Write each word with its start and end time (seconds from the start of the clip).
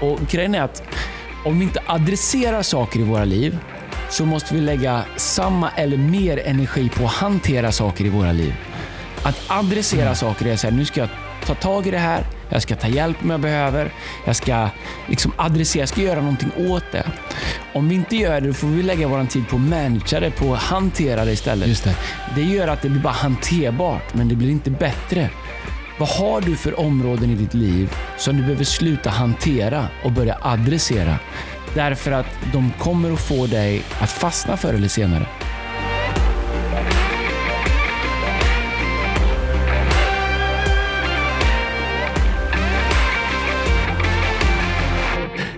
Och 0.00 0.20
Grejen 0.30 0.54
är 0.54 0.62
att 0.62 0.82
om 1.44 1.58
vi 1.58 1.64
inte 1.64 1.82
adresserar 1.86 2.62
saker 2.62 3.00
i 3.00 3.02
våra 3.02 3.24
liv 3.24 3.58
så 4.10 4.26
måste 4.26 4.54
vi 4.54 4.60
lägga 4.60 5.02
samma 5.16 5.70
eller 5.70 5.96
mer 5.96 6.42
energi 6.46 6.88
på 6.88 7.04
att 7.04 7.12
hantera 7.12 7.72
saker 7.72 8.04
i 8.04 8.08
våra 8.08 8.32
liv. 8.32 8.54
Att 9.22 9.40
adressera 9.48 10.14
saker 10.14 10.46
är 10.46 10.56
så 10.56 10.66
här, 10.66 10.74
nu 10.76 10.84
ska 10.84 11.00
jag 11.00 11.08
ta 11.46 11.54
tag 11.54 11.86
i 11.86 11.90
det 11.90 11.98
här, 11.98 12.24
jag 12.48 12.62
ska 12.62 12.76
ta 12.76 12.88
hjälp 12.88 13.16
om 13.22 13.30
jag 13.30 13.40
behöver, 13.40 13.92
jag 14.24 14.36
ska 14.36 14.68
liksom 15.06 15.32
adressera, 15.36 15.82
jag 15.82 15.88
ska 15.88 16.00
göra 16.00 16.20
någonting 16.20 16.50
åt 16.68 16.84
det. 16.92 17.06
Om 17.74 17.88
vi 17.88 17.94
inte 17.94 18.16
gör 18.16 18.40
det, 18.40 18.46
då 18.46 18.54
får 18.54 18.68
vi 18.68 18.82
lägga 18.82 19.08
vår 19.08 19.24
tid 19.24 19.48
på 19.48 19.56
att 19.56 19.62
managera 19.62 20.20
det, 20.20 20.30
på 20.30 20.54
att 20.54 20.62
hantera 20.62 21.24
det 21.24 21.32
istället. 21.32 21.68
Just 21.68 21.84
det. 21.84 21.96
det 22.34 22.42
gör 22.42 22.68
att 22.68 22.82
det 22.82 22.88
blir 22.88 23.02
bara 23.02 23.12
hanterbart, 23.12 24.14
men 24.14 24.28
det 24.28 24.34
blir 24.34 24.50
inte 24.50 24.70
bättre. 24.70 25.30
Vad 25.98 26.08
har 26.08 26.40
du 26.40 26.56
för 26.56 26.80
områden 26.80 27.30
i 27.30 27.34
ditt 27.34 27.54
liv 27.54 27.94
som 28.18 28.36
du 28.36 28.42
behöver 28.42 28.64
sluta 28.64 29.10
hantera 29.10 29.86
och 30.04 30.12
börja 30.12 30.38
adressera? 30.42 31.18
Därför 31.74 32.12
att 32.12 32.26
de 32.52 32.72
kommer 32.78 33.12
att 33.12 33.20
få 33.20 33.46
dig 33.46 33.82
att 34.00 34.10
fastna 34.10 34.56
förr 34.56 34.74
eller 34.74 34.88
senare. 34.88 35.26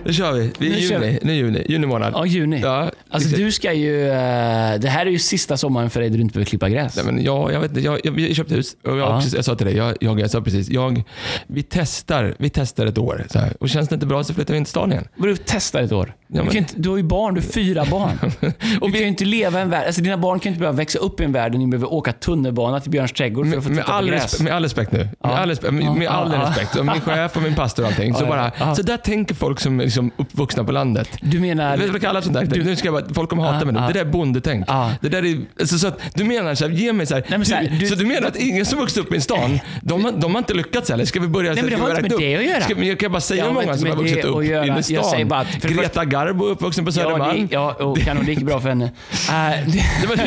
Nu 0.09 0.13
kör 0.13 0.31
vi. 0.33 0.51
Vi 0.57 0.67
är 0.67 0.71
Nu 0.71 0.77
juni. 0.79 1.19
Nu 1.21 1.33
juni. 1.33 1.65
Juni 1.69 1.87
månad. 1.87 2.13
Ja, 2.15 2.25
juni. 2.25 2.59
Ja, 2.63 2.91
alltså 3.09 3.29
du 3.37 3.51
ska 3.51 3.73
ju... 3.73 4.01
eh, 4.09 4.79
Det 4.79 4.87
här 4.89 5.05
är 5.05 5.09
ju 5.09 5.19
sista 5.19 5.57
sommaren 5.57 5.89
för 5.89 5.99
dig 5.99 6.09
där 6.09 6.17
du 6.17 6.21
inte 6.21 6.33
behöver 6.33 6.49
klippa 6.49 6.69
gräs. 6.69 6.95
Nej, 6.95 7.05
men 7.05 7.23
jag, 7.23 7.53
jag, 7.53 7.59
vet, 7.59 7.69
inte, 7.69 7.81
jag, 7.81 7.99
jag, 8.03 8.11
vi 8.11 8.35
köpte 8.35 8.55
hus 8.55 8.75
och 8.83 8.91
jag, 8.91 8.97
Ja. 8.99 9.15
precis, 9.17 9.33
jag 9.33 9.45
sa 9.45 9.55
till 9.55 9.65
dig, 9.67 9.75
jag, 9.75 9.95
jag, 10.01 10.19
jag 10.19 10.31
sa 10.31 10.41
precis, 10.41 10.69
jag, 10.69 11.03
vi, 11.47 11.63
testar, 11.63 12.35
vi 12.39 12.49
testar 12.49 12.85
ett 12.85 12.97
år. 12.97 13.25
Så 13.29 13.39
här, 13.39 13.53
och 13.59 13.69
känns 13.69 13.89
det 13.89 13.93
inte 13.95 14.05
bra 14.05 14.23
så 14.23 14.33
flyttar 14.33 14.53
vi 14.53 14.57
in 14.57 14.65
till 14.65 14.69
stan 14.71 14.91
igen. 14.91 15.07
Vadå 15.15 15.35
testa 15.45 15.79
ett 15.81 15.91
år? 15.91 16.13
Ja, 16.27 16.37
du, 16.37 16.37
men- 16.43 16.47
kan 16.47 16.57
inte, 16.57 16.73
du 16.77 16.89
har 16.89 16.97
ju 16.97 17.03
barn, 17.03 17.33
du 17.33 17.41
har 17.41 17.47
fyra 17.47 17.85
barn. 17.91 18.19
Du 18.39 18.47
Och 18.77 18.81
kan 18.81 18.91
vi- 18.91 18.99
ju 19.01 19.07
inte 19.07 19.25
leva 19.25 19.59
i 19.59 19.61
en 19.61 19.69
värld... 19.69 19.85
Alltså 19.85 20.01
dina 20.01 20.17
barn 20.17 20.39
kan 20.39 20.49
inte 20.49 20.59
behöva 20.59 20.77
växa 20.77 20.99
upp 20.99 21.19
i 21.21 21.23
en 21.23 21.31
värld 21.31 21.51
där 21.51 21.59
ni 21.59 21.67
behöver 21.67 21.93
åka 21.93 22.11
tunnelbana 22.13 22.79
till 22.79 22.91
Björns 22.91 23.11
trädgård 23.13 23.49
för 23.49 23.57
att 23.57 23.63
få 23.63 23.69
Med, 23.69 23.77
titta 23.77 23.91
med, 23.91 23.95
all 23.97 24.05
på 24.05 24.11
gräs. 24.11 24.23
respekt, 24.23 24.43
med 24.43 24.53
all 24.53 24.63
respekt 24.63 24.91
nu, 24.91 24.97
med 24.97 25.31
all, 25.31 25.49
respe- 25.51 25.71
med, 25.71 25.95
med 25.97 26.07
all 26.07 26.31
respekt, 26.31 26.75
min 26.83 27.01
chef 27.01 27.35
och 27.37 27.41
min 27.43 27.55
pastor 27.55 27.83
och 27.83 27.89
allting. 27.89 28.13
Så, 28.13 28.25
bara, 28.25 28.75
så 28.75 28.81
där 28.81 28.97
tänker 28.97 29.35
folk 29.35 29.59
som 29.59 29.79
är 29.79 29.89
liksom 30.05 30.25
uppvuxna 30.25 30.63
på 30.63 30.71
landet. 30.71 31.09
Du 31.21 31.39
menar... 31.39 31.71
Vet 31.71 31.79
du 31.79 31.85
vad 31.85 31.95
det 32.01 32.05
kallas 32.05 32.23
sånt 32.25 32.37
där? 32.37 32.45
Du- 32.45 32.63
nu 32.63 32.75
ska 32.75 32.87
jag 32.87 32.93
bara, 32.93 33.13
folk 33.13 33.29
kommer 33.29 33.43
hata 33.43 33.65
mig 33.65 33.73
nu. 33.73 33.79
Ja, 33.79 33.87
Det 33.87 33.93
där 33.93 34.01
är 34.01 34.05
bondetänk. 34.05 34.65
Ja. 34.67 34.91
Det 35.01 35.09
där 35.09 35.25
är, 35.25 35.37
alltså, 35.59 35.77
så 35.77 35.87
att, 35.87 35.99
du 36.13 36.23
menar 36.23 36.55
så 36.55 36.67
här, 36.67 36.71
ge 36.73 36.93
mig 36.93 37.05
så 37.05 37.15
här, 37.15 37.23
men 37.29 37.45
så 37.45 37.55
här, 37.55 37.77
du, 37.79 37.87
så 37.87 37.95
du 37.95 38.05
menar 38.05 38.27
att 38.27 38.35
ingen 38.35 38.65
som 38.65 38.79
vuxit 38.79 38.97
upp 38.97 39.11
i 39.11 39.15
en 39.15 39.21
stan, 39.21 39.59
de, 39.81 40.05
har- 40.05 40.11
de 40.11 40.31
har 40.31 40.39
inte 40.39 40.53
lyckats 40.53 40.89
eller? 40.89 41.05
Ska 41.05 41.19
vi 41.19 41.27
börja 41.27 41.53
Nej, 41.53 41.63
men 41.63 41.71
det 41.71 41.77
har 41.79 41.89
inte 41.89 42.01
med 42.01 42.11
upp? 42.13 42.19
det 42.19 42.35
att 42.37 42.45
göra. 42.45 42.61
Ska, 42.61 42.75
men 42.75 42.87
jag 42.87 42.99
kan 42.99 43.11
bara 43.11 43.21
säga 43.21 43.45
hur 43.45 43.53
många 43.53 43.77
som 43.77 43.89
har 43.89 43.95
vuxit 43.95 44.23
upp 44.25 44.43
i 44.43 44.47
Jag 44.49 44.85
stan. 44.85 45.03
säger 45.03 45.25
bara 45.25 45.39
att 45.39 45.61
Greta 45.63 46.05
Garbo 46.05 46.45
uppvuxen 46.45 46.85
på 46.85 46.89
Ja, 46.89 46.93
Södermalm. 46.93 47.47
det, 47.47 47.53
ja, 47.55 47.73
och 47.73 47.97
kanon, 47.99 48.25
det 48.25 48.31
gick 48.31 48.41
bra 48.43 48.59
för 48.59 48.69
henne. 48.69 48.91
Nej, 49.29 49.65
men 50.07 50.17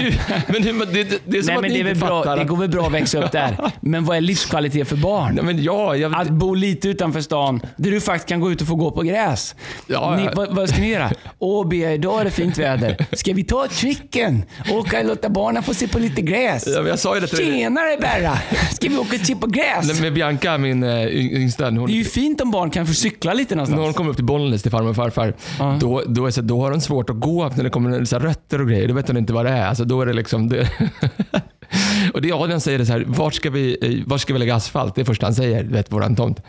det, 0.92 1.00
är 1.38 1.42
som 1.42 1.54
nej, 1.54 1.56
att 1.56 1.62
ni 1.62 1.80
är 1.80 1.88
inte 1.88 1.94
fattar. 2.00 2.36
det 2.36 2.44
går 2.44 2.56
väl 2.56 2.68
bra 2.68 2.86
att 2.86 2.92
växa 2.92 3.24
upp 3.24 3.32
där. 3.32 3.56
Men 3.80 4.04
vad 4.04 4.16
är 4.16 4.20
livskvalitet 4.20 4.88
för 4.88 4.96
barn? 4.96 5.34
Nej, 5.34 5.44
men 5.44 5.62
ja, 5.62 5.96
jag, 5.96 6.14
Att 6.14 6.28
bo 6.30 6.54
lite 6.54 6.88
utanför 6.88 7.20
stan, 7.20 7.60
där 7.76 7.90
du 7.90 8.00
faktiskt 8.00 8.28
kan 8.28 8.40
gå 8.40 8.52
ut 8.52 8.60
och 8.60 8.66
få 8.66 8.74
gå 8.74 8.90
på 8.90 9.02
gräs. 9.02 9.54
Ja, 9.86 10.16
Ni, 10.16 10.28
vad, 10.34 10.54
vad 10.56 10.68
ska 10.68 10.78
ni 10.78 10.88
göra? 10.90 11.10
Åh 11.38 11.68
Bea, 11.68 11.92
idag 11.92 12.20
är 12.20 12.24
det 12.24 12.30
fint 12.30 12.58
väder. 12.58 13.06
Ska 13.12 13.32
vi 13.32 13.44
ta 13.44 13.66
tricken? 13.68 14.42
Åka 14.70 14.98
och 15.00 15.04
låta 15.04 15.28
barnen 15.28 15.62
få 15.62 15.74
se 15.74 15.88
på 15.88 15.98
lite 15.98 16.22
gräs? 16.22 16.66
Ja, 16.66 16.82
jag 16.88 16.98
sa 16.98 17.14
ju 17.14 17.20
det 17.20 17.26
till. 17.26 17.36
Tjenare 17.38 17.96
Berra! 18.00 18.38
Ska 18.72 18.88
vi 18.88 18.96
åka 18.98 19.16
och 19.20 19.26
se 19.26 19.36
på 19.36 19.46
gräs? 19.46 19.84
Nej, 19.92 20.00
Med 20.00 20.12
Bianca, 20.14 20.58
min 20.58 20.82
äh, 20.82 21.06
yngsta, 21.06 21.64
hon, 21.64 21.86
Det 21.86 21.92
är 21.92 21.94
ju 21.96 22.04
fint 22.04 22.40
om 22.40 22.50
barn 22.50 22.70
kan 22.70 22.86
få 22.86 22.92
cykla 22.94 23.32
lite 23.34 23.54
när 23.54 23.56
någonstans. 23.56 23.84
hon 23.86 23.94
kommer 23.94 24.10
upp 24.10 24.16
till 24.16 24.24
Bollnäs 24.24 24.62
till 24.62 24.70
farmor 24.70 24.90
och 24.90 24.96
farfar, 24.96 25.34
Ja. 25.58 25.76
då, 25.80 26.02
då, 26.06 26.26
är 26.26 26.30
så, 26.30 26.40
då 26.42 26.60
har 26.60 26.70
de 26.70 26.80
svårt 26.80 27.10
att 27.10 27.20
gå 27.20 27.48
när 27.56 27.64
det 27.64 27.70
kommer 27.70 28.04
så 28.04 28.18
rötter 28.18 28.60
och 28.60 28.68
grejer. 28.68 28.88
Då 28.88 28.94
vet 28.94 29.06
de 29.06 29.16
inte 29.16 29.32
vad 29.32 29.44
det 29.46 29.50
är. 29.50 29.66
Alltså, 29.66 29.84
då 29.84 30.00
är 30.02 30.06
det 30.06 30.12
liksom... 30.12 30.48
Det 30.48 30.68
och 32.14 32.22
det 32.22 32.32
Adrian 32.32 32.60
säger 32.60 32.78
är 32.78 32.84
så 32.84 32.92
här, 32.92 33.04
vart 33.06 33.34
ska, 33.34 33.50
vi, 33.50 33.76
eh, 33.82 34.06
vart 34.06 34.20
ska 34.20 34.32
vi 34.32 34.38
lägga 34.38 34.54
asfalt? 34.54 34.94
Det 34.94 35.00
är 35.00 35.04
första 35.04 35.26
han 35.26 35.34
säger, 35.34 35.62
du 35.62 35.72
vet, 35.72 35.92
våran 35.92 36.16
tomt. 36.16 36.42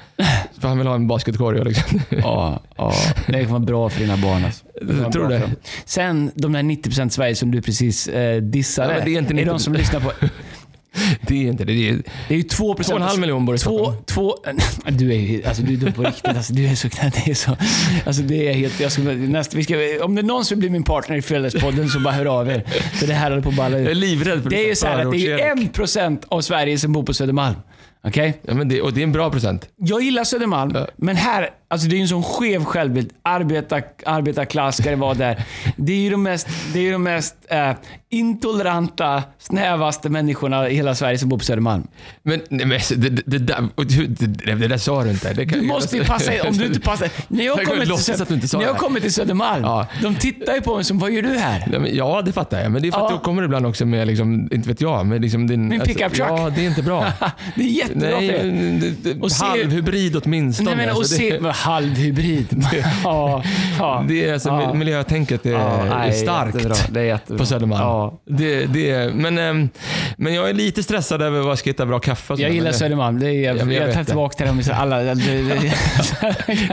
För 0.60 0.68
han 0.68 0.78
vill 0.78 0.88
ha 0.88 0.96
en 0.96 1.08
basketkorg. 1.08 1.64
Liksom. 1.64 2.02
Ja, 2.10 2.62
ja, 2.78 2.94
det 3.28 3.34
kommer 3.34 3.46
vara 3.46 3.60
bra 3.60 3.90
för 3.90 4.00
dina 4.00 4.18
barn. 4.18 4.46
Alltså. 4.46 4.66
Tror 5.12 5.28
du 5.28 5.30
det? 5.30 5.52
Sen 5.86 6.32
de 6.36 6.54
där 6.54 6.62
90% 6.62 7.10
Sverige 7.10 7.36
som 7.36 7.52
du 7.52 7.62
precis 7.62 8.08
eh, 8.08 8.42
dissade. 8.42 8.94
Ja, 8.94 9.06
det 9.06 9.16
är 9.16 9.20
inte 9.20 9.34
de 9.34 9.44
90%. 9.44 9.58
som 9.58 9.74
lyssnar 9.74 10.00
på... 10.00 10.12
Det 11.28 11.36
är 11.46 11.48
inte 11.50 11.64
det. 11.66 11.74
det 11.74 11.90
är, 11.90 11.94
Det 12.28 12.34
är 12.34 12.38
ju 12.38 12.44
2 12.44 12.74
Två 12.76 12.94
och 12.94 13.00
en 13.00 13.02
halv 13.08 13.20
miljon 13.20 13.46
bor 13.46 13.56
i 13.56 13.58
två, 13.60 13.94
två, 14.06 14.36
Du 14.90 15.12
är 15.14 15.18
ju 15.18 15.46
alltså, 15.46 15.64
du 15.64 15.74
är 15.74 15.78
dum 15.78 15.94
på 15.94 16.04
riktigt. 16.04 16.28
Alltså, 16.28 16.54
du 16.54 16.66
är 16.68 16.76
så, 16.76 16.88
det 17.26 17.32
är 17.32 17.34
så, 17.34 17.58
alltså, 18.06 18.22
det 18.22 18.50
är 18.50 18.54
helt, 18.54 18.80
jag 18.80 18.92
ska, 18.92 19.02
nästa, 19.02 19.58
vi 19.58 19.64
ska, 19.64 19.76
om 20.06 20.16
det 20.16 20.22
är 20.22 20.24
någon 20.24 20.46
som 20.46 20.56
vill 20.56 20.60
bli 20.60 20.70
min 20.70 20.84
partner 20.84 21.16
i 21.16 21.22
Fredagspodden 21.22 21.90
så 21.90 22.00
bara 22.00 22.14
hör 22.14 22.26
av 22.26 22.50
er. 22.50 22.64
För 22.94 23.08
det 23.08 23.14
här 23.14 23.30
håller 23.30 23.44
på 23.44 23.50
att 23.50 23.56
balla 23.56 23.78
jag 23.78 23.86
är 23.88 23.92
ut. 23.92 23.98
livrädd 23.98 24.44
för 24.44 24.50
Det 24.50 24.64
är 24.66 24.68
ju 24.70 24.76
så 24.76 24.88
här 24.88 25.06
att 25.06 25.12
det 25.12 25.18
är 25.18 25.56
ju 25.56 25.68
1% 25.68 26.22
av 26.28 26.42
Sverige 26.42 26.78
som 26.80 26.94
bor 26.94 27.04
på 27.04 27.14
Södermalm. 27.14 27.56
Okej? 28.08 28.42
Ja, 28.42 28.54
men 28.54 28.70
det, 28.70 28.82
och 28.82 28.94
det 28.94 29.02
är 29.02 29.04
en 29.04 29.12
bra 29.12 29.30
procent. 29.32 29.68
Jag 29.78 30.02
gillar 30.02 30.24
Södermalm, 30.24 30.72
Ja. 30.76 30.88
men 30.96 31.16
här, 31.16 31.50
alltså 31.74 31.88
det 31.88 31.94
är 31.96 31.98
ju 31.98 32.02
en 32.02 32.08
sån 32.08 32.24
skev 32.24 32.64
självbild. 32.64 33.10
Arbetar, 33.24 33.84
arbetarklass 34.06 34.78
ska 34.78 34.90
det 34.90 34.96
vara 34.96 35.14
där. 35.14 35.44
Det 35.78 35.94
är 35.94 35.98
ju 35.98 36.10
de 36.10 36.24
mest, 36.24 36.48
det 36.74 36.88
är 36.88 36.92
de 36.92 37.04
mest 37.04 37.36
eh, 37.50 37.72
intoleranta, 38.10 39.24
snävaste 39.40 40.10
människorna 40.10 40.70
i 40.70 40.76
hela 40.76 40.96
Sverige 40.96 41.18
som 41.18 41.30
bor 41.30 41.38
på 41.38 41.44
Södermalm. 41.44 41.88
Men, 42.24 42.42
nej, 42.50 42.66
men 42.66 42.80
det, 42.90 43.10
det, 43.10 43.22
det, 43.26 43.38
där, 43.38 43.70
det, 44.46 44.56
det, 44.56 44.68
där 44.68 44.78
sa 44.78 45.04
du 45.04 45.10
inte. 45.10 45.34
Du 45.34 45.62
måste 45.62 45.98
ju 45.98 46.04
passa 46.06 46.32
Om 46.48 46.58
du 46.58 46.66
inte 46.66 46.80
passar... 46.80 47.10
När 47.28 47.44
jag 47.44 47.64
kommer 47.66 47.86
till, 47.86 48.50
sa 48.50 48.58
när 48.58 48.66
jag 48.66 48.78
kommer 48.78 49.00
till 49.00 49.14
Södermalm, 49.14 49.64
Ja. 49.64 49.88
de 50.02 50.16
tittar 50.16 50.56
ju 50.56 50.62
på 50.62 50.76
mig 50.76 50.84
som, 50.84 51.00
vad 51.00 51.12
gör 51.12 51.22
du 51.22 51.38
här? 51.38 51.88
Ja, 51.94 52.22
det 52.26 52.32
fattar 52.32 52.62
jag. 52.62 52.72
Men 52.72 52.82
det 52.82 52.88
är 52.88 52.92
för 52.92 53.06
att 53.06 53.12
Ja. 53.12 53.18
du 53.18 53.24
kommer 53.24 53.44
ibland 53.44 53.66
också 53.66 53.86
med, 53.86 54.08
liksom, 54.08 54.50
inte 54.52 54.70
vet 54.70 54.82
jag, 54.82 55.06
med 55.06 55.22
liksom 55.22 55.48
din... 55.48 55.68
Min 55.68 55.80
pickup 55.80 56.14
truck. 56.14 56.28
Ja, 56.30 56.52
det 56.56 56.62
är 56.62 56.68
inte 56.70 56.84
bra. 56.84 57.06
det 57.56 57.62
är 57.62 57.68
jättebra 57.68 58.20
Nej, 58.20 58.94
för 59.22 59.30
se- 59.30 59.46
halvhybrid 59.46 60.16
åtminstone. 60.24 60.70
Nej, 60.70 60.78
men, 60.86 60.90
och 60.90 60.98
Alltså, 60.98 61.16
se, 61.16 61.40
halvhybrid. 61.64 62.66
ja, 63.04 63.44
ja. 63.80 64.06
Det 64.08 64.26
är 64.30 64.34
alltså, 64.34 64.50
Ja. 64.50 64.74
miljötänket 64.74 65.46
är, 65.46 65.52
Ja, 65.52 65.86
är 66.04 66.12
starkt 66.12 66.56
jättebra. 66.56 66.76
Det 66.90 67.00
är 67.00 67.04
jättebra. 67.04 67.38
på 67.40 67.46
Södermalm. 67.46 67.82
Ja. 67.84 68.22
Det, 68.26 68.66
det 68.66 68.90
är, 68.92 69.10
men, 69.14 69.38
ehm, 69.38 69.70
men 70.18 70.34
jag 70.34 70.50
är 70.50 70.54
lite 70.54 70.84
stressad 70.84 71.22
över 71.22 71.40
vad 71.42 71.60
ska 71.60 71.70
hitta 71.70 71.86
bra 71.86 72.00
kaffe 72.00 72.34
Jag 72.38 72.52
gillar 72.52 72.72
Södermalm. 72.72 73.20
Det 73.20 73.28
är, 73.32 73.44
jag 73.44 73.58
jag 73.58 73.66
vet 73.66 73.94
tar 73.94 74.04
tillbaka 74.04 74.38
till 74.38 74.48
dem. 74.48 74.62
alla, 74.74 74.98
det, 75.04 75.14
det, 75.14 75.74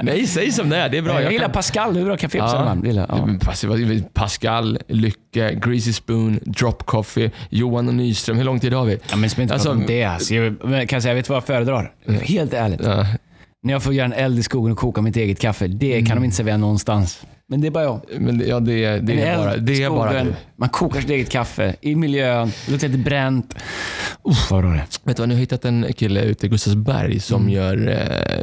Nej, 0.02 0.26
säg 0.26 0.52
som 0.52 0.68
det 0.68 0.76
är. 0.76 0.88
Det 0.88 0.98
är 0.98 1.02
bra. 1.02 1.22
jag, 1.22 1.32
gillar 1.32 1.44
kan- 1.44 1.52
Pascal. 1.52 1.94
Det 1.94 2.00
är 2.00 2.04
bra 2.04 2.16
café 2.16 2.38
på 2.38 2.44
Ja. 2.44 2.48
Södermalm. 2.48 2.84
Gillar 2.86 3.06
jag. 3.08 4.10
Pascal, 4.14 4.78
Lycke, 4.88 5.54
Greasy 5.54 5.92
Spoon, 5.92 6.40
Drop 6.42 6.86
Coffee, 6.86 7.30
Johan 7.50 7.88
och 7.88 7.94
Nyström. 7.94 8.36
Hur 8.36 8.44
lång 8.44 8.60
tid 8.60 8.72
har 8.72 8.84
vi? 8.84 8.98
Ja, 9.10 9.16
men 9.16 9.40
inte 9.40 9.54
Alltså- 9.54 9.70
om 9.70 9.84
det. 9.86 10.04
Alltså, 10.04 10.34
jag, 10.34 10.58
kan 10.60 10.86
jag 10.96 11.02
säga, 11.02 11.14
vet 11.14 11.24
du 11.24 11.28
vad 11.28 11.36
jag 11.36 11.44
föredrar? 11.44 11.92
Helt 12.22 12.54
ärligt. 12.54 12.80
När 13.62 13.72
jag 13.72 13.82
får 13.82 13.94
göra 13.94 14.06
en 14.06 14.12
eld 14.12 14.38
i 14.38 14.42
skogen 14.42 14.72
och 14.72 14.78
koka 14.78 15.02
mitt 15.02 15.16
eget 15.16 15.40
kaffe. 15.40 15.66
Det 15.68 16.02
kan 16.06 16.16
de 16.16 16.24
inte 16.24 16.36
servera 16.36 16.56
någonstans. 16.56 17.26
Men 17.50 17.60
det 17.60 17.66
är 17.66 17.70
bara 17.70 17.84
jag. 17.84 18.00
men 18.18 18.38
det- 18.38 18.44
ja, 18.44 18.60
det, 18.60 18.84
är- 18.84 19.00
det 19.00 19.12
En 19.12 19.18
är 19.18 19.26
eld 19.32 19.38
bara, 19.44 19.56
det 19.56 19.82
är 19.82 19.90
bara 19.90 20.24
du. 20.24 20.34
Man 20.56 20.68
kokar 20.68 21.00
sitt 21.00 21.10
eget 21.10 21.30
kaffe 21.30 21.74
i 21.80 21.94
miljön. 21.94 22.52
Det 22.66 22.72
luktar 22.72 22.88
lite 22.88 22.98
bränt. 23.00 23.54
Uff, 24.24 24.50
vad 24.50 24.64
det. 24.64 24.82
Vet 25.04 25.16
du 25.16 25.22
vad, 25.22 25.28
nu 25.28 25.34
har 25.34 25.38
jag 25.38 25.40
hittat 25.40 25.64
en 25.64 25.86
kille 25.96 26.22
ute 26.22 26.46
i 26.46 26.48
Gustavsberg 26.48 27.20
som 27.20 27.40
Mm. 27.42 27.52
gör, 27.54 27.88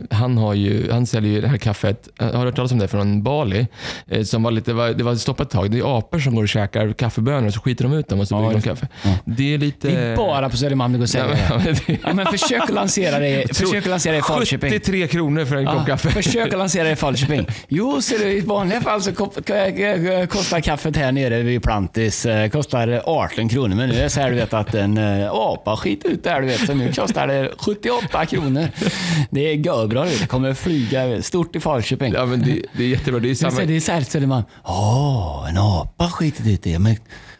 eh, 0.09 0.17
han, 0.17 0.37
har 0.37 0.53
ju, 0.53 0.91
han 0.91 1.05
säljer 1.05 1.31
ju 1.31 1.41
det 1.41 1.47
här 1.47 1.57
kaffet, 1.57 2.07
eh, 2.19 2.25
har 2.25 2.31
du 2.33 2.37
hört 2.45 2.55
talas 2.55 2.71
om 2.71 2.79
det 2.79 2.87
från 2.87 3.23
Bali? 3.23 3.67
Eh, 4.07 4.23
som 4.23 4.43
var 4.43 4.51
lite, 4.51 4.73
var, 4.73 4.89
det 4.89 5.03
var 5.03 5.15
stoppat 5.15 5.47
ett 5.47 5.53
tag. 5.53 5.71
Det 5.71 5.79
är 5.79 5.97
apor 5.97 6.19
som 6.19 6.35
går 6.35 6.43
och 6.43 6.49
käkar 6.49 6.93
kaffebönor 6.93 7.47
och 7.47 7.53
så 7.53 7.59
skiter 7.59 7.83
de 7.83 7.93
ut 7.93 8.07
dem 8.09 8.19
och 8.19 8.27
så 8.27 8.35
Ja, 8.35 8.39
brygger 8.39 8.61
de 8.61 8.61
kaffe. 8.69 8.87
Ja. 9.03 9.09
Det 9.25 9.53
är 9.53 9.57
lite... 9.57 9.87
Det 9.87 9.97
är 9.97 10.15
bara 10.15 10.49
på 10.49 10.57
Södermalm 10.57 10.93
det 10.93 10.97
går 10.99 11.05
att 11.05 11.13
Ja, 11.13 11.21
sälja 11.27 11.37
ja, 11.49 11.57
men 11.65 11.75
det- 11.87 11.97
Ja, 12.03 12.13
men 12.13 12.25
försök 12.25 12.61
att 12.63 12.69
lansera 12.73 13.19
det, 13.19 13.55
försök 13.57 13.77
att 13.83 13.85
lansera 13.89 14.13
det 14.13 14.19
i 14.19 14.21
Falköping. 14.21 14.71
73 14.71 15.07
kronor 15.07 15.45
för 15.45 15.55
en 15.55 15.65
kopp 15.65 15.85
kaffe. 15.87 16.09
Försök 16.09 16.53
att 16.53 16.59
lansera 16.59 16.83
det 16.83 16.91
i 16.91 16.95
Falköping. 16.95 17.47
Jo, 17.67 18.01
ser 18.01 18.19
du, 18.19 18.25
i 18.31 18.41
vanliga 18.41 18.81
fall 18.81 18.96
så 19.01 19.11
kop- 19.11 19.35
k- 19.47 19.71
k- 19.77 20.27
kostar 20.29 20.59
kaffet 20.61 20.95
här 20.97 21.11
nere 21.11 21.41
vid 21.41 21.63
Plantis 21.63 22.25
eh, 22.25 22.49
kostar 22.49 23.01
18 23.05 23.49
kronor. 23.49 23.75
Men 23.75 23.89
nu 23.89 23.95
är 23.95 24.03
det 24.03 24.09
så 24.09 24.19
här 24.19 24.29
du 24.29 24.35
vet 24.35 24.53
att 24.53 24.75
en 24.75 24.97
eh, 24.97 25.31
apa 25.31 25.77
skiter 25.77 26.09
ut 26.09 26.23
där 26.23 26.41
du 26.41 26.47
vet. 26.47 26.65
Så 26.65 26.73
nu 26.73 26.93
kostar 26.93 27.27
det 27.27 27.51
78 27.57 28.25
kronor. 28.25 28.67
Det 29.29 29.39
är 29.51 29.53
görbra 29.53 30.03
vet. 30.03 30.19
Det 30.19 30.27
kommer 30.27 30.53
flyga 30.53 31.21
stort 31.21 31.55
i 31.55 31.59
Falköping. 31.59 32.13
Ja, 32.13 32.25
men 32.25 32.39
det, 32.39 32.61
det 32.77 32.83
är 32.83 32.87
jättebra. 32.87 33.19
Det 33.19 33.29
är 33.29 33.35
samma... 33.35 33.61
Det 33.65 33.75
är 33.75 33.79
så 33.79 33.91
här 33.91 34.01
Södermalm. 34.01 34.43
Åh, 34.65 35.45
en 35.49 35.57
apa 35.57 36.09
skitit 36.09 36.47
ut 36.47 36.63
det. 36.63 36.79
Men 36.79 36.95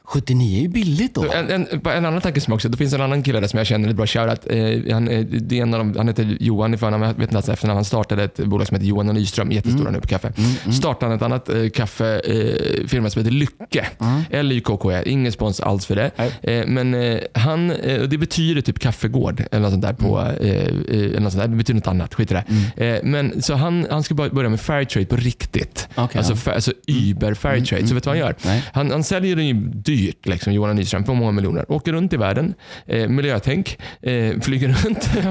79 0.07 0.57
är 0.57 0.61
ju 0.61 0.67
billigt 0.67 1.15
då. 1.15 1.31
En, 1.33 1.49
en, 1.51 1.67
en 1.85 2.05
annan 2.05 2.21
tanke 2.21 2.41
som 2.41 2.53
också, 2.53 2.69
det 2.69 2.77
finns 2.77 2.93
en 2.93 3.01
annan 3.01 3.23
kille 3.23 3.39
där 3.39 3.47
som 3.47 3.57
jag 3.57 3.67
känner, 3.67 3.89
ett 3.89 3.95
bra 3.95 4.07
shoutout. 4.07 4.39
Eh, 4.49 4.93
han, 4.93 5.07
eh, 5.07 5.25
det 5.25 5.57
är 5.57 5.61
en 5.61 5.73
av 5.73 5.79
dem, 5.79 5.93
han 5.97 6.07
heter 6.07 6.37
Johan 6.39 6.73
i 6.73 6.77
förnamn, 6.77 7.03
jag 7.03 7.09
vet 7.13 7.21
inte 7.21 7.35
hans 7.35 7.49
efternamn. 7.49 7.77
Han 7.77 7.85
startade 7.85 8.23
ett 8.23 8.37
bolag 8.37 8.67
som 8.67 8.75
heter 8.75 8.87
Johan 8.87 9.09
och 9.09 9.15
Nyström, 9.15 9.51
jättestora 9.51 9.81
Mm. 9.81 9.93
nu 9.93 10.01
på 10.01 10.07
kaffe. 10.07 10.33
Startade 10.71 11.15
ett 11.15 11.21
annat 11.21 11.49
eh, 11.49 11.69
kaffefirma 11.69 13.09
som 13.09 13.19
heter 13.21 13.31
Lycke. 13.31 13.85
L-Y-K-K-E, 14.31 15.03
ingen 15.05 15.31
spons 15.31 15.59
alls 15.59 15.85
för 15.85 15.95
det. 15.95 16.11
Mm. 16.17 16.31
Eh, 16.41 16.67
men 16.67 16.93
eh, 16.93 17.19
han, 17.33 17.71
eh, 17.71 18.01
det 18.01 18.17
betyder 18.17 18.61
typ 18.61 18.79
kaffegård 18.79 19.43
eller 19.51 19.61
något 19.61 19.71
sånt 19.71 19.81
där. 19.83 19.93
På, 19.93 20.17
Mm. 20.17 20.35
eh, 20.41 20.51
eh, 20.51 21.05
eller 21.05 21.19
något 21.19 21.31
sånt 21.33 21.43
där. 21.43 21.47
Det 21.49 21.55
betyder 21.55 21.79
något 21.79 21.87
annat, 21.87 22.13
skit 22.13 22.31
i 22.31 22.33
det. 22.33 22.85
Eh, 22.85 22.99
men, 23.03 23.41
så 23.41 23.53
han, 23.53 23.87
han 23.89 24.03
ska 24.03 24.13
börja 24.15 24.49
med 24.49 24.59
fairtrade 24.61 25.05
på 25.05 25.15
riktigt. 25.15 25.87
Okej, 25.95 26.17
alltså, 26.19 26.49
ja. 26.49 26.53
alltså 26.55 26.71
Uber 26.87 27.33
fairtrade. 27.33 27.87
Så 27.87 27.93
vet 27.93 28.03
du 28.03 28.09
vad 28.09 28.17
han 28.17 28.27
gör? 28.27 28.61
Han, 28.73 28.91
han 28.91 29.03
säljer 29.03 29.35
den 29.35 29.47
ju 29.47 29.53
dyrt, 29.53 29.96
liksom, 30.23 30.53
Johan 30.53 30.75
Nyström, 30.75 31.03
på 31.03 31.13
många 31.13 31.31
miljoner. 31.31 31.71
Åker 31.71 31.91
runt 31.93 32.13
i 32.13 32.17
världen, 32.17 32.53
eh, 32.85 33.07
miljötänk, 33.07 33.77
eh, 34.01 34.39
flyger 34.41 34.67
runt. 34.67 35.09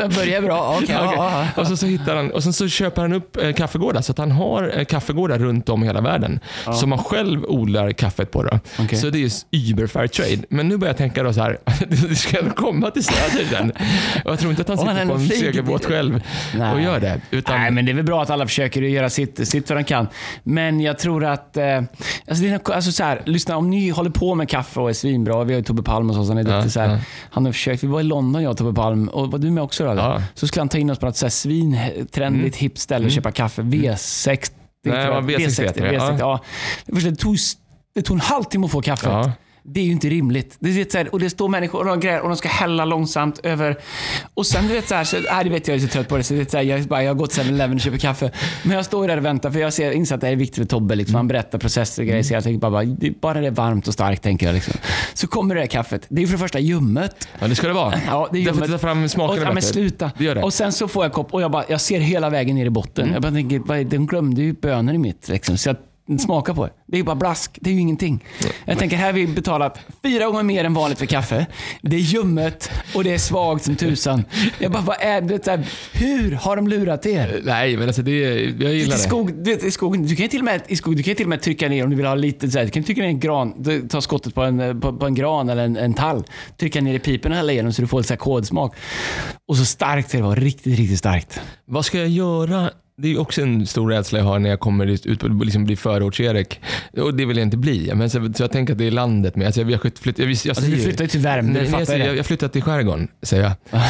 Det 0.00 0.14
börjar 0.16 0.42
bra. 0.42 0.78
Ja, 0.88 0.94
ja, 1.16 1.46
ja. 1.56 1.62
Och, 1.62 1.66
så, 1.66 1.76
så 1.76 1.86
hittar 1.86 2.16
han, 2.16 2.30
och 2.30 2.42
sen 2.42 2.52
så 2.52 2.68
köper 2.68 3.02
han 3.02 3.12
upp 3.12 3.36
eh, 3.36 3.52
kaffegårdar, 3.52 4.00
så 4.00 4.12
att 4.12 4.18
han 4.18 4.30
har 4.30 4.72
eh, 4.78 4.84
kaffegårdar 4.84 5.38
runt 5.38 5.68
om 5.68 5.82
i 5.82 5.86
hela 5.86 6.00
världen. 6.00 6.40
Som 6.80 6.92
han 6.92 7.04
själv 7.04 7.44
odlar 7.44 7.92
kaffet 7.92 8.30
på. 8.30 8.42
Då. 8.42 8.58
Okej. 8.78 8.98
Så 8.98 9.10
det 9.10 9.18
är 9.18 9.20
just 9.20 9.46
Uber 9.70 9.86
fair 9.86 10.06
trade. 10.06 10.42
Men 10.48 10.68
nu 10.68 10.76
börjar 10.76 10.90
jag 10.90 10.96
tänka 10.98 11.22
då 11.22 11.32
så 11.32 11.40
här, 11.40 11.58
det 11.88 12.16
ska 12.16 12.50
komma 12.50 12.90
till 12.90 13.04
söder 13.04 13.44
sen. 13.50 13.72
Och 14.24 14.30
jag 14.30 14.38
tror 14.38 14.50
inte 14.50 14.62
att 14.62 14.68
han 14.68 14.78
Och 14.78 14.86
han 14.86 14.96
sitter 14.96 15.08
på 15.08 15.14
en 15.14 15.28
segelbåt 15.28 15.84
själv 15.84 16.22
Nej. 16.58 16.74
och 16.74 16.80
gör 16.80 17.00
det. 17.00 17.20
Utan, 17.30 17.60
Nej, 17.60 17.70
men 17.70 17.84
det 17.84 17.92
är 17.92 17.94
väl 17.94 18.04
bra 18.04 18.22
att 18.22 18.30
alla 18.30 18.46
försöker 18.46 18.82
göra 18.82 19.10
sitt, 19.10 19.48
sitt 19.48 19.68
vad 19.70 19.78
de 19.78 19.84
kan. 19.84 20.08
Men 20.42 20.80
jag 20.80 20.98
tror 20.98 21.24
att... 21.24 21.56
Eh, 21.56 21.76
alltså 21.76 22.42
det 22.42 22.48
är, 22.48 22.52
nog- 22.52 22.70
alltså 22.72 22.92
så 22.92 23.04
här, 23.04 23.22
lyssna, 23.24 23.56
om 23.56 23.70
ni 23.70 23.90
håller 23.94 24.10
på 24.10 24.34
med 24.34 24.48
kaffe 24.48 24.80
och 24.80 24.88
är 24.90 24.92
svinbra. 24.94 25.44
Vi 25.44 25.52
har 25.52 25.58
ju 25.58 25.64
Tobbe 25.64 25.82
Palm 25.82 26.10
och 26.10 26.16
så, 26.16 26.24
så 26.24 26.30
han 26.30 26.38
är 26.38 26.50
Ja, 26.50 26.56
duktig. 26.56 26.72
Så 26.72 26.80
här. 26.80 26.88
ja. 26.88 26.98
Han 27.30 27.44
har 27.44 27.52
försökt. 27.52 27.82
Vi 27.82 27.86
var 27.86 28.00
i 28.00 28.02
London 28.02 28.42
jag 28.42 28.50
och 28.50 28.56
Tobbe 28.56 28.72
Palm. 28.74 29.08
Och 29.08 29.30
var 29.30 29.38
du 29.38 29.50
med 29.50 29.62
också? 29.62 29.84
Då? 29.84 29.94
Ja. 29.94 30.22
Så 30.34 30.46
skulle 30.46 30.60
han 30.60 30.68
ta 30.68 30.78
in 30.78 30.90
oss 30.90 30.98
på 30.98 31.06
något 31.06 31.16
så 31.16 31.26
här 31.26 31.30
svintrendigt 31.30 32.56
hippt 32.56 32.78
ställe 32.78 33.04
och 33.06 33.10
köpa 33.12 33.32
kaffe. 33.32 33.62
V60. 33.62 34.50
Mm. 34.86 34.98
Nej, 34.98 35.06
det 35.06 35.10
var 35.12 35.22
V60 35.22 35.62
heter 35.62 35.80
det, 35.82 35.98
V60 35.98 35.98
ja. 35.98 36.16
ja. 36.18 36.40
Det 36.86 36.94
första, 36.94 37.10
Det 37.10 37.16
tog, 37.16 37.36
det 37.94 38.02
tog 38.02 38.16
en 38.16 38.20
halvtimme 38.20 38.64
att 38.66 38.72
få 38.72 38.82
kaffet. 38.82 39.30
Det 39.66 39.80
är 39.80 39.84
ju 39.84 39.92
inte 39.92 40.08
rimligt. 40.08 40.56
Det 40.60 40.70
är, 40.70 40.74
vet, 40.74 40.92
så 40.92 40.98
här, 40.98 41.14
och 41.14 41.20
det 41.20 41.30
står 41.30 41.48
människor 41.48 41.78
och 41.78 41.84
de, 41.84 42.00
grejer, 42.00 42.20
och 42.20 42.28
de 42.28 42.36
ska 42.36 42.48
hälla 42.48 42.84
långsamt 42.84 43.40
över... 43.42 43.76
Och 44.34 44.46
sen, 44.46 44.66
du 44.68 44.72
vet 44.74 44.88
så 44.88 44.94
här, 44.94 45.04
så, 45.04 45.16
nej, 45.32 45.44
det 45.44 45.50
vet 45.50 45.68
jag, 45.68 45.76
jag 45.76 45.82
är 45.82 45.86
så 45.86 45.92
trött 45.92 46.08
på 46.08 46.16
det. 46.16 46.22
Så 46.22 46.34
det 46.34 46.50
så 46.50 46.56
här, 46.56 46.64
jag, 46.64 46.82
bara, 46.82 47.02
jag 47.02 47.10
har 47.10 47.14
gått 47.14 47.30
till 47.30 47.42
7-Eleven 47.42 47.74
och 47.74 47.80
köper 47.80 47.98
kaffe. 47.98 48.30
Men 48.62 48.76
jag 48.76 48.84
står 48.84 49.08
där 49.08 49.16
och 49.16 49.24
väntar, 49.24 49.50
för 49.50 49.58
jag 49.60 49.72
ser, 49.72 49.90
inser 49.90 50.14
att 50.14 50.20
det 50.20 50.26
här 50.26 50.32
är 50.32 50.36
viktigt 50.36 50.56
för 50.56 50.64
Tobbe. 50.64 50.94
Liksom. 50.94 51.14
Han 51.14 51.28
berättar 51.28 51.58
processer 51.58 52.02
och 52.02 52.08
grejer. 52.08 52.22
Så 52.22 52.34
jag 52.34 52.42
tänker 52.44 52.58
bara, 52.60 52.70
bara, 52.70 52.96
bara 53.20 53.40
det 53.40 53.46
är 53.46 53.50
varmt 53.50 53.88
och 53.88 53.94
starkt, 53.94 54.22
tänker 54.22 54.46
jag. 54.46 54.54
Liksom. 54.54 54.74
Så 55.14 55.26
kommer 55.26 55.54
det 55.54 55.60
här 55.60 55.68
kaffet. 55.68 56.06
Det 56.08 56.22
är 56.22 56.26
för 56.26 56.32
det 56.32 56.38
första 56.38 56.58
ljummet. 56.58 57.28
ja, 57.38 57.48
det 57.48 57.54
ska 57.54 57.66
det 57.68 57.72
vara. 57.74 57.94
Ja, 58.06 58.28
det 58.32 58.38
är 58.38 58.44
Därför 58.44 58.56
ljummet. 58.60 58.70
ta 58.70 58.78
fram 58.78 59.04
Och, 59.04 59.10
smakerna 59.10 59.40
ja, 59.40 59.44
men 59.46 59.54
bättre. 59.54 59.68
sluta. 59.68 60.10
Det 60.18 60.24
gör 60.24 60.34
det. 60.34 60.42
Och 60.42 60.52
sen 60.52 60.72
så 60.72 60.88
får 60.88 61.04
jag 61.04 61.12
kopp 61.12 61.34
och 61.34 61.42
jag, 61.42 61.50
bara, 61.50 61.64
jag 61.68 61.80
ser 61.80 62.00
hela 62.00 62.30
vägen 62.30 62.56
ner 62.56 62.66
i 62.66 62.70
botten. 62.70 63.10
Jag 63.12 63.22
bara 63.22 63.32
tänker, 63.32 63.84
de 63.84 64.06
glömde 64.06 64.42
ju 64.42 64.52
bönor 64.52 64.94
i 64.94 64.98
mitt. 64.98 65.28
Liksom. 65.28 65.58
Så 65.58 65.68
jag 65.68 65.76
smaka 66.18 66.54
på 66.54 66.64
det. 66.66 66.72
Det 66.86 66.96
är 66.96 66.98
ju 66.98 67.04
bara 67.04 67.16
blask. 67.16 67.58
Det 67.60 67.70
är 67.70 67.74
ju 67.74 67.80
ingenting. 67.80 68.24
Jag 68.64 68.78
tänker, 68.78 68.96
här 68.96 69.06
har 69.06 69.12
vi 69.12 69.26
betalat 69.26 69.78
fyra 70.02 70.26
gånger 70.26 70.42
mer 70.42 70.64
än 70.64 70.74
vanligt 70.74 70.98
för 70.98 71.06
kaffe. 71.06 71.46
Det 71.82 71.96
är 71.96 72.00
ljummet 72.00 72.70
och 72.94 73.04
det 73.04 73.14
är 73.14 73.18
svagt 73.18 73.64
som 73.64 73.76
tusan. 73.76 74.24
Jag 74.58 74.72
bara, 74.72 74.82
vad 74.82 74.96
är 75.00 75.20
det? 75.20 75.44
Så 75.44 75.50
här, 75.50 75.68
hur 75.92 76.32
har 76.32 76.56
de 76.56 76.68
lurat 76.68 77.06
er? 77.06 77.40
Nej, 77.44 77.76
men 77.76 77.86
alltså 77.86 78.02
det, 78.02 78.20
jag 78.60 78.74
gillar 78.74 78.96
det. 78.96 78.98
skog, 79.02 79.34
du 79.34 79.50
vet, 79.50 79.64
i 79.64 79.70
skogen, 79.70 80.06
du 80.06 80.16
kan 80.16 80.22
ju 80.22 80.28
till 80.28 80.40
och 80.40 80.44
med, 80.44 80.62
i 80.66 80.76
skog, 80.76 80.96
du 80.96 81.02
kan 81.02 81.14
till 81.14 81.26
och 81.26 81.30
med 81.30 81.42
trycka 81.42 81.68
ner 81.68 81.84
om 81.84 81.90
du 81.90 81.96
vill 81.96 82.06
ha 82.06 82.14
lite 82.14 82.50
så 82.50 82.58
här, 82.58 82.64
Du 82.64 82.70
kan 82.70 82.82
trycka 82.82 83.00
ner 83.00 83.08
en 83.08 83.20
gran, 83.20 83.64
ta 83.88 84.00
skottet 84.00 84.34
på 84.34 84.42
en, 84.42 84.80
på, 84.80 84.92
på 84.92 85.06
en 85.06 85.14
gran 85.14 85.48
eller 85.48 85.64
en, 85.64 85.76
en 85.76 85.94
tall. 85.94 86.24
Trycka 86.56 86.80
ner 86.80 86.94
i 86.94 86.98
pipen 86.98 87.32
och 87.32 87.36
hälla 87.36 87.52
igenom 87.52 87.72
så 87.72 87.82
du 87.82 87.88
får 87.88 87.98
lite 87.98 88.08
så 88.08 88.14
här 88.14 88.18
kodsmak. 88.18 88.76
Och 89.48 89.56
så 89.56 89.64
starkt 89.64 90.08
ska 90.08 90.18
det 90.18 90.24
vara. 90.24 90.34
Riktigt, 90.34 90.78
riktigt 90.78 90.98
starkt. 90.98 91.40
Vad 91.64 91.84
ska 91.84 91.98
jag 91.98 92.08
göra? 92.08 92.70
Det 92.96 93.12
är 93.12 93.20
också 93.20 93.42
en 93.42 93.66
stor 93.66 93.90
rädsla 93.90 94.18
jag 94.18 94.26
har 94.26 94.38
när 94.38 94.50
jag 94.50 94.60
kommer 94.60 94.86
ut 94.86 95.20
på 95.20 95.26
liksom 95.28 95.64
bli 95.64 95.76
förorts-Erik. 95.76 96.60
Och 96.96 97.14
det 97.14 97.24
vill 97.24 97.36
jag 97.36 97.46
inte 97.46 97.56
bli. 97.56 97.90
Men 97.94 98.10
så, 98.10 98.32
så 98.36 98.42
jag 98.42 98.52
tänker 98.52 98.72
att 98.72 98.78
det 98.78 98.86
är 98.86 98.90
landet 98.90 99.36
med. 99.36 99.46
Alltså 99.46 99.60
jag, 99.60 99.70
jag, 99.70 99.80
flytt, 99.80 100.00
jag, 100.04 100.30
jag, 100.30 100.36
jag, 100.44 100.48
Alltså, 100.50 100.64
du 100.64 100.76
flyttar 100.78 101.04
ju 101.04 101.08
till 101.08 101.20
Värmdö, 101.20 101.60
Nej, 101.62 101.70
nej, 101.72 101.84
det. 101.86 101.96
jag, 102.06 102.16
jag 102.16 102.26
flyttar 102.26 102.48
till 102.48 102.62
skärgården, 102.62 103.08
säger 103.22 103.42
jag. 103.42 103.52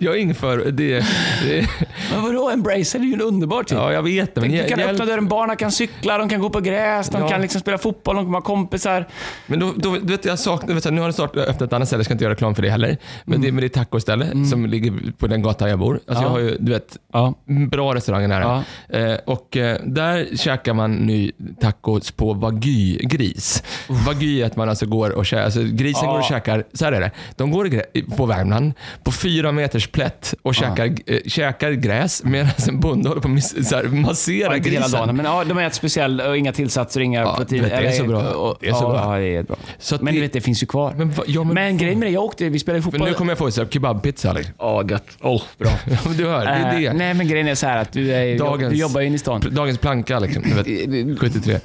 jag, 0.00 0.14
är 0.14 0.18
ingen 0.18 0.34
för... 0.34 0.58
Det, 0.58 0.98
det, 1.44 1.68
Men 2.12 2.22
vadå, 2.22 2.50
Embracer 2.50 2.98
är 2.98 3.04
ju 3.04 3.12
en 3.14 3.20
underbar 3.20 3.62
tid. 3.62 3.78
ja, 3.78 3.92
jag 3.92 4.02
vet 4.02 4.34
det. 4.34 4.40
Men 4.40 4.50
du 4.50 4.64
kan 4.64 4.78
jag, 4.80 4.90
öppna 4.90 5.04
dörren, 5.04 5.28
barnen 5.28 5.56
kan 5.56 5.72
cykla, 5.72 6.18
de 6.18 6.28
kan 6.28 6.40
gå 6.40 6.50
på 6.50 6.60
gräs, 6.60 7.08
de 7.08 7.20
Ja. 7.20 7.28
kan 7.28 7.40
liksom 7.40 7.60
spela 7.60 7.78
fotboll, 7.78 8.16
de 8.16 8.24
kan 8.24 8.32
vara 8.32 8.42
kompisar. 8.42 9.08
Men 9.46 9.58
då, 9.60 9.72
då, 9.76 9.92
du 9.92 10.00
vet, 10.00 10.24
jag 10.24 10.38
saknar, 10.38 10.74
vet 10.74 10.92
nu 10.92 11.00
har 11.00 11.08
det 11.08 11.12
snart 11.14 11.36
öppnat 11.36 11.62
ett 11.62 11.72
annat 11.72 11.88
ställe, 11.88 11.98
jag 11.98 12.04
ska 12.04 12.12
inte 12.14 12.24
göra 12.24 12.34
reklam 12.34 12.54
för 12.54 12.62
det 12.62 12.70
heller. 12.70 12.96
Men, 13.24 13.40
det, 13.40 13.52
men 13.52 13.60
det 13.60 13.66
är 13.66 13.68
tacoställe 13.68 14.46
som 14.50 14.66
ligger 14.66 15.12
på 15.18 15.26
den 15.26 15.42
gatan 15.42 15.68
jag 15.70 15.78
bor. 15.78 16.00
Alltså 16.08 16.24
Mm. 16.24 16.32
Ja. 16.32 16.40
jag 16.40 16.43
har 16.43 16.43
ju, 16.44 16.56
du 16.60 16.72
vet, 16.72 16.96
Ja. 17.12 17.34
bra 17.70 17.94
restauranger 17.94 18.28
nära. 18.28 18.64
Eh, 18.88 19.14
och 19.26 19.56
eh, 19.56 19.78
där 19.84 20.36
käkar 20.36 20.74
man 20.74 20.92
nu 20.94 21.32
tacos 21.60 22.10
på 22.10 22.32
wagyu-gris. 22.34 23.62
Wagyu 23.88 24.40
är 24.42 24.46
att 24.46 24.56
man 24.56 24.68
alltså 24.68 24.86
går 24.86 25.10
och 25.10 25.26
käkar, 25.26 25.44
alltså 25.44 25.62
grisen 25.62 26.04
Ja. 26.04 26.10
går 26.12 26.18
och 26.18 26.24
käkar, 26.24 26.64
så 26.72 26.84
här 26.84 26.92
är 26.92 27.00
det. 27.00 27.10
De 27.36 27.50
går 27.50 27.82
på 28.16 28.26
Värmland 28.26 28.72
på 29.04 29.12
fyra 29.12 29.52
meters 29.52 29.86
plätt 29.88 30.34
och 30.42 30.54
käkar, 30.54 30.86
eh, 31.06 31.18
käkar 31.26 31.70
gräs 31.72 32.24
medan 32.24 32.48
en 32.68 32.80
bonde 32.80 33.08
håller 33.08 33.22
på 33.22 33.28
att 33.28 33.92
massera 33.92 34.46
Ja, 34.50 34.56
inte 34.56 34.70
hela 34.70 34.80
grisen. 34.84 35.00
dagen, 35.00 35.16
men 35.16 35.26
ja, 35.26 35.44
de 35.44 35.58
äter 35.58 35.74
speciell 35.74 36.20
och 36.20 36.36
inga 36.36 36.52
tillsatser, 36.52 37.00
inga 37.00 37.20
Ja, 37.20 37.34
protein. 37.36 37.62
vet, 37.62 37.70
det 37.70 37.76
är 37.86 37.92
så 37.92 38.04
bra. 38.04 38.22
och- 38.22 38.56
Det 38.60 38.68
är 38.68 38.72
så 38.72 38.84
ja, 38.84 38.88
bra. 38.90 39.14
Ja, 39.14 39.20
det 39.20 39.36
är 39.36 39.42
bra. 39.42 39.56
Så 39.78 39.94
att 39.94 40.02
men 40.02 40.14
det- 40.14 40.18
du 40.20 40.22
vet, 40.22 40.32
det 40.32 40.40
finns 40.40 40.62
ju 40.62 40.66
kvar. 40.66 40.94
Men, 40.96 41.12
ja, 41.26 41.44
men, 41.44 41.54
Men 41.54 41.76
grejen 41.76 41.98
med 41.98 42.08
det, 42.08 42.12
jag 42.12 42.24
åkte, 42.24 42.48
vi 42.48 42.58
spelade 42.58 42.82
för 42.82 42.90
fotboll. 42.90 43.08
nu 43.08 43.14
kommer 43.14 43.30
jag 43.30 43.38
få 43.38 43.50
kebabpizza. 43.70 44.32
Liksom. 44.32 44.54
Ja, 44.58 44.84
gött. 44.90 45.06
Oh, 45.20 45.42
bra. 45.58 45.70
Hör, 46.38 46.44
det 46.46 46.50
är 46.50 46.80
det. 46.80 46.86
Eh, 46.86 46.94
nej, 46.94 47.14
men 47.14 47.28
grejen 47.28 47.48
är 47.48 47.54
så 47.54 47.66
här 47.66 47.76
att 47.76 47.92
du, 47.92 48.12
är, 48.12 48.38
Dagens- 48.38 48.70
du 48.70 48.76
jobbar 48.76 49.00
ju 49.00 49.06
inne 49.06 49.16
i 49.16 49.18
stan. 49.18 49.42
Dagens 49.50 49.78
planka 49.78 50.18
liksom. 50.18 50.42
Du 50.42 50.54
vet, 50.54 51.18
73. 51.20 51.58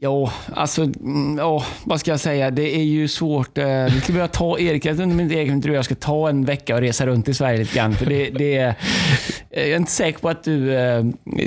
Ja, 0.00 0.32
alltså, 0.54 0.82
mm, 0.82 1.38
ja, 1.38 1.64
vad 1.84 2.00
ska 2.00 2.10
jag 2.10 2.20
säga? 2.20 2.50
Det 2.50 2.76
är 2.76 2.82
ju 2.82 3.08
svårt. 3.08 3.58
eh, 3.58 3.84
Vi 3.84 4.00
ska 4.00 4.12
börja 4.12 4.28
ta 4.28 4.58
Erik, 4.58 4.84
jag 4.84 4.92
inte 4.92 5.02
om 5.04 5.20
egen 5.20 5.62
tror 5.62 5.74
jag 5.74 5.84
ska 5.84 5.94
ta 5.94 6.28
en 6.28 6.44
vecka 6.44 6.74
och 6.74 6.80
resa 6.80 7.06
runt 7.06 7.28
i 7.28 7.34
Sverige 7.34 7.58
lite 7.58 7.76
grann. 7.76 7.94
För 7.94 8.06
det, 8.06 8.30
det 8.30 8.56
är, 8.56 8.74
jag 9.50 9.68
är 9.68 9.76
inte 9.76 9.92
säker 9.92 10.18
på 10.18 10.28
att 10.28 10.44
du, 10.44 10.74
eh, 10.74 11.04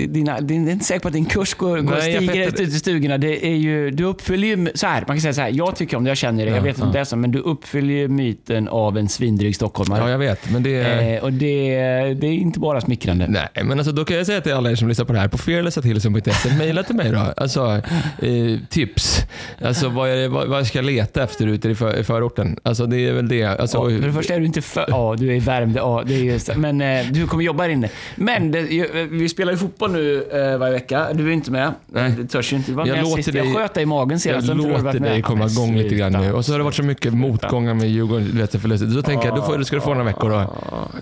dina, 0.09 0.41
din, 0.41 0.67
är 0.67 0.71
inte 0.71 0.85
säker 0.85 0.99
på 0.99 1.07
att 1.07 1.13
din 1.13 1.25
kurs 1.25 1.53
går, 1.53 1.77
går 1.79 1.95
Nej, 1.95 2.15
stiger 2.15 2.47
ut 2.47 2.59
i 2.59 2.71
stugorna. 2.71 3.17
Det 3.17 3.45
är 3.45 3.55
ju, 3.55 3.91
du 3.91 4.03
uppfyller 4.03 4.47
ju, 4.47 4.71
så 4.75 4.87
här, 4.87 5.03
man 5.07 5.15
kan 5.17 5.21
säga 5.21 5.33
så 5.33 5.41
här, 5.41 5.49
jag 5.53 5.75
tycker 5.75 5.97
om 5.97 6.03
det, 6.03 6.09
jag 6.09 6.17
känner 6.17 6.45
det, 6.45 6.51
jag 6.51 6.57
Ja, 6.59 6.63
vet 6.63 6.75
inte 6.75 6.85
om 6.87 6.91
det 6.93 6.99
är 6.99 7.03
så, 7.03 7.15
men 7.15 7.31
du 7.31 7.39
uppfyller 7.39 7.93
ju 7.93 8.07
myten 8.07 8.67
av 8.67 8.97
en 8.97 9.09
svindryg 9.09 9.55
stockholmare. 9.55 9.99
Ja, 10.03 10.09
jag 10.09 10.17
vet. 10.17 10.51
Men 10.51 10.63
det 10.63 10.75
är... 10.75 11.13
Eh, 11.15 11.23
och 11.23 11.33
det, 11.33 11.75
det 12.13 12.27
är 12.27 12.33
inte 12.33 12.59
bara 12.59 12.81
smickrande. 12.81 13.25
Nej, 13.29 13.63
men 13.63 13.79
alltså, 13.79 13.91
då 13.91 14.05
kan 14.05 14.17
jag 14.17 14.25
säga 14.25 14.41
till 14.41 14.53
alla 14.53 14.71
er 14.71 14.75
som 14.75 14.87
lyssnar 14.87 15.05
på 15.05 15.13
det 15.13 15.19
här, 15.19 15.27
på 15.27 15.37
fearlessathilson.se, 15.37 16.57
mejla 16.57 16.83
till 16.83 16.95
mig 16.95 17.11
då. 17.11 17.33
Alltså, 17.37 17.81
eh, 18.21 18.40
tips. 18.69 19.25
Alltså, 19.61 19.89
vad, 19.89 20.09
är 20.09 20.27
vad, 20.27 20.47
vad 20.47 20.67
ska 20.67 20.77
jag 20.77 20.85
leta 20.85 21.23
efter 21.23 21.47
ute 21.47 21.69
i, 21.69 21.75
för, 21.75 21.99
i 21.99 22.03
förorten? 22.03 22.57
Alltså, 22.63 22.85
det 22.85 23.07
är 23.07 23.13
väl 23.13 23.27
det. 23.27 23.43
Alltså, 23.43 23.77
Ja, 23.77 23.83
för 23.99 24.07
det 24.07 24.13
första 24.13 24.33
är 24.33 24.39
du 24.39 24.45
inte 24.45 24.61
för... 24.61 24.85
Ja, 24.87 25.15
du 25.19 25.29
är 25.31 25.35
i 25.35 25.39
Värmdö. 25.39 25.79
Ja, 25.79 26.03
det 26.05 26.13
är 26.15 26.19
just, 26.23 26.55
men 26.55 26.81
eh, 26.81 27.05
du 27.11 27.27
kommer 27.27 27.43
jobba 27.43 27.63
här 27.63 27.69
inne. 27.69 27.89
Men 28.15 28.51
det, 28.51 28.59
ju- 28.59 29.07
vi 29.11 29.29
spelar 29.29 29.51
ju 29.51 29.57
fotboll 29.57 29.91
nu 29.91 30.23
eh, 30.31 30.57
varje 30.57 30.73
vecka. 30.73 31.07
Du 31.13 31.27
är 31.27 31.31
inte 31.31 31.51
med. 31.51 31.73
Nej. 31.87 32.11
Det 32.17 32.27
törs 32.27 32.53
ju 32.53 32.57
inte. 32.57 32.71
Du 32.71 32.75
var 32.75 32.85
Jag 32.87 32.93
med 32.95 33.03
låter 33.03 33.15
sist. 33.23 33.33
dig- 33.33 33.45
Jag 33.47 33.55
sköt 33.55 33.73
dig 33.73 33.83
i 33.83 33.85
magen 33.85 34.11
jag 34.11 34.21
senast. 34.21 34.47
Du 34.47 34.53
varit 34.53 34.83
låter 34.83 34.99
dig 34.99 35.21
komma 35.21 35.45
igång 35.47 35.75
lite 35.75 35.95
grann 35.95 36.11
nu. 36.11 36.33
Och 36.33 36.45
så 36.45 36.51
har 36.53 36.57
det 36.57 36.63
varit 36.63 36.75
så 36.75 36.83
mycket 36.83 37.13
motgångar 37.13 37.73
med 37.73 37.89
Djurgården, 37.89 38.47
du 38.51 38.59
förluster. 38.59 38.87
Så 38.87 39.01
tänker 39.01 39.27
jag, 39.27 39.35
då, 39.37 39.41
får, 39.41 39.57
då 39.57 39.63
ska 39.63 39.75
du 39.75 39.81
få 39.81 39.89
några 39.89 40.03
veckor 40.03 40.29
då. 40.29 40.53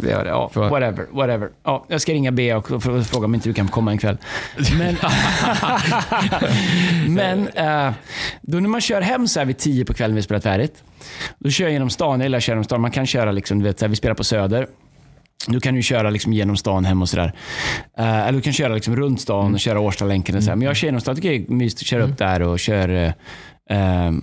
Det 0.02 0.10
gör 0.10 0.24
det. 0.24 0.30
Ja, 0.30 0.50
För- 0.54 0.70
whatever. 0.70 1.06
whatever. 1.12 1.50
Ja, 1.64 1.86
jag 1.88 2.02
ska 2.02 2.14
ringa 2.14 2.32
B 2.32 2.54
och 2.54 2.70
fr- 2.70 3.04
fråga 3.04 3.26
om 3.26 3.36
inte 3.36 3.50
du 3.50 3.54
kan 3.54 3.68
komma 3.68 3.92
en 3.92 3.98
kväll. 3.98 4.18
Men, 4.78 4.98
men 7.08 7.29
eh, 7.38 7.92
då 8.42 8.60
när 8.60 8.70
man 8.70 8.82
kör 8.82 9.02
hem 9.02 9.28
så 9.28 9.40
här 9.40 9.46
vid 9.46 9.58
tio 9.58 9.86
på 9.86 9.94
kvällen 9.94 10.16
vi 10.16 10.22
spelat 10.22 10.44
färdigt. 10.44 10.84
Då 11.40 11.50
kör 11.50 11.66
jag 11.66 11.74
genom 11.74 11.90
stan. 11.90 12.20
Jag 12.20 12.26
gillar 12.26 12.38
att 12.38 12.44
köra 12.44 12.54
genom 12.54 12.64
stan. 12.64 12.82
Man 12.82 12.92
kan 12.92 13.06
köra 13.06 13.32
liksom, 13.32 13.60
du 13.60 13.66
vet, 13.66 13.80
så 13.80 13.86
här, 13.86 13.90
vi 13.90 13.96
spelar 13.96 14.16
på 14.16 14.24
Söder. 14.24 14.68
Du 15.48 15.60
kan 15.60 15.76
ju 15.76 15.82
köra 15.82 16.10
liksom 16.10 16.34
genom 16.34 16.58
stan 16.58 16.86
hem 16.86 17.02
och 17.02 17.10
sådär. 17.10 17.34
Eh, 17.98 18.20
eller 18.20 18.32
du 18.32 18.42
kan 18.42 18.54
köra 18.54 18.74
liksom 18.74 18.96
runt 18.96 19.22
stan 19.22 19.54
och 19.54 19.60
köra 19.60 19.80
Årstalänken. 19.80 20.36
Och 20.36 20.44
så 20.44 20.50
här. 20.50 20.56
Men 20.56 20.68
jag 20.68 20.76
kör 20.76 20.88
genom 20.88 21.02
stan. 21.02 21.16
Tycker 21.16 21.30
det 21.30 21.36
är 21.36 21.52
mysigt 21.52 21.82
att 21.82 21.88
köra 21.88 22.04
upp 22.04 22.18
där 22.18 22.42
och 22.42 22.60
kör... 22.60 22.90
eh, 22.90 23.12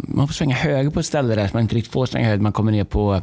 man 0.09 0.29
får 0.29 0.33
svänga 0.35 0.55
höger 0.55 0.91
på 0.91 1.01
ett 1.01 1.07
ställe 1.07 1.35
där 1.35 1.51
man 1.53 1.63
inte 1.63 1.75
riktigt 1.75 1.93
får 1.93 2.07
svänga 2.07 2.27
höger. 2.29 2.43
Man 2.43 2.53
kommer 2.53 2.73
ner 2.73 2.85
på, 2.85 3.23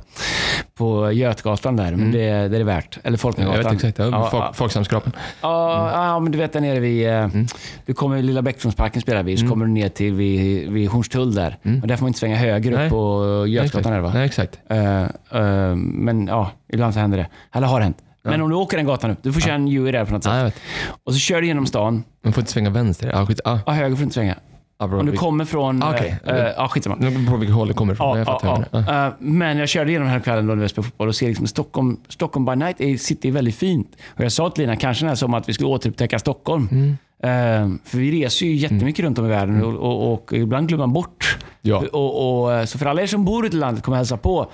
på 0.75 1.11
Götgatan 1.11 1.75
där. 1.75 1.91
Men 1.95 2.11
det, 2.11 2.17
det 2.19 2.25
är 2.33 2.49
det 2.49 2.63
värt. 2.63 2.97
Eller 3.03 3.11
Jag 3.11 3.19
Folkungagatan. 3.19 3.63
vet 3.63 3.73
exakt. 3.73 3.97
Ja, 3.99 4.05
Ja, 4.05 4.29
folk, 4.31 4.43
ja. 4.43 4.53
Folksamskrapan. 4.53 5.11
Ja, 5.41 6.19
men 6.19 6.31
du 6.31 6.37
vet 6.37 6.53
där 6.53 6.61
nere 6.61 6.79
vid... 6.79 7.09
eh, 7.09 7.27
Du 7.85 7.93
kommer 7.93 8.21
Lilla 8.21 8.41
Bäckströmsparken 8.41 9.01
spelar 9.01 9.23
vi, 9.23 9.37
så 9.37 9.47
kommer 9.47 9.65
du 9.65 9.71
ner 9.71 9.89
till 9.89 10.13
vid, 10.13 10.69
vid 10.71 10.89
Hornstull 10.89 11.35
där. 11.35 11.57
Och 11.81 11.87
där 11.87 11.95
får 11.95 12.03
man 12.03 12.07
inte 12.09 12.19
svänga 12.19 12.35
höger 12.35 12.71
upp 12.71 12.77
Nej. 12.77 12.89
på 12.89 13.45
Götgatan 13.47 13.91
där 13.91 13.99
va? 13.99 14.11
Nej, 14.13 14.25
exakt. 14.25 14.59
Eh, 14.69 15.01
eh, 15.03 15.75
men 15.75 16.27
ja, 16.27 16.51
ibland 16.73 16.93
så 16.93 16.99
händer 16.99 17.17
det. 17.17 17.27
Eller 17.53 17.67
har 17.67 17.81
hänt. 17.81 17.97
Men 18.25 18.41
om 18.41 18.49
du 18.49 18.55
åker 18.55 18.77
den 18.77 18.85
gatan 18.85 19.11
upp, 19.11 19.17
du 19.21 19.33
får 19.33 19.41
köra 19.41 19.55
en 19.55 19.65
Dewey 19.65 19.91
där 19.91 20.05
på 20.05 20.13
något 20.13 20.23
sätt. 20.23 20.33
Ja, 20.33 20.39
jag. 20.39 20.51
Och 21.05 21.13
så 21.13 21.19
kör 21.19 21.41
du 21.41 21.47
genom 21.47 21.65
stan. 21.65 22.03
Man 22.23 22.33
får 22.33 22.41
inte 22.41 22.51
svänga 22.51 22.69
vänster. 22.69 23.09
Ja, 23.13 23.25
skit. 23.25 23.39
Ja, 23.45 23.59
Ja, 23.65 23.71
höger 23.71 23.89
får 23.89 23.97
du 23.97 24.03
inte 24.03 24.13
svänga. 24.13 24.35
Om 24.83 25.05
du 25.05 25.17
kommer 25.17 25.45
från... 25.45 25.83
Ah, 25.83 25.93
okej. 25.93 26.17
eh, 26.25 26.35
eh, 26.35 26.51
ja, 26.57 26.67
skitsamma. 26.67 26.95
Det 26.95 27.11
beror 27.11 27.31
på 27.31 27.37
vilket 27.37 27.55
håll 27.55 27.67
det 27.67 27.73
kommer 27.73 27.93
ifrån. 27.93 28.17
Ja, 28.17 28.17
jag 28.17 28.39
ja, 28.43 28.63
ja. 28.71 28.79
du. 28.79 28.91
Eh, 28.91 29.13
Men 29.19 29.57
jag 29.57 29.69
körde 29.69 29.89
igenom 29.89 30.05
den 30.07 30.13
här 30.13 30.19
kvällen 30.23 30.47
då 30.47 30.55
när 30.55 30.63
vi 30.63 30.69
spelade 30.69 30.89
fotboll 30.89 31.07
och 31.07 31.15
ser 31.15 31.27
liksom 31.27 31.47
Stockholm, 31.47 31.97
Stockholm 32.09 32.45
by 32.45 32.55
night 32.55 32.81
är, 32.81 32.97
city 32.97 33.27
är 33.27 33.31
väldigt 33.31 33.55
fint. 33.55 33.95
Och 34.07 34.23
jag 34.23 34.31
sa 34.31 34.49
till 34.49 34.61
Lina, 34.63 34.75
kanske 34.75 35.03
den 35.03 35.09
här 35.09 35.15
som 35.15 35.33
att 35.33 35.49
vi 35.49 35.53
skulle 35.53 35.69
återupptäcka 35.69 36.19
Stockholm. 36.19 36.69
Mm. 36.71 36.97
Eh, 37.23 37.69
för 37.85 37.97
vi 37.97 38.23
reser 38.23 38.45
ju 38.45 38.55
jättemycket 38.55 39.05
runt 39.05 39.19
om 39.19 39.25
i 39.25 39.29
världen 39.29 39.63
och, 39.63 39.73
och, 39.73 40.13
och 40.13 40.33
ibland 40.33 40.67
glömmer 40.67 40.83
man 40.83 40.93
bort. 40.93 41.37
Ja. 41.61 41.83
Och, 41.91 42.43
och, 42.43 42.53
eh, 42.53 42.65
så 42.65 42.77
för 42.77 42.85
alla 42.85 43.01
er 43.01 43.07
som 43.07 43.25
bor 43.25 43.45
ute 43.45 43.57
i 43.57 43.59
landet, 43.59 43.83
kommer 43.83 43.97
hälsa 43.97 44.17
på. 44.17 44.51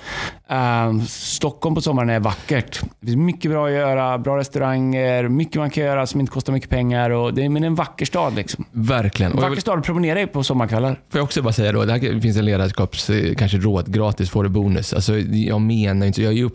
Eh, 0.50 1.00
Stockholm 1.08 1.76
på 1.76 1.82
sommaren 1.82 2.10
är 2.10 2.20
vackert. 2.20 2.82
Det 3.00 3.08
finns 3.08 3.18
mycket 3.18 3.52
bra 3.52 3.68
att 3.68 3.74
göra, 3.74 4.18
bra 4.18 4.38
restauranger, 4.38 5.28
mycket 5.28 5.56
man 5.56 5.70
kan 5.70 5.84
göra 5.84 6.08
som 6.08 6.20
inte 6.20 6.32
kostar 6.32 6.54
mycket 6.54 6.70
pengar. 6.70 7.10
Och 7.10 7.34
det 7.34 7.46
är 7.46 7.50
men 7.50 7.62
det 7.62 7.66
är 7.66 7.68
en 7.68 7.76
vacker 7.76 8.06
stad. 8.06 8.36
Liksom. 8.36 8.66
Verkligen. 8.72 9.32
En 9.32 9.38
Och 9.38 9.42
vacker 9.42 9.56
vill, 9.56 9.62
stad 9.62 9.80
att 9.80 9.86
promenera 9.86 10.22
i 10.22 10.28
på 10.28 10.44
sommarkvällar. 10.44 11.00
får 11.10 11.20
jag 11.20 11.24
också 11.24 11.42
bara 11.42 11.54
säga 11.54 11.72
då, 11.72 11.86
det 11.86 11.92
här 11.92 12.20
finns 12.20 12.38
en 12.38 12.46
ledarskaps, 12.46 13.10
eh, 13.10 13.36
kanske 13.36 13.58
råd, 13.58 13.94
gratis 13.94 14.30
får 14.30 14.44
du 14.44 14.50
bonus. 14.50 14.94
Alltså, 14.94 15.18
jag 15.20 15.62
menar 15.62 16.08
inte, 16.08 16.22
jag 16.22 16.34
är 16.34 16.50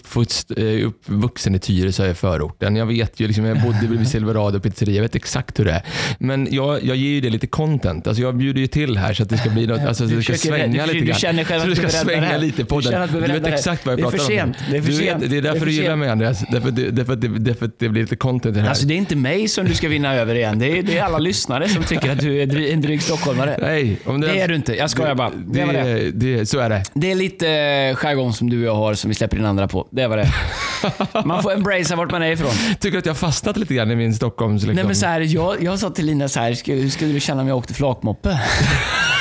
jag 0.48 0.58
är 0.58 0.84
uppvuxen 0.84 1.54
i 1.54 1.58
Tyresö 1.58 2.10
i 2.10 2.14
förorten. 2.14 2.76
Jag 2.76 2.86
vet 2.86 3.20
ju, 3.20 3.26
liksom, 3.26 3.44
jag 3.44 3.62
bodde 3.62 3.86
vid 3.86 4.08
Silverado 4.08 4.60
pizzeria, 4.60 4.94
jag 4.94 5.02
vet 5.02 5.14
exakt 5.14 5.60
hur 5.60 5.64
det 5.64 5.72
är. 5.72 5.82
Men 6.18 6.48
jag, 6.50 6.84
jag 6.84 6.96
ger 6.96 7.10
ju 7.10 7.20
det 7.20 7.30
lite 7.30 7.46
content. 7.46 8.06
Alltså, 8.06 8.22
jag 8.22 8.36
bjuder 8.36 8.60
ju 8.60 8.66
till 8.66 8.96
här 8.96 9.14
så 9.14 9.22
att 9.22 9.28
det 9.28 9.38
ska 9.38 9.50
bli 9.50 9.66
något, 9.66 9.80
alltså, 9.88 10.04
Du 10.06 10.16
det 10.16 10.22
ska 10.22 10.34
svänga 10.34 10.86
du- 10.86 10.92
lite 10.92 10.98
du 10.98 11.04
grann. 11.06 11.18
känner 11.18 11.44
själv 11.44 11.60
så 11.60 11.62
att 11.62 11.76
det 11.76 11.82
du 11.82 11.88
ska 11.88 11.98
det 11.98 12.04
svänga 12.04 12.36
lite 12.38 12.64
på 12.64 12.80
Du 12.80 12.90
den. 12.90 13.08
du 13.12 13.20
Du 13.20 13.32
vet 13.32 13.44
det. 13.44 13.50
exakt 13.50 13.86
vad 13.86 13.92
jag 13.92 13.98
Det 13.98 14.02
är 14.16 14.18
pratar 14.18 14.42
om. 14.44 14.54
Det 14.70 14.76
är 14.76 14.80
för 14.82 14.88
du 14.90 14.94
sent. 14.96 15.22
Vet, 15.22 15.30
det 15.30 15.36
är 15.36 15.42
Det 15.42 15.48
är 15.48 15.52
därför 15.52 15.66
du 15.66 15.72
gillar 15.72 15.96
mig 15.96 16.08
Andreas. 16.08 16.44
Därför, 16.52 16.70
det- 16.70 16.90
därför, 16.90 17.16
det, 17.16 17.28
därför 17.28 17.70
det 17.78 17.88
blir 17.88 18.02
lite 18.02 18.16
content 18.16 18.54
det 18.54 18.60
här. 18.60 18.68
Alltså 18.68 18.86
det 18.86 18.94
är 18.94 18.98
inte 18.98 19.16
mig 19.16 19.48
som 19.48 19.66
du 19.66 19.74
ska 19.74 19.88
vinna 19.88 20.14
över 20.14 20.34
igen. 20.34 20.58
Det 20.58 20.78
är, 20.78 20.82
det 20.82 20.98
är 20.98 21.02
alla 21.02 21.18
lyssnare 21.18 21.68
som 21.68 21.82
tycker 21.82 22.10
att 22.12 22.20
du 22.20 22.42
är 22.42 22.72
en 22.72 22.80
dryg 22.80 23.02
stockholmare. 23.02 23.58
Nej, 23.62 23.96
om 24.04 24.20
Det 24.20 24.40
är 24.40 24.48
du 24.48 24.54
inte. 24.54 24.74
Jag 24.76 24.90
skojar 24.90 25.14
bara. 25.14 25.30
Det 25.30 25.60
Det, 25.60 25.64
var 25.64 25.72
det. 25.72 25.82
det, 25.82 26.36
det, 26.36 26.46
så 26.46 26.58
är 26.58 26.68
det. 26.70 26.82
Det 26.94 27.10
är 27.10 27.14
lite 27.14 27.48
eh, 27.50 27.96
jargong 27.96 28.32
som 28.32 28.50
du 28.50 28.58
och 28.60 28.66
jag 28.66 28.74
har 28.74 28.94
som 28.94 29.08
vi 29.08 29.14
släpper 29.14 29.36
in 29.36 29.44
andra 29.44 29.68
på. 29.68 29.88
Det 29.90 30.06
var 30.06 30.16
det. 30.16 30.28
Man 31.24 31.42
får 31.42 31.52
embracea 31.52 31.96
vart 31.96 32.10
man 32.10 32.22
är 32.22 32.30
ifrån. 32.32 32.50
Tycker 32.80 32.90
du 32.92 32.98
att 32.98 33.06
jag 33.06 33.12
har 33.12 33.16
fastnat 33.18 33.56
lite 33.56 33.74
grann 33.74 33.90
i 33.90 33.96
min 33.96 34.14
Stockholms... 34.14 34.62
Liksom. 34.62 34.74
Nej 34.76 34.84
men 34.84 34.94
så 34.96 35.06
här, 35.06 35.20
jag, 35.20 35.62
jag 35.62 35.78
sa 35.78 35.90
till 35.94 36.06
Lina 36.06 36.28
så 36.28 36.40
här, 36.40 36.66
hur 36.66 36.90
skulle 36.90 37.12
du 37.12 37.20
känna 37.20 37.42
om 37.42 37.48
jag 37.48 37.58
åkte 37.58 37.74
flakmoppe? 37.74 38.40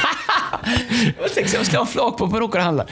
Jag 1.54 1.66
ska 1.66 1.78
ha 1.78 1.86
en 1.86 1.88
flakmoppe 1.88 2.36
och 2.36 2.44
åka 2.44 2.58
och 2.58 2.64
handla. 2.64 2.86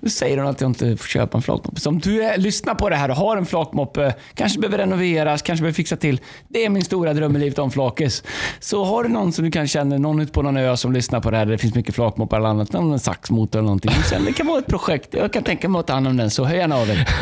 Då 0.00 0.08
säger 0.08 0.38
hon 0.38 0.46
att 0.46 0.60
jag 0.60 0.70
inte 0.70 0.96
får 0.96 1.08
köpa 1.08 1.38
en 1.38 1.42
flakmoppe. 1.42 1.80
Så 1.80 1.88
om 1.88 1.98
du 1.98 2.22
är, 2.22 2.38
lyssnar 2.38 2.74
på 2.74 2.88
det 2.88 2.96
här 2.96 3.10
och 3.10 3.16
har 3.16 3.36
en 3.36 3.46
flakmoppe, 3.46 4.14
kanske 4.34 4.60
behöver 4.60 4.78
renoveras, 4.78 5.42
kanske 5.42 5.62
behöver 5.62 5.74
fixa 5.74 5.96
till. 5.96 6.20
Det 6.48 6.64
är 6.64 6.68
min 6.68 6.84
stora 6.84 7.14
dröm 7.14 7.36
i 7.36 7.38
livet 7.38 7.58
om 7.58 7.70
flakis. 7.70 8.22
Så 8.60 8.84
har 8.84 9.02
du 9.02 9.08
någon 9.08 9.32
som 9.32 9.44
du 9.44 9.50
kan 9.50 9.68
känna, 9.68 9.98
någon 9.98 10.20
ute 10.20 10.32
på 10.32 10.42
någon 10.42 10.56
ö 10.56 10.76
som 10.76 10.92
lyssnar 10.92 11.20
på 11.20 11.30
det 11.30 11.36
här, 11.36 11.46
där 11.46 11.52
det 11.52 11.58
finns 11.58 11.74
mycket 11.74 11.94
flakmoppar 11.94 12.36
eller 12.36 12.48
annat, 12.48 12.72
någon 12.72 12.98
saxmotor 12.98 13.58
eller 13.58 13.66
någonting. 13.66 13.90
Sen, 14.10 14.24
det 14.24 14.32
kan 14.32 14.46
vara 14.46 14.58
ett 14.58 14.66
projekt. 14.66 15.14
Jag 15.14 15.32
kan 15.32 15.42
tänka 15.42 15.68
mig 15.68 15.80
att 15.80 15.86
ta 15.86 15.92
hand 15.92 16.06
om 16.06 16.16
den, 16.16 16.30
så 16.30 16.44
hör 16.44 16.56
gärna 16.56 16.76
av 16.76 16.90
er. 16.90 17.08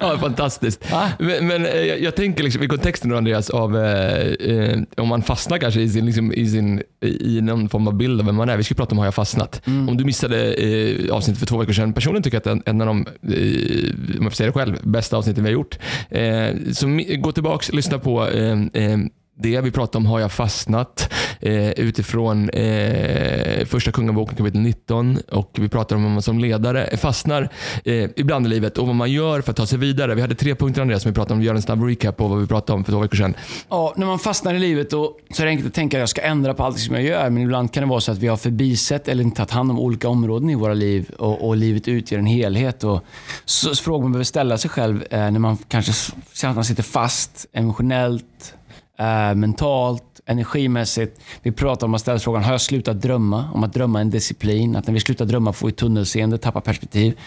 Ja, 0.00 0.18
fantastiskt. 0.18 0.92
Va? 0.92 1.10
Men, 1.18 1.46
men 1.46 1.66
eh, 1.66 1.80
jag, 1.80 2.00
jag 2.00 2.16
tänker 2.16 2.44
liksom, 2.44 2.62
i 2.62 2.68
kontexten 2.68 3.10
då 3.10 3.16
Andreas, 3.16 3.50
av 3.50 3.76
eh, 3.76 4.26
eh, 4.28 4.78
om 4.96 5.08
man 5.08 5.22
fastnar 5.22 5.58
kanske 5.58 5.80
i, 5.80 5.88
sin, 5.88 6.06
liksom, 6.06 6.32
i, 6.32 6.46
sin, 6.46 6.82
i 7.00 7.40
någon 7.40 7.68
form 7.68 7.88
av 7.88 7.94
bild 7.94 8.20
av 8.20 8.26
vem 8.26 8.34
man 8.34 8.48
är. 8.48 8.56
Vi 8.56 8.64
ska 8.64 8.74
prata 8.74 8.83
om 8.92 8.98
Har 8.98 9.04
jag 9.04 9.14
fastnat? 9.14 9.62
Om 9.88 9.96
du 9.96 10.04
missade 10.04 10.54
eh, 10.54 11.14
avsnittet 11.14 11.38
för 11.38 11.46
två 11.46 11.58
veckor 11.58 11.72
sedan. 11.72 11.92
Personligen 11.92 12.22
tycker 12.22 12.36
jag 12.36 12.40
att 12.40 12.46
en, 12.46 12.62
en 12.66 12.80
av 12.80 12.86
de, 12.86 13.06
eh, 13.06 14.18
om 14.18 14.22
jag 14.22 14.32
får 14.32 14.36
säga 14.36 14.46
det 14.46 14.52
själv, 14.52 14.76
bästa 14.82 15.16
avsnitten 15.16 15.44
vi 15.44 15.50
har 15.50 15.54
gjort. 15.54 15.78
Eh, 16.10 16.72
så 16.72 17.00
gå 17.18 17.32
tillbaks 17.32 17.68
och 17.68 17.74
lyssna 17.74 17.98
på 17.98 18.28
eh, 18.28 18.60
eh, 18.72 18.98
det 19.36 19.60
vi 19.60 19.70
pratar 19.70 19.98
om 19.98 20.06
har 20.06 20.20
jag 20.20 20.32
fastnat 20.32 21.12
eh, 21.40 21.70
utifrån 21.70 22.50
eh, 22.50 23.64
första 23.66 23.92
Kungaboken 23.92 24.36
kapitel 24.36 24.60
19 24.60 25.18
och 25.32 25.50
vi 25.60 25.68
pratar 25.68 25.96
om 25.96 26.02
hur 26.02 26.10
man 26.10 26.22
som 26.22 26.38
ledare 26.38 26.96
fastnar 26.96 27.48
eh, 27.84 28.10
ibland 28.16 28.46
i 28.46 28.48
livet 28.48 28.78
och 28.78 28.86
vad 28.86 28.96
man 28.96 29.12
gör 29.12 29.40
för 29.40 29.50
att 29.50 29.56
ta 29.56 29.66
sig 29.66 29.78
vidare. 29.78 30.14
Vi 30.14 30.20
hade 30.20 30.34
tre 30.34 30.54
punkter 30.54 30.82
Andreas 30.82 31.02
som 31.02 31.10
vi 31.10 31.14
pratade 31.14 31.34
om. 31.34 31.40
Vi 31.40 31.46
gör 31.46 31.54
en 31.54 31.62
snabb 31.62 31.82
recap 31.82 32.16
på 32.16 32.28
vad 32.28 32.40
vi 32.40 32.46
pratade 32.46 32.76
om 32.76 32.84
för 32.84 32.92
två 32.92 33.00
veckor 33.00 33.16
sedan. 33.16 33.34
Ja, 33.68 33.94
när 33.96 34.06
man 34.06 34.18
fastnar 34.18 34.54
i 34.54 34.58
livet 34.58 34.90
då, 34.90 35.16
så 35.30 35.42
är 35.42 35.46
det 35.46 35.50
enkelt 35.50 35.68
att 35.68 35.74
tänka 35.74 35.96
att 35.96 36.00
jag 36.00 36.08
ska 36.08 36.22
ändra 36.22 36.54
på 36.54 36.64
allt 36.64 36.78
som 36.78 36.94
jag 36.94 37.04
gör. 37.04 37.30
Men 37.30 37.42
ibland 37.42 37.72
kan 37.72 37.82
det 37.82 37.88
vara 37.88 38.00
så 38.00 38.12
att 38.12 38.18
vi 38.18 38.26
har 38.26 38.36
förbisett 38.36 39.08
eller 39.08 39.24
inte 39.24 39.36
tagit 39.36 39.50
hand 39.50 39.70
om 39.70 39.78
olika 39.78 40.08
områden 40.08 40.50
i 40.50 40.54
våra 40.54 40.74
liv 40.74 41.10
och, 41.18 41.48
och 41.48 41.56
livet 41.56 41.88
utgör 41.88 42.18
en 42.18 42.26
helhet. 42.26 42.84
Och 42.84 43.04
så, 43.44 43.74
så 43.74 43.82
frågor 43.84 44.02
man 44.02 44.12
behöver 44.12 44.24
ställa 44.24 44.58
sig 44.58 44.70
själv 44.70 45.04
eh, 45.10 45.18
när 45.18 45.38
man 45.38 45.58
kanske 45.68 45.92
känner 46.32 46.50
att 46.50 46.56
man 46.56 46.64
sitter 46.64 46.82
fast 46.82 47.46
emotionellt, 47.52 48.54
eh, 48.98 49.34
mentalt, 49.34 50.20
energimässigt. 50.26 51.20
Vi 51.42 51.52
pratar 51.52 51.86
om 51.86 51.94
att 51.94 52.00
ställa 52.00 52.18
frågan, 52.18 52.44
har 52.44 52.52
jag 52.52 52.60
slutat 52.60 53.02
drömma? 53.02 53.50
Om 53.54 53.64
att 53.64 53.72
drömma 53.72 53.98
är 53.98 54.02
en 54.02 54.10
disciplin. 54.10 54.76
Att 54.76 54.86
när 54.86 54.94
vi 54.94 55.00
slutar 55.00 55.24
drömma 55.24 55.52
får 55.52 55.66
vi 55.66 55.72
tunnelseende, 55.72 56.38
tappar 56.38 56.60
perspektiv. 56.60 57.18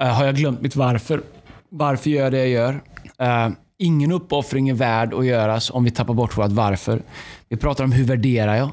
Eh, 0.00 0.06
har 0.06 0.24
jag 0.24 0.36
glömt 0.36 0.60
mitt 0.60 0.76
varför? 0.76 1.22
Varför 1.68 2.10
gör 2.10 2.22
jag 2.22 2.32
det 2.32 2.38
jag 2.38 2.48
gör? 2.48 2.80
Eh, 3.18 3.48
ingen 3.78 4.12
uppoffring 4.12 4.68
är 4.68 4.74
värd 4.74 5.14
att 5.14 5.26
göras 5.26 5.70
om 5.70 5.84
vi 5.84 5.90
tappar 5.90 6.14
bort 6.14 6.38
vårt 6.38 6.50
varför. 6.52 7.02
Vi 7.48 7.56
pratar 7.56 7.84
om 7.84 7.92
hur 7.92 8.04
värderar 8.04 8.56
jag? 8.56 8.70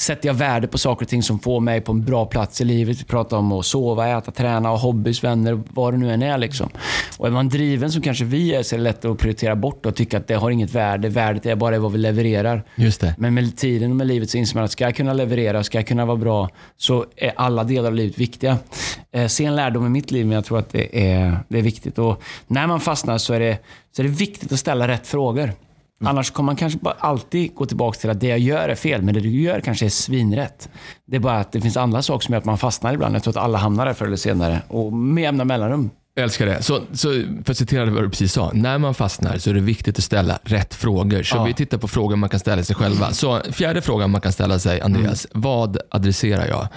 Sätter 0.00 0.28
jag 0.28 0.34
värde 0.34 0.66
på 0.66 0.78
saker 0.78 1.04
och 1.04 1.08
ting 1.08 1.22
som 1.22 1.38
får 1.38 1.60
mig 1.60 1.80
på 1.80 1.92
en 1.92 2.04
bra 2.04 2.26
plats 2.26 2.60
i 2.60 2.64
livet? 2.64 3.00
Vi 3.00 3.04
pratar 3.04 3.36
om 3.36 3.52
att 3.52 3.66
sova, 3.66 4.08
äta, 4.08 4.30
träna, 4.30 4.68
ha 4.68 4.76
hobbys, 4.76 5.24
vänner, 5.24 5.62
vad 5.68 5.94
det 5.94 5.96
nu 5.96 6.12
än 6.12 6.22
är. 6.22 6.38
Liksom. 6.38 6.68
Och 7.18 7.26
är 7.26 7.30
man 7.30 7.48
driven 7.48 7.92
som 7.92 8.02
kanske 8.02 8.24
vi 8.24 8.54
är 8.54 8.62
så 8.62 8.74
är 8.74 8.78
det 8.78 8.82
lätt 8.82 9.04
att 9.04 9.18
prioritera 9.18 9.56
bort 9.56 9.86
och 9.86 9.94
tycka 9.94 10.18
att 10.18 10.26
det 10.26 10.34
har 10.34 10.50
inget 10.50 10.74
värde. 10.74 11.08
Värdet 11.08 11.46
är 11.46 11.56
bara 11.56 11.78
vad 11.78 11.92
vi 11.92 11.98
levererar. 11.98 12.64
Just 12.76 13.00
det. 13.00 13.14
Men 13.18 13.34
med 13.34 13.56
tiden 13.56 13.90
och 13.90 13.96
med 13.96 14.06
livet 14.06 14.30
så 14.30 14.38
inser 14.38 14.56
man 14.56 14.64
att 14.64 14.70
ska 14.70 14.84
jag 14.84 14.96
kunna 14.96 15.12
leverera, 15.12 15.64
ska 15.64 15.78
jag 15.78 15.86
kunna 15.86 16.06
vara 16.06 16.16
bra, 16.16 16.48
så 16.76 17.06
är 17.16 17.32
alla 17.36 17.64
delar 17.64 17.88
av 17.88 17.94
livet 17.94 18.18
viktiga. 18.18 18.58
Eh, 19.12 19.26
se 19.26 19.44
en 19.44 19.56
lärdom 19.56 19.86
i 19.86 19.88
mitt 19.88 20.10
liv, 20.10 20.26
men 20.26 20.34
jag 20.34 20.44
tror 20.44 20.58
att 20.58 20.70
det 20.72 21.12
är, 21.12 21.38
det 21.48 21.58
är 21.58 21.62
viktigt. 21.62 21.98
Och 21.98 22.22
när 22.46 22.66
man 22.66 22.80
fastnar 22.80 23.18
så 23.18 23.34
är, 23.34 23.40
det, 23.40 23.58
så 23.96 24.02
är 24.02 24.06
det 24.06 24.12
viktigt 24.12 24.52
att 24.52 24.58
ställa 24.58 24.88
rätt 24.88 25.06
frågor. 25.06 25.52
Annars 26.04 26.30
kommer 26.30 26.46
man 26.46 26.56
kanske 26.56 26.78
bara 26.78 26.94
alltid 26.98 27.54
gå 27.54 27.66
tillbaka 27.66 27.98
till 27.98 28.10
att 28.10 28.20
det 28.20 28.26
jag 28.28 28.38
gör 28.38 28.68
är 28.68 28.74
fel, 28.74 29.02
men 29.02 29.14
det 29.14 29.20
du 29.20 29.30
gör 29.30 29.60
kanske 29.60 29.84
är 29.84 29.90
svinrätt. 29.90 30.68
Det 31.06 31.16
är 31.16 31.20
bara 31.20 31.38
att 31.40 31.52
det 31.52 31.60
finns 31.60 31.76
andra 31.76 32.02
saker 32.02 32.24
som 32.24 32.32
gör 32.32 32.38
att 32.38 32.44
man 32.44 32.58
fastnar 32.58 32.94
ibland. 32.94 33.14
Jag 33.14 33.22
tror 33.22 33.32
att 33.38 33.44
alla 33.44 33.58
hamnar 33.58 33.86
där 33.86 33.92
förr 33.92 34.06
eller 34.06 34.16
senare. 34.16 34.62
Och 34.68 34.92
med 34.92 35.22
jämna 35.22 35.44
mellanrum. 35.44 35.90
Jag 36.14 36.24
älskar 36.24 36.46
det. 36.46 36.62
Så, 36.62 36.80
så 36.92 37.08
för 37.44 37.50
att 37.50 37.56
citera 37.56 37.84
vad 37.90 38.02
du 38.02 38.10
precis 38.10 38.32
sa. 38.32 38.50
När 38.54 38.78
man 38.78 38.94
fastnar 38.94 39.38
så 39.38 39.50
är 39.50 39.54
det 39.54 39.60
viktigt 39.60 39.98
att 39.98 40.04
ställa 40.04 40.38
rätt 40.42 40.74
frågor. 40.74 41.22
Så 41.22 41.36
Ja. 41.36 41.44
vi 41.44 41.54
tittar 41.54 41.78
på 41.78 41.88
frågor 41.88 42.16
man 42.16 42.30
kan 42.30 42.40
ställa 42.40 42.62
sig 42.64 42.76
själva. 42.76 43.12
Så 43.12 43.40
fjärde 43.52 43.82
frågan 43.82 44.10
man 44.10 44.20
kan 44.20 44.32
ställa 44.32 44.58
sig, 44.58 44.80
Andreas. 44.80 45.26
Vad 45.32 45.78
adresserar 45.90 46.46
jag? 46.46 46.68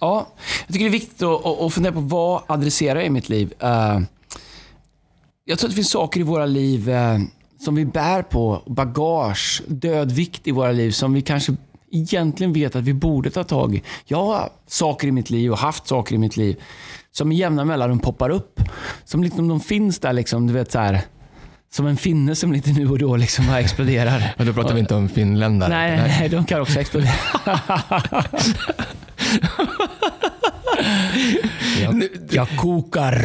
Ja, 0.00 0.28
jag 0.66 0.72
tycker 0.72 0.84
det 0.84 0.88
är 0.88 1.00
viktigt 1.00 1.22
att, 1.22 1.46
att, 1.46 1.74
fundera 1.74 1.92
på 1.92 2.00
vad 2.00 2.42
adresserar 2.46 2.94
jag 2.98 3.06
i 3.06 3.10
mitt 3.10 3.28
liv. 3.28 3.52
Eh, 3.58 4.00
jag 5.44 5.58
tror 5.58 5.68
att 5.68 5.72
det 5.72 5.76
finns 5.76 5.90
saker 5.90 6.20
i 6.20 6.22
våra 6.22 6.46
liv 6.46 6.88
eh, 6.90 7.18
som 7.64 7.74
vi 7.74 7.84
bär 7.84 8.22
på, 8.22 8.62
bagage, 8.66 9.62
död 9.66 10.12
vikt 10.12 10.46
i 10.46 10.50
våra 10.50 10.72
liv 10.72 10.90
som 10.90 11.12
vi 11.12 11.22
kanske 11.22 11.56
egentligen 11.92 12.52
vet 12.52 12.76
att 12.76 12.84
vi 12.84 12.94
borde 12.94 13.30
ta 13.30 13.44
tag 13.44 13.74
i. 13.74 13.82
Jag 14.04 14.24
har 14.24 14.50
saker 14.66 15.08
i 15.08 15.12
mitt 15.12 15.30
liv 15.30 15.52
och 15.52 15.58
haft 15.58 15.86
saker 15.86 16.14
i 16.14 16.18
mitt 16.18 16.36
liv 16.36 16.56
som 17.12 17.32
i 17.32 17.36
jämna 17.36 17.64
mellanrum 17.64 17.98
poppar 17.98 18.30
upp. 18.30 18.60
Som 19.04 19.24
liksom 19.24 19.48
de 19.48 19.60
finns 19.60 19.98
där, 19.98 20.12
liksom, 20.12 20.46
du 20.46 20.52
vet 20.52 20.72
så 20.72 20.78
här, 20.78 21.00
som 21.72 21.86
en 21.86 21.96
finne 21.96 22.36
som 22.36 22.52
lite 22.52 22.70
nu 22.70 22.90
och 22.90 22.98
då 22.98 23.16
liksom 23.16 23.46
bara 23.46 23.60
exploderar. 23.60 24.34
Och 24.38 24.46
då 24.46 24.52
pratar 24.52 24.74
vi 24.74 24.80
inte 24.80 24.94
om 24.94 25.08
finländare. 25.08 25.70
Nej, 25.70 25.96
nej, 25.96 26.16
nej, 26.20 26.28
de 26.28 26.44
kan 26.44 26.60
också 26.60 26.80
explodera. 26.80 27.12
jag, 31.82 32.02
jag 32.30 32.48
kokar. 32.56 33.24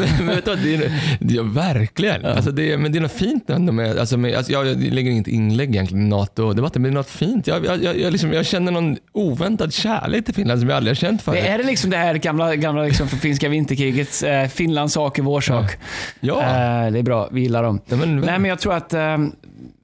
Men, 0.00 0.26
men 0.26 0.36
vet 0.36 0.44
du, 0.44 0.50
vad, 0.50 0.58
det 0.58 0.74
är, 0.74 1.38
är, 1.38 1.42
verkligen. 1.42 2.24
Alltså 2.26 2.50
det 2.50 2.72
är, 2.72 2.78
men 2.78 2.92
det 2.92 2.98
är 2.98 3.00
något 3.00 3.12
fint 3.12 3.50
ändå 3.50 3.72
med, 3.72 3.98
alltså 3.98 4.16
med 4.16 4.34
alltså 4.34 4.52
jag, 4.52 4.66
jag 4.66 4.76
lägger 4.82 5.10
inget 5.10 5.28
inlägg 5.28 5.68
egentligen 5.68 6.06
i 6.06 6.08
NATO-debatten, 6.08 6.82
men 6.82 6.90
det 6.90 6.94
är 6.94 6.98
något 6.98 7.10
fint. 7.10 7.46
Jag, 7.46 7.64
jag, 7.64 7.82
jag, 7.82 7.98
jag, 8.00 8.12
liksom, 8.12 8.32
jag 8.32 8.46
känner 8.46 8.72
någon 8.72 8.96
oväntad 9.12 9.72
kärlek 9.72 10.24
till 10.24 10.34
Finland 10.34 10.60
som 10.60 10.68
jag 10.68 10.76
aldrig 10.76 10.90
har 10.90 10.94
känt 11.00 11.22
förut. 11.22 11.44
Är 11.44 11.58
det 11.58 11.64
liksom 11.64 11.90
det 11.90 11.96
här 11.96 12.14
gamla, 12.14 12.56
gamla 12.56 12.82
liksom 12.82 13.08
för 13.08 13.16
finska 13.16 13.48
vinterkrigets 13.48 14.22
eh, 14.22 14.48
Finlands 14.48 14.94
sak 14.94 15.18
är 15.18 15.22
vår 15.22 15.40
sak. 15.40 15.76
Ja. 16.20 16.40
Eh, 16.40 16.92
det 16.92 16.98
är 16.98 17.02
bra, 17.02 17.28
vi 17.32 17.40
gillar 17.40 17.62
dem. 17.62 17.80
Ja, 17.86 17.96
men- 17.96 18.20
Nej, 18.20 18.38
men 18.38 18.48
jag 18.48 18.58
tror 18.58 18.74
att 18.74 18.92
eh, 18.94 19.16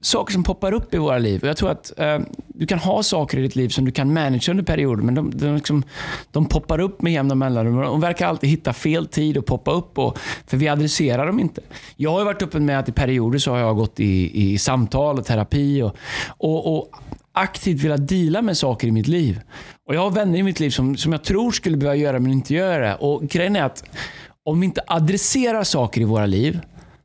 saker 0.03 0.33
som 0.33 0.43
poppar 0.43 0.71
upp 0.71 0.93
i 0.93 0.97
våra 0.97 1.17
liv. 1.17 1.41
Och 1.41 1.47
jag 1.47 1.57
tror 1.57 1.71
att 1.71 1.99
eh, 1.99 2.19
du 2.47 2.65
kan 2.65 2.79
ha 2.79 3.03
saker 3.03 3.37
i 3.37 3.41
ditt 3.41 3.55
liv 3.55 3.69
som 3.69 3.85
du 3.85 3.91
kan 3.91 4.13
manage 4.13 4.49
under 4.49 4.63
perioder, 4.63 5.03
men 5.03 5.15
de, 5.15 5.31
de, 5.37 5.55
liksom, 5.55 5.83
de 6.31 6.45
poppar 6.45 6.79
upp 6.79 7.01
med 7.01 7.13
jämna 7.13 7.35
mellanrum. 7.35 7.75
De 7.81 8.01
verkar 8.01 8.27
alltid 8.27 8.49
hitta 8.49 8.73
fel 8.73 9.07
tid 9.07 9.37
att 9.37 9.45
poppa 9.45 9.71
upp, 9.71 9.97
och, 9.97 10.17
för 10.47 10.57
vi 10.57 10.67
adresserar 10.67 11.27
dem 11.27 11.39
inte. 11.39 11.61
Jag 11.95 12.11
har 12.11 12.19
ju 12.19 12.25
varit 12.25 12.41
öppen 12.41 12.65
med 12.65 12.79
att 12.79 12.89
i 12.89 12.91
perioder 12.91 13.39
så 13.39 13.51
har 13.51 13.59
jag 13.59 13.75
gått 13.75 13.99
i, 13.99 14.43
i 14.43 14.57
samtal 14.57 15.19
och 15.19 15.25
terapi 15.25 15.81
och, 15.81 15.95
och, 16.37 16.77
och 16.77 16.89
aktivt 17.33 17.83
velat 17.83 18.07
deala 18.07 18.41
med 18.41 18.57
saker 18.57 18.87
i 18.87 18.91
mitt 18.91 19.07
liv. 19.07 19.39
Och 19.87 19.95
Jag 19.95 20.01
har 20.01 20.11
vänner 20.11 20.39
i 20.39 20.43
mitt 20.43 20.59
liv 20.59 20.69
som, 20.69 20.97
som 20.97 21.11
jag 21.11 21.23
tror 21.23 21.51
skulle 21.51 21.77
behöva 21.77 21.95
göra 21.95 22.19
men 22.19 22.31
inte 22.31 22.53
gör 22.53 22.79
det. 22.79 22.95
Och 22.95 23.21
Grejen 23.21 23.55
är 23.55 23.63
att 23.63 23.83
om 24.45 24.59
vi 24.59 24.65
inte 24.65 24.81
adresserar 24.87 25.63
saker 25.63 26.01
i 26.01 26.03
våra 26.03 26.25
liv 26.25 26.59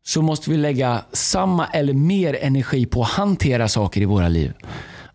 så 0.09 0.23
måste 0.23 0.51
vi 0.51 0.57
lägga 0.57 1.05
samma 1.13 1.67
eller 1.67 1.93
mer 1.93 2.39
energi 2.41 2.87
på 2.87 3.03
att 3.03 3.09
hantera 3.09 3.69
saker 3.69 4.01
i 4.01 4.05
våra 4.05 4.29
liv. 4.29 4.53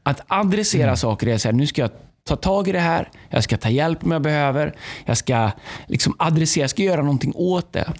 Att 0.03 0.21
adressera 0.27 0.95
saker 0.95 1.27
är 1.27 1.35
att 1.35 1.41
säga, 1.41 1.51
nu 1.51 1.67
ska 1.67 1.81
jag 1.81 1.91
ta 2.27 2.35
tag 2.35 2.67
i 2.67 2.71
det 2.71 2.79
här, 2.79 3.09
jag 3.29 3.43
ska 3.43 3.57
ta 3.57 3.69
hjälp 3.69 4.03
om 4.03 4.11
jag 4.11 4.21
behöver, 4.21 4.75
jag 5.05 5.17
ska 5.17 5.51
liksom 5.87 6.15
adressera, 6.19 6.63
jag 6.63 6.69
ska 6.69 6.83
göra 6.83 7.01
någonting 7.01 7.33
åt 7.35 7.73
det. 7.73 7.93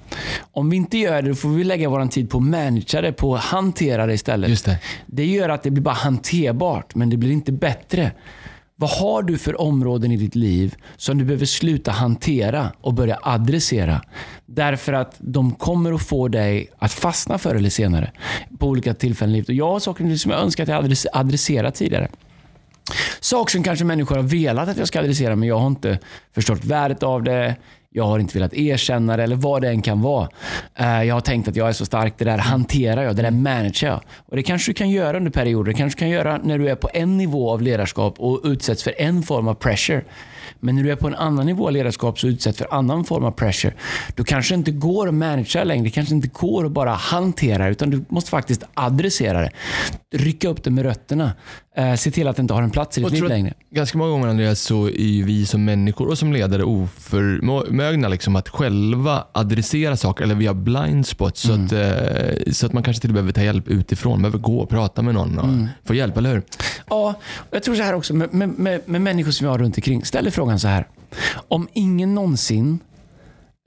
Om 0.52 0.70
vi 0.70 0.78
inte 0.78 0.98
gör 0.98 1.22
det, 1.22 1.30
då 1.30 1.36
får 1.36 1.50
vi 1.50 1.64
lägga 1.64 1.90
vår 1.90 2.06
tid 2.06 2.30
på 2.30 2.38
att 2.38 2.44
managera 2.44 3.02
det, 3.02 3.14
på 3.14 3.36
att 3.36 3.44
hantera 3.44 4.06
det 4.06 4.14
istället. 4.14 4.50
Just 4.50 4.66
det. 4.66 4.80
det 5.06 5.26
gör 5.26 5.50
att 5.50 5.64
det 5.64 5.72
blir 5.72 5.84
bara 5.84 5.96
hanterbart, 5.96 6.96
men 6.96 7.10
det 7.10 7.18
blir 7.18 7.32
inte 7.32 7.52
bättre. 7.52 8.12
Vad 8.84 8.92
har 8.92 9.24
du 9.24 9.38
för 9.38 9.62
områden 9.62 10.12
i 10.12 10.18
ditt 10.18 10.36
liv 10.36 10.76
som 10.98 11.18
du 11.18 11.26
behöver 11.26 11.46
sluta 11.46 11.92
hantera 11.92 12.72
och 12.82 12.94
börja 12.94 13.20
adressera? 13.22 14.02
Därför 14.46 14.94
att 14.94 15.16
de 15.20 15.52
kommer 15.52 15.94
att 15.94 16.02
få 16.02 16.28
dig 16.28 16.68
att 16.78 16.94
fastna 16.94 17.38
förr 17.38 17.56
eller 17.56 17.70
senare 17.70 18.12
på 18.60 18.68
olika 18.68 18.94
tillfällen 18.94 19.32
i 19.32 19.34
livet. 19.34 19.50
Och 19.50 19.56
jag 19.56 19.70
har 19.70 19.80
saker 19.80 20.16
som 20.16 20.32
jag 20.32 20.42
önskar 20.42 20.64
att 20.64 20.70
jag 20.70 20.96
adresserat 21.14 21.76
tidigare. 21.76 22.08
Saker 23.20 23.52
som 23.52 23.64
kanske 23.64 23.86
människor 23.86 24.16
har 24.16 24.24
velat 24.24 24.70
att 24.70 24.78
jag 24.78 24.88
ska 24.88 25.00
adressera, 25.00 25.36
men 25.36 25.50
jag 25.50 25.60
har 25.60 25.68
inte 25.68 26.00
förstått 26.36 26.66
värdet 26.66 27.04
av 27.04 27.24
det. 27.24 27.56
Jag 27.96 28.04
har 28.04 28.20
inte 28.20 28.38
velat 28.38 28.54
erkänna 28.54 29.18
det 29.18 29.24
eller 29.24 29.36
vad 29.36 29.62
det 29.62 29.70
än 29.70 29.82
kan 29.82 30.02
vara. 30.02 30.30
Eh, 30.76 31.04
jag 31.04 31.16
har 31.16 31.22
tänkt 31.22 31.48
att 31.48 31.56
jag 31.56 31.70
är 31.70 31.74
så 31.74 31.86
stark, 31.86 32.14
det 32.18 32.26
där 32.26 32.38
hanterar 32.38 33.04
jag, 33.04 33.16
det 33.16 33.22
där 33.22 33.32
managerar 33.32 33.92
jag. 33.92 34.02
Och 34.26 34.36
Det 34.36 34.44
kanske 34.44 34.70
du 34.72 34.74
kan 34.74 34.90
göra 34.90 35.18
under 35.18 35.32
perioder. 35.32 35.72
Det 35.72 35.78
kanske 35.78 35.98
du 35.98 36.00
kan 36.00 36.10
göra 36.10 36.40
när 36.44 36.58
du 36.58 36.70
är 36.70 36.76
på 36.76 36.90
en 36.94 37.18
nivå 37.18 37.52
av 37.52 37.62
ledarskap 37.62 38.16
och 38.20 38.42
utsätts 38.44 38.84
för 38.84 38.94
en 38.98 39.24
form 39.24 39.48
av 39.48 39.54
pressure. 39.54 40.04
Men 40.60 40.76
när 40.76 40.84
du 40.84 40.92
är 40.92 40.96
på 40.96 41.08
en 41.08 41.16
annan 41.16 41.46
nivå 41.46 41.68
av 41.68 41.74
ledarskap 41.74 42.20
så 42.20 42.28
utsätts 42.28 42.58
för 42.58 42.74
annan 42.74 43.04
form 43.04 43.24
av 43.24 43.32
pressure. 43.32 43.74
Då 44.16 44.24
kanske 44.24 44.54
det 44.54 44.58
inte 44.58 44.72
går 44.72 45.08
att 45.08 45.14
managera 45.14 45.64
längre. 45.64 45.84
Det 45.84 45.90
kanske 45.90 46.16
inte 46.16 46.28
går 46.28 46.66
att 46.66 46.72
bara 46.72 46.94
hantera 46.94 47.68
utan 47.68 47.90
du 47.90 48.06
måste 48.10 48.30
faktiskt 48.30 48.64
adressera 48.74 49.42
det. 49.42 49.52
Rycka 50.14 50.50
upp 50.50 50.64
det 50.64 50.72
med 50.72 50.84
rötterna. 50.84 51.32
Eh, 51.76 51.96
se 51.96 52.12
till 52.12 52.28
att 52.28 52.36
det 52.36 52.42
inte 52.42 52.54
har 52.54 52.62
en 52.62 52.72
plats 52.72 52.98
i 52.98 53.02
ditt 53.02 53.12
liv 53.12 53.24
längre. 53.24 53.54
Ganska 53.72 53.98
många 53.98 54.12
gånger 54.12 54.28
Andreas 54.28 54.62
så 54.62 54.88
är 54.88 55.24
vi 55.24 55.46
som 55.46 55.66
människor 55.66 56.08
och 56.08 56.18
som 56.18 56.34
ledare 56.34 56.64
oförmögna 56.64 58.08
liksom 58.08 58.36
att 58.36 58.50
själva 58.50 59.28
adressera 59.32 59.98
saker 59.98 60.24
eller 60.24 60.36
vi 60.36 60.48
har 60.48 60.54
blind 60.54 61.08
spots 61.08 61.46
mm. 61.46 61.70
så, 61.70 61.76
att, 61.76 61.82
eh, 61.82 62.52
så 62.52 62.66
att 62.66 62.74
man 62.74 62.84
kanske 62.84 63.02
till 63.02 63.10
och 63.10 63.14
med 63.14 63.24
behöver 63.24 63.34
ta 63.34 63.44
hjälp 63.44 63.68
utifrån. 63.68 64.22
Behöver 64.22 64.38
gå 64.38 64.60
och 64.60 64.70
prata 64.70 65.02
med 65.02 65.14
någon 65.14 65.40
och 65.40 65.48
mm. 65.48 65.68
få 65.84 65.94
hjälp, 65.94 66.18
eller 66.18 66.32
hur? 66.32 66.44
Ja, 66.90 67.14
jag 67.52 67.64
tror 67.64 67.76
så 67.76 67.84
här 67.84 67.94
också 67.94 68.14
med, 68.14 68.34
med, 68.34 68.50
med, 68.60 68.82
med 68.86 69.02
människor 69.02 69.32
som 69.32 69.46
vi 69.46 69.52
har 69.52 69.58
runt 69.58 69.78
omkring. 69.78 70.06
Ställ 70.06 70.28
frågan 70.34 70.60
så 70.60 70.68
här. 70.68 70.88
Om 71.48 71.68
ingen 71.74 72.16
någonsin 72.16 72.80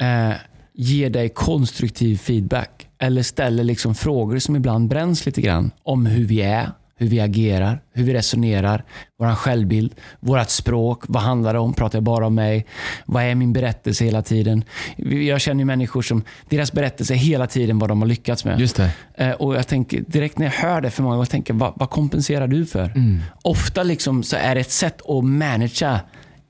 eh, 0.02 0.36
ger 0.74 1.10
dig 1.10 1.28
konstruktiv 1.28 2.16
feedback 2.16 2.86
eller 2.98 3.22
ställer 3.22 3.64
liksom 3.64 3.94
frågor 3.94 4.38
som 4.38 4.56
ibland 4.56 4.88
bränns 4.88 5.26
lite 5.26 5.40
grann 5.40 5.70
om 5.82 6.06
hur 6.06 6.24
vi 6.24 6.42
är, 6.42 6.70
hur 6.98 7.08
vi 7.08 7.20
agerar, 7.20 7.80
hur 7.92 8.04
vi 8.04 8.14
resonerar, 8.14 8.84
vår 9.18 9.34
självbild, 9.34 9.94
vårt 10.20 10.50
språk. 10.50 11.04
Vad 11.08 11.22
handlar 11.22 11.52
det 11.52 11.58
om? 11.58 11.72
Pratar 11.72 11.96
jag 11.96 12.02
bara 12.02 12.26
om 12.26 12.34
mig? 12.34 12.66
Vad 13.04 13.22
är 13.22 13.34
min 13.34 13.52
berättelse 13.52 14.04
hela 14.04 14.22
tiden? 14.22 14.64
Jag 14.96 15.40
känner 15.40 15.64
människor 15.64 16.02
som, 16.02 16.22
deras 16.48 16.72
berättelse 16.72 17.14
är 17.14 17.18
hela 17.18 17.46
tiden 17.46 17.78
vad 17.78 17.90
de 17.90 18.00
har 18.00 18.08
lyckats 18.08 18.44
med. 18.44 18.60
Just 18.60 18.76
det. 18.76 18.90
Eh, 19.14 19.30
och 19.30 19.56
jag 19.56 19.66
tänker, 19.66 20.00
direkt 20.00 20.38
när 20.38 20.46
jag 20.46 20.52
hör 20.52 20.80
det 20.80 20.90
för 20.90 21.02
många, 21.02 21.16
jag 21.16 21.30
tänker, 21.30 21.54
vad, 21.54 21.72
vad 21.76 21.90
kompenserar 21.90 22.46
du 22.46 22.66
för? 22.66 22.84
Mm. 22.84 23.22
Ofta 23.42 23.82
liksom 23.82 24.22
så 24.22 24.36
är 24.36 24.54
det 24.54 24.60
ett 24.60 24.70
sätt 24.70 25.00
att 25.08 25.24
managera 25.24 26.00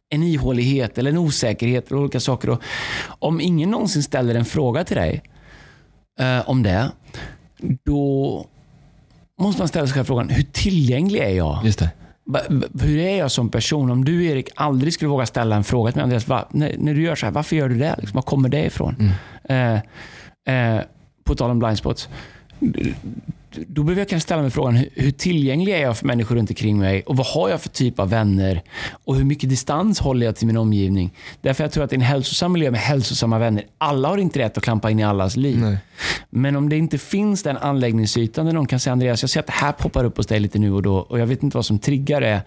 en 0.09 0.23
ihålighet 0.23 0.99
eller 0.99 1.11
en 1.11 1.19
osäkerhet 1.19 1.91
eller 1.91 2.01
olika 2.01 2.21
saker. 2.21 2.51
Och 2.51 2.63
om 3.19 3.41
ingen 3.41 3.71
någonsin 3.71 4.03
ställer 4.03 4.35
en 4.35 4.45
fråga 4.45 4.85
till 4.85 4.97
dig 4.97 5.23
eh, 6.21 6.51
om 6.51 6.63
det, 6.63 6.91
då 7.85 8.47
måste 9.41 9.61
man 9.63 9.69
ställa 9.69 9.87
sig 9.87 10.05
frågan, 10.05 10.29
hur 10.29 10.43
tillgänglig 10.43 11.21
är 11.21 11.31
jag? 11.31 11.65
Just 11.65 11.79
det. 11.79 11.91
Hur 12.81 12.99
är 12.99 13.19
jag 13.19 13.31
som 13.31 13.49
person? 13.49 13.91
Om 13.91 14.05
du 14.05 14.27
Erik 14.27 14.49
aldrig 14.55 14.93
skulle 14.93 15.09
våga 15.09 15.27
ställa 15.27 15.57
en 15.57 15.65
fråga 15.65 15.93
till 15.93 15.97
mig, 15.97 16.03
Andreas, 16.03 16.29
va, 16.29 16.49
när, 16.51 16.77
när, 16.79 16.95
du 16.95 17.03
gör 17.03 17.15
så 17.15 17.27
här, 17.27 17.33
varför 17.33 17.57
gör 17.57 17.69
du 17.69 17.79
det? 17.79 17.95
Liksom, 17.99 18.15
var 18.17 18.23
kommer 18.23 18.49
det 18.49 18.65
ifrån? 18.65 19.15
Mm. 19.49 19.81
Eh, 20.45 20.75
eh, 20.77 20.83
på 21.25 21.35
tal 21.35 21.51
om 21.51 21.59
blindspots 21.59 22.09
då 23.67 23.83
behöver 23.83 24.01
jag 24.01 24.09
kanske 24.09 24.27
ställa 24.27 24.43
mig 24.43 24.51
frågan, 24.51 24.85
hur, 24.95 25.11
tillgänglig 25.11 25.73
är 25.73 25.83
jag 25.83 25.99
för 25.99 26.07
människor 26.07 26.37
runt 26.37 26.51
omkring 26.51 26.79
mig? 26.79 27.03
Och 27.03 27.17
vad 27.17 27.27
har 27.27 27.49
jag 27.49 27.61
för 27.61 27.69
typ 27.69 27.99
av 27.99 28.11
vänner? 28.11 28.63
Och 29.05 29.17
hur 29.17 29.25
mycket 29.25 29.51
distans 29.51 30.01
håller 30.01 30.27
jag 30.27 30.37
till 30.37 30.47
min 30.47 30.57
omgivning? 30.57 31.15
Därför 31.41 31.65
jag 31.65 31.73
tror 31.73 31.85
att 31.85 31.93
i 31.93 31.95
en 31.95 32.01
hälsosam 32.01 32.53
miljö 32.53 32.71
med 32.71 32.81
hälsosamma 32.81 33.39
vänner, 33.39 33.65
alla 33.79 34.09
har 34.09 34.19
inte 34.19 34.39
rätt 34.39 34.59
att 34.59 34.65
klampa 34.65 34.91
in 34.91 34.99
i 34.99 35.05
allas 35.05 35.37
liv. 35.37 35.59
Nej. 35.59 35.79
Men 36.31 36.57
om 36.57 36.69
det 36.69 36.77
inte 36.77 36.99
finns 36.99 37.43
den 37.43 37.57
anläggningsytan 37.57 38.47
där 38.47 38.53
någon 38.53 38.67
kan 38.67 38.81
säga, 38.81 38.93
Andreas, 38.93 39.23
jag 39.23 39.31
ser 39.31 39.41
att 39.41 39.47
det 39.47 39.53
här 39.53 39.73
poppar 39.73 40.05
upp 40.05 40.17
hos 40.17 40.27
dig 40.27 40.41
lite 40.41 40.59
nu 40.59 40.73
och 40.73 40.83
då 40.83 40.97
och 40.97 41.19
jag 41.19 41.27
vet 41.27 41.43
inte 41.43 41.57
vad 41.57 41.67
som 41.67 41.79
triggar 41.79 42.21
det. 42.21 42.43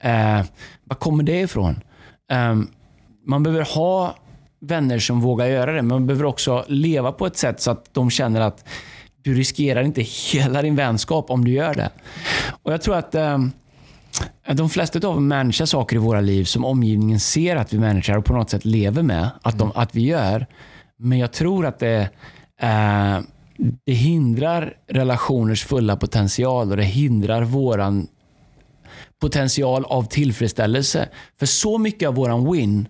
Eh, 0.00 0.46
var 0.84 0.96
kommer 0.96 1.24
det 1.24 1.40
ifrån? 1.40 1.80
Eh, 2.32 2.54
man 3.26 3.42
behöver 3.42 3.64
ha 3.74 4.16
vänner 4.60 4.98
som 4.98 5.20
vågar 5.20 5.46
göra 5.46 5.72
det, 5.72 5.82
men 5.82 5.86
man 5.86 6.06
behöver 6.06 6.24
också 6.24 6.64
leva 6.68 7.12
på 7.12 7.26
ett 7.26 7.36
sätt 7.36 7.60
så 7.60 7.70
att 7.70 7.94
de 7.94 8.10
känner 8.10 8.40
att 8.40 8.64
du 9.22 9.34
riskerar 9.34 9.82
inte 9.82 10.02
hela 10.02 10.62
din 10.62 10.76
vänskap 10.76 11.30
om 11.30 11.44
du 11.44 11.50
gör 11.50 11.74
det. 11.74 11.90
Och 12.62 12.72
Jag 12.72 12.82
tror 12.82 12.96
att 12.96 13.14
eh, 13.14 13.38
de 14.52 14.70
flesta 14.70 15.08
av 15.08 15.14
oss 15.14 15.20
managerar 15.20 15.66
saker 15.66 15.96
i 15.96 15.98
våra 15.98 16.20
liv 16.20 16.44
som 16.44 16.64
omgivningen 16.64 17.20
ser 17.20 17.56
att 17.56 17.72
vi 17.72 17.78
managerar 17.78 18.18
och 18.18 18.24
på 18.24 18.32
något 18.32 18.50
sätt 18.50 18.64
lever 18.64 19.02
med 19.02 19.30
att, 19.42 19.58
de, 19.58 19.72
att 19.74 19.94
vi 19.94 20.02
gör. 20.06 20.46
Men 20.98 21.18
jag 21.18 21.32
tror 21.32 21.66
att 21.66 21.78
det, 21.78 22.08
eh, 22.60 23.20
det 23.86 23.92
hindrar 23.92 24.74
relationers 24.88 25.64
fulla 25.64 25.96
potential 25.96 26.70
och 26.70 26.76
det 26.76 26.82
hindrar 26.82 27.42
våran 27.42 28.06
potential 29.20 29.84
av 29.84 30.02
tillfredsställelse. 30.02 31.08
För 31.38 31.46
så 31.46 31.78
mycket 31.78 32.08
av 32.08 32.14
våran 32.14 32.52
win, 32.52 32.88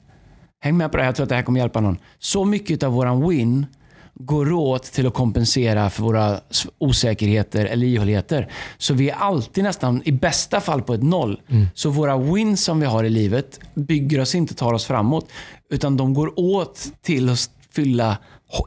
häng 0.60 0.76
med 0.76 0.90
på 0.90 0.96
det 0.96 1.02
här, 1.02 1.08
jag 1.08 1.16
tror 1.16 1.24
att 1.24 1.28
det 1.28 1.34
här 1.34 1.42
kommer 1.42 1.60
hjälpa 1.60 1.80
någon. 1.80 1.98
Så 2.18 2.44
mycket 2.44 2.82
av 2.82 2.92
våran 2.92 3.28
win 3.28 3.66
går 4.14 4.52
åt 4.52 4.82
till 4.82 5.06
att 5.06 5.14
kompensera 5.14 5.90
för 5.90 6.02
våra 6.02 6.40
osäkerheter 6.78 7.64
eller 7.64 7.86
ihåligheter. 7.86 8.48
Så 8.78 8.94
vi 8.94 9.10
är 9.10 9.14
alltid 9.14 9.64
nästan, 9.64 10.02
i 10.04 10.12
bästa 10.12 10.60
fall, 10.60 10.82
på 10.82 10.94
ett 10.94 11.02
noll. 11.02 11.40
Mm. 11.48 11.66
Så 11.74 11.90
våra 11.90 12.18
wins 12.18 12.64
som 12.64 12.80
vi 12.80 12.86
har 12.86 13.04
i 13.04 13.10
livet 13.10 13.60
bygger 13.74 14.20
oss 14.20 14.34
inte, 14.34 14.54
tar 14.54 14.72
oss 14.72 14.84
framåt. 14.84 15.28
Utan 15.70 15.96
de 15.96 16.14
går 16.14 16.40
åt 16.40 16.92
till 17.02 17.28
att 17.28 17.50
fylla 17.74 18.16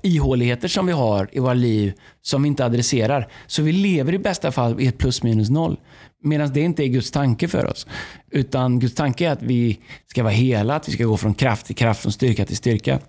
ihåligheter 0.04 0.68
som 0.68 0.86
vi 0.86 0.94
har 0.94 1.30
i 1.32 1.40
våra 1.40 1.54
liv 1.54 1.94
som 2.22 2.44
vi 2.44 2.48
inte 2.48 2.66
adresserar. 2.66 3.28
Så 3.48 3.62
vi 3.62 3.72
lever 3.72 4.14
i 4.14 4.20
bästa 4.20 4.52
fall 4.52 4.82
i 4.82 4.88
ett 4.88 4.98
plus 4.98 5.24
minus 5.24 5.50
noll. 5.50 5.78
Medan 6.24 6.54
det 6.54 6.62
inte 6.62 6.84
är 6.84 6.88
Guds 6.88 7.12
tanke 7.12 7.48
för 7.48 7.66
oss. 7.66 7.88
Utan 8.32 8.80
Guds 8.80 8.96
tanke 8.96 9.28
är 9.28 9.32
att 9.32 9.42
vi 9.42 9.80
ska 10.08 10.24
vara 10.24 10.34
hela, 10.34 10.76
att 10.76 10.88
vi 10.88 10.92
ska 10.92 11.04
gå 11.04 11.18
från 11.18 11.34
kraft 11.34 11.66
till 11.66 11.76
kraft, 11.76 12.02
från 12.02 12.12
styrka 12.12 12.46
till 12.46 12.58
styrka. 12.58 13.00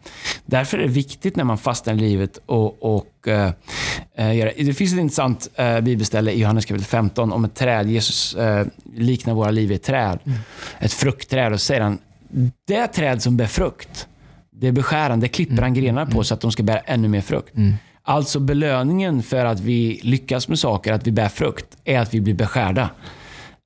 Därför 0.47 0.79
är 0.79 0.83
det 0.83 0.88
viktigt 0.88 1.37
när 1.37 1.45
man 1.45 1.59
fastnar 1.59 1.95
i 1.95 1.97
livet 1.97 2.38
och, 2.47 2.83
och 2.83 3.29
äh, 3.29 4.37
göra 4.37 4.51
Det 4.57 4.75
finns 4.75 4.92
ett 4.92 4.99
intressant 4.99 5.49
äh, 5.55 5.81
bibelställe 5.81 6.33
i 6.33 6.40
Johannes 6.40 6.64
kapitel 6.64 6.87
15 6.87 7.33
om 7.33 7.45
ett 7.45 7.55
träd. 7.55 7.90
Jesus 7.90 8.35
äh, 8.35 8.66
liknar 8.95 9.35
våra 9.35 9.51
liv 9.51 9.69
vid 9.69 9.77
ett 9.77 9.83
träd. 9.83 10.19
Mm. 10.25 10.38
Ett 10.79 10.92
fruktträd. 10.92 11.53
Och 11.53 11.61
säger 11.61 11.81
han, 11.81 11.99
det 12.66 12.87
träd 12.87 13.23
som 13.23 13.37
bär 13.37 13.47
frukt, 13.47 14.09
det 14.51 14.73
beskär 14.73 15.11
han, 15.11 15.21
det 15.21 15.29
klipper 15.29 15.53
mm. 15.53 15.62
han 15.62 15.75
grenar 15.75 16.05
på 16.07 16.12
mm. 16.12 16.25
så 16.25 16.35
att 16.35 16.40
de 16.40 16.53
ska 16.53 16.62
bära 16.62 16.79
ännu 16.79 17.09
mer 17.09 17.21
frukt. 17.21 17.57
Mm. 17.57 17.75
Alltså 18.09 18.40
belöningen 18.40 19.23
för 19.23 19.45
att 19.45 19.61
vi 19.61 20.01
lyckas 20.03 20.49
med 20.49 20.59
saker, 20.59 20.92
att 20.92 21.07
vi 21.07 21.12
bär 21.12 21.29
frukt, 21.29 21.66
är 21.85 21.99
att 21.99 22.14
vi 22.14 22.21
blir 22.21 22.35
beskärda. 22.35 22.90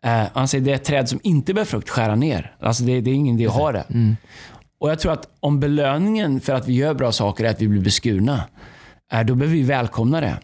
Uh, 0.06 0.22
han 0.32 0.48
säger 0.48 0.64
det 0.64 0.70
är 0.70 0.74
ett 0.74 0.84
träd 0.84 1.08
som 1.08 1.20
inte 1.22 1.54
bär 1.54 1.64
frukt, 1.64 1.88
skära 1.88 2.14
ner. 2.14 2.54
Alltså 2.60 2.84
det, 2.84 3.00
det 3.00 3.10
är 3.10 3.14
ingen 3.14 3.34
idé 3.34 3.46
att 3.46 3.54
ha 3.54 3.72
det. 3.72 3.84
Mm. 3.90 4.16
Och 4.80 4.90
Jag 4.90 4.98
tror 4.98 5.12
att 5.12 5.28
om 5.40 5.60
belöningen 5.60 6.40
för 6.40 6.52
att 6.52 6.68
vi 6.68 6.72
gör 6.72 6.94
bra 6.94 7.12
saker 7.12 7.44
är 7.44 7.50
att 7.50 7.60
vi 7.60 7.68
blir 7.68 7.80
beskurna, 7.80 8.44
uh, 9.14 9.20
då 9.20 9.34
behöver 9.34 9.56
vi 9.56 9.62
välkomna 9.62 10.20
det. 10.20 10.36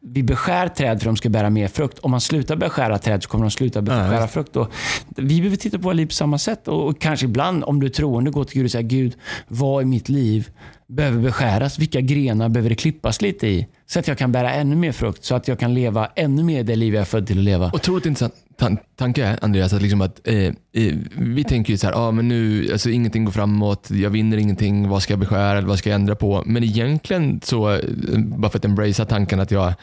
Vi 0.00 0.22
beskär 0.22 0.68
träd 0.68 0.88
för 0.88 0.94
att 0.94 1.14
de 1.14 1.16
ska 1.16 1.28
bära 1.28 1.50
mer 1.50 1.68
frukt. 1.68 1.98
Om 1.98 2.10
man 2.10 2.20
slutar 2.20 2.56
beskära 2.56 2.98
träd 2.98 3.22
så 3.22 3.28
kommer 3.28 3.44
de 3.44 3.50
sluta 3.50 3.82
beskära 3.82 4.20
ja, 4.20 4.28
frukt. 4.28 4.56
Och 4.56 4.72
vi 5.16 5.38
behöver 5.38 5.56
titta 5.56 5.78
på 5.78 5.84
våra 5.84 5.94
liv 5.94 6.06
på 6.06 6.12
samma 6.12 6.38
sätt. 6.38 6.68
Och, 6.68 6.88
och 6.88 7.00
kanske 7.00 7.26
ibland, 7.26 7.64
om 7.64 7.80
du 7.80 7.86
är 7.86 7.90
troende, 7.90 8.30
gå 8.30 8.44
till 8.44 8.54
Gud 8.54 8.64
och 8.64 8.70
säga 8.70 8.82
Gud, 8.82 9.16
vad 9.48 9.82
i 9.82 9.84
mitt 9.84 10.08
liv 10.08 10.50
behöver 10.94 11.22
beskäras? 11.22 11.78
Vilka 11.78 12.00
grenar 12.00 12.48
behöver 12.48 12.70
det 12.70 12.76
klippas 12.76 13.22
lite 13.22 13.46
i? 13.46 13.66
Så 13.86 13.98
att 13.98 14.08
jag 14.08 14.18
kan 14.18 14.32
bära 14.32 14.52
ännu 14.52 14.76
mer 14.76 14.92
frukt, 14.92 15.24
så 15.24 15.34
att 15.34 15.48
jag 15.48 15.58
kan 15.58 15.74
leva 15.74 16.08
ännu 16.16 16.42
mer 16.42 16.64
det 16.64 16.76
liv 16.76 16.94
jag 16.94 17.00
är 17.00 17.04
född 17.04 17.26
till 17.26 17.38
att 17.38 17.44
leva. 17.44 17.70
Otroligt 17.74 18.06
intressant 18.06 18.34
tan 18.62 18.78
tanke, 18.96 19.38
Andreas, 19.42 19.72
att, 19.72 19.82
liksom 19.82 20.00
att 20.00 20.28
eh, 20.28 20.36
eh, 20.36 20.94
vi 21.16 21.44
tänker 21.44 21.72
ju 21.72 21.78
så 21.78 21.86
här, 21.86 21.94
ah, 21.94 22.10
men 22.10 22.28
nu, 22.28 22.68
alltså, 22.72 22.90
ingenting 22.90 23.24
går 23.24 23.32
framåt, 23.32 23.90
jag 23.90 24.10
vinner 24.10 24.36
ingenting, 24.36 24.88
vad 24.88 25.02
ska 25.02 25.12
jag 25.12 25.20
beskära 25.20 25.58
eller 25.58 25.68
vad 25.68 25.78
ska 25.78 25.90
jag 25.90 25.94
ändra 25.94 26.14
på? 26.14 26.42
Men 26.46 26.64
egentligen, 26.64 27.40
så, 27.44 27.70
eh, 27.70 27.78
bara 28.18 28.50
för 28.50 28.58
att 28.58 28.64
embracea 28.64 29.06
tanken 29.06 29.40
att 29.40 29.50
jag 29.50 29.74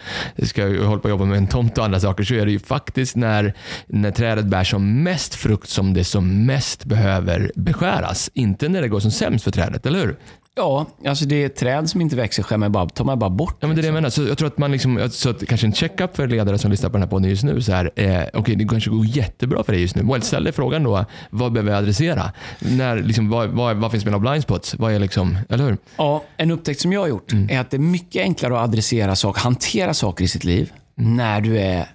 ska 0.44 0.64
hålla 0.64 1.00
på 1.00 1.08
att 1.08 1.10
jobba 1.10 1.26
med 1.26 1.38
en 1.38 1.48
tomt 1.48 1.78
och 1.78 1.86
andra 1.86 2.00
saker, 2.00 2.24
så 2.24 2.34
är 2.34 2.46
det 2.46 2.52
ju 2.52 2.60
faktiskt 2.60 3.16
när, 3.16 3.54
när 3.88 4.12
trädet 4.12 4.46
bär 4.46 4.64
som 4.64 5.04
mest 5.04 5.36
frukt 5.36 5.70
som 5.70 5.94
det 5.94 6.04
som 6.04 6.46
mest 6.46 6.86
behöver 6.86 7.52
beskäras. 7.56 8.32
Inte 8.34 8.70
när 8.70 8.82
det 8.82 8.88
går 8.88 9.00
som 9.00 9.12
sämst 9.12 9.44
för 9.44 9.52
trädet, 9.52 9.86
eller 9.86 10.00
hur? 10.00 10.16
Ja, 10.56 10.86
alltså 11.06 11.26
det 11.26 11.44
är 11.44 11.50
träd 11.50 11.90
som 11.90 12.02
inte 12.02 12.16
växer 12.16 12.44
skämmer 12.44 12.70
bara, 12.70 12.90
tar 12.90 13.06
man 13.06 13.20
bara 13.20 13.30
bort. 13.30 13.58
Ja, 13.60 13.68
men 13.68 13.76
det 13.76 13.80
är 13.80 13.82
det 13.82 13.88
jag 13.88 13.94
menar. 13.94 14.10
Så 14.10 14.24
jag 14.24 14.38
tror 14.38 14.48
att 14.48 14.58
man 14.58 14.72
liksom, 14.72 15.10
så 15.12 15.30
att 15.30 15.48
kanske 15.48 15.68
en 15.68 15.74
checkup 15.74 16.16
för 16.16 16.28
ledare 16.28 16.58
som 16.58 16.72
lyssnar 16.72 16.90
på 16.90 16.94
den 16.94 17.02
här 17.02 17.10
podden 17.10 17.30
just 17.30 17.44
nu. 17.44 17.62
Så 17.62 17.72
här, 17.72 17.92
eh, 17.96 18.40
okay, 18.40 18.56
det 18.56 18.68
kanske 18.68 18.90
går 18.90 19.06
jättebra 19.06 19.64
för 19.64 19.74
dig 19.74 19.82
just 19.82 19.96
nu. 19.96 20.04
Well, 20.04 20.22
ställ 20.22 20.44
dig 20.44 20.54
frågan 20.54 20.84
då, 20.84 21.06
vad 21.30 21.52
behöver 21.52 21.72
jag 21.72 21.78
adressera? 21.78 22.32
När, 22.60 22.96
liksom, 23.04 23.30
vad, 23.30 23.50
vad, 23.50 23.78
vad 23.78 23.92
finns 23.92 24.06
mina 24.06 24.20
blind 24.20 24.44
spots? 24.44 24.76
Vad 24.80 24.94
är 24.94 25.00
liksom, 25.00 25.38
eller 25.50 25.64
hur? 25.64 25.78
Ja, 25.98 26.24
en 26.38 26.52
upptäckt 26.52 26.80
som 26.82 26.94
jag 26.94 27.02
har 27.02 27.08
gjort 27.08 27.34
är 27.50 27.60
att 27.60 27.72
det 27.72 27.78
är 27.78 27.80
mycket 27.80 28.22
enklare 28.22 28.58
att 28.58 28.64
adressera 28.70 29.16
saker, 29.16 29.42
hantera 29.42 29.94
saker 29.94 30.26
i 30.26 30.28
sitt 30.28 30.44
liv 30.44 30.72
när 30.96 31.42
du 31.42 31.60
är 31.60 31.86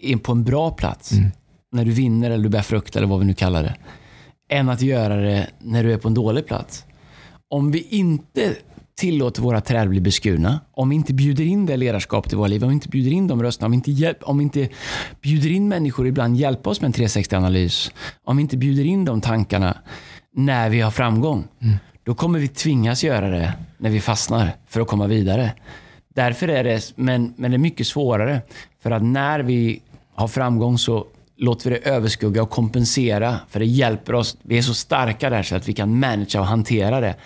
in 0.00 0.18
på 0.18 0.32
en 0.32 0.44
bra 0.44 0.70
plats. 0.70 1.12
När 1.72 1.84
du 1.84 1.90
vinner 1.90 2.30
eller 2.30 2.42
du 2.44 2.48
bär 2.48 2.62
frukt 2.62 2.96
eller 2.96 3.06
vad 3.06 3.18
vi 3.18 3.24
nu 3.24 3.34
kallar 3.34 3.62
det. 3.62 3.74
Än 4.50 4.68
att 4.68 4.82
göra 4.82 5.16
det 5.16 5.46
när 5.58 5.84
du 5.84 5.92
är 5.92 5.98
på 5.98 6.08
en 6.08 6.14
dålig 6.14 6.46
plats. 6.46 6.84
Om 7.50 7.70
vi 7.70 7.86
inte 7.90 8.56
tillåter 8.98 9.42
våra 9.42 9.60
träd 9.60 9.88
bli 9.88 10.00
beskurna, 10.00 10.60
om 10.72 10.88
vi 10.88 10.96
inte 10.96 11.14
bjuder 11.14 11.44
in 11.44 11.66
det 11.66 11.76
ledarskapet 11.76 12.32
i 12.32 12.36
våra 12.36 12.48
liv, 12.48 12.62
om 12.62 12.68
vi 12.68 12.74
inte 12.74 12.88
bjuder 12.88 13.10
in 13.10 13.26
de 13.26 13.42
rösterna, 13.42 13.66
om 13.66 13.70
vi 13.70 13.76
inte, 13.76 13.90
hjälp, 13.90 14.18
om 14.22 14.38
vi 14.38 14.44
inte 14.44 14.68
bjuder 15.22 15.50
in 15.50 15.68
människor 15.68 16.06
ibland 16.06 16.36
hjälpa 16.36 16.70
oss 16.70 16.80
med 16.80 16.88
en 16.88 16.92
360-analys, 17.06 17.92
om 18.24 18.36
vi 18.36 18.42
inte 18.42 18.56
bjuder 18.56 18.84
in 18.84 19.04
de 19.04 19.20
tankarna 19.20 19.76
när 20.34 20.70
vi 20.70 20.80
har 20.80 20.90
framgång, 20.90 21.44
då 22.04 22.14
kommer 22.14 22.38
vi 22.38 22.48
tvingas 22.48 23.04
göra 23.04 23.30
det 23.30 23.52
när 23.78 23.90
vi 23.90 24.00
fastnar 24.00 24.50
för 24.66 24.80
att 24.80 24.88
komma 24.88 25.06
vidare. 25.06 25.52
Därför 26.14 26.48
är 26.48 26.64
det, 26.64 26.92
men, 26.96 27.34
men 27.36 27.50
det 27.50 27.56
är 27.56 27.58
mycket 27.58 27.86
svårare. 27.86 28.40
För 28.82 28.90
att 28.90 29.02
när 29.02 29.40
vi 29.40 29.82
har 30.14 30.28
framgång 30.28 30.78
så 30.78 31.06
låter 31.38 31.70
vi 31.70 31.76
det 31.76 31.88
överskugga 31.88 32.42
och 32.42 32.50
kompensera. 32.50 33.36
För 33.48 33.60
det 33.60 33.66
hjälper 33.66 34.14
oss. 34.14 34.36
Vi 34.42 34.58
är 34.58 34.62
så 34.62 34.74
starka 34.74 35.30
där 35.30 35.42
så 35.42 35.56
att 35.56 35.68
vi 35.68 35.72
kan 35.72 35.98
managera 35.98 36.42
och 36.42 36.48
hantera 36.48 37.00
det. 37.00 37.16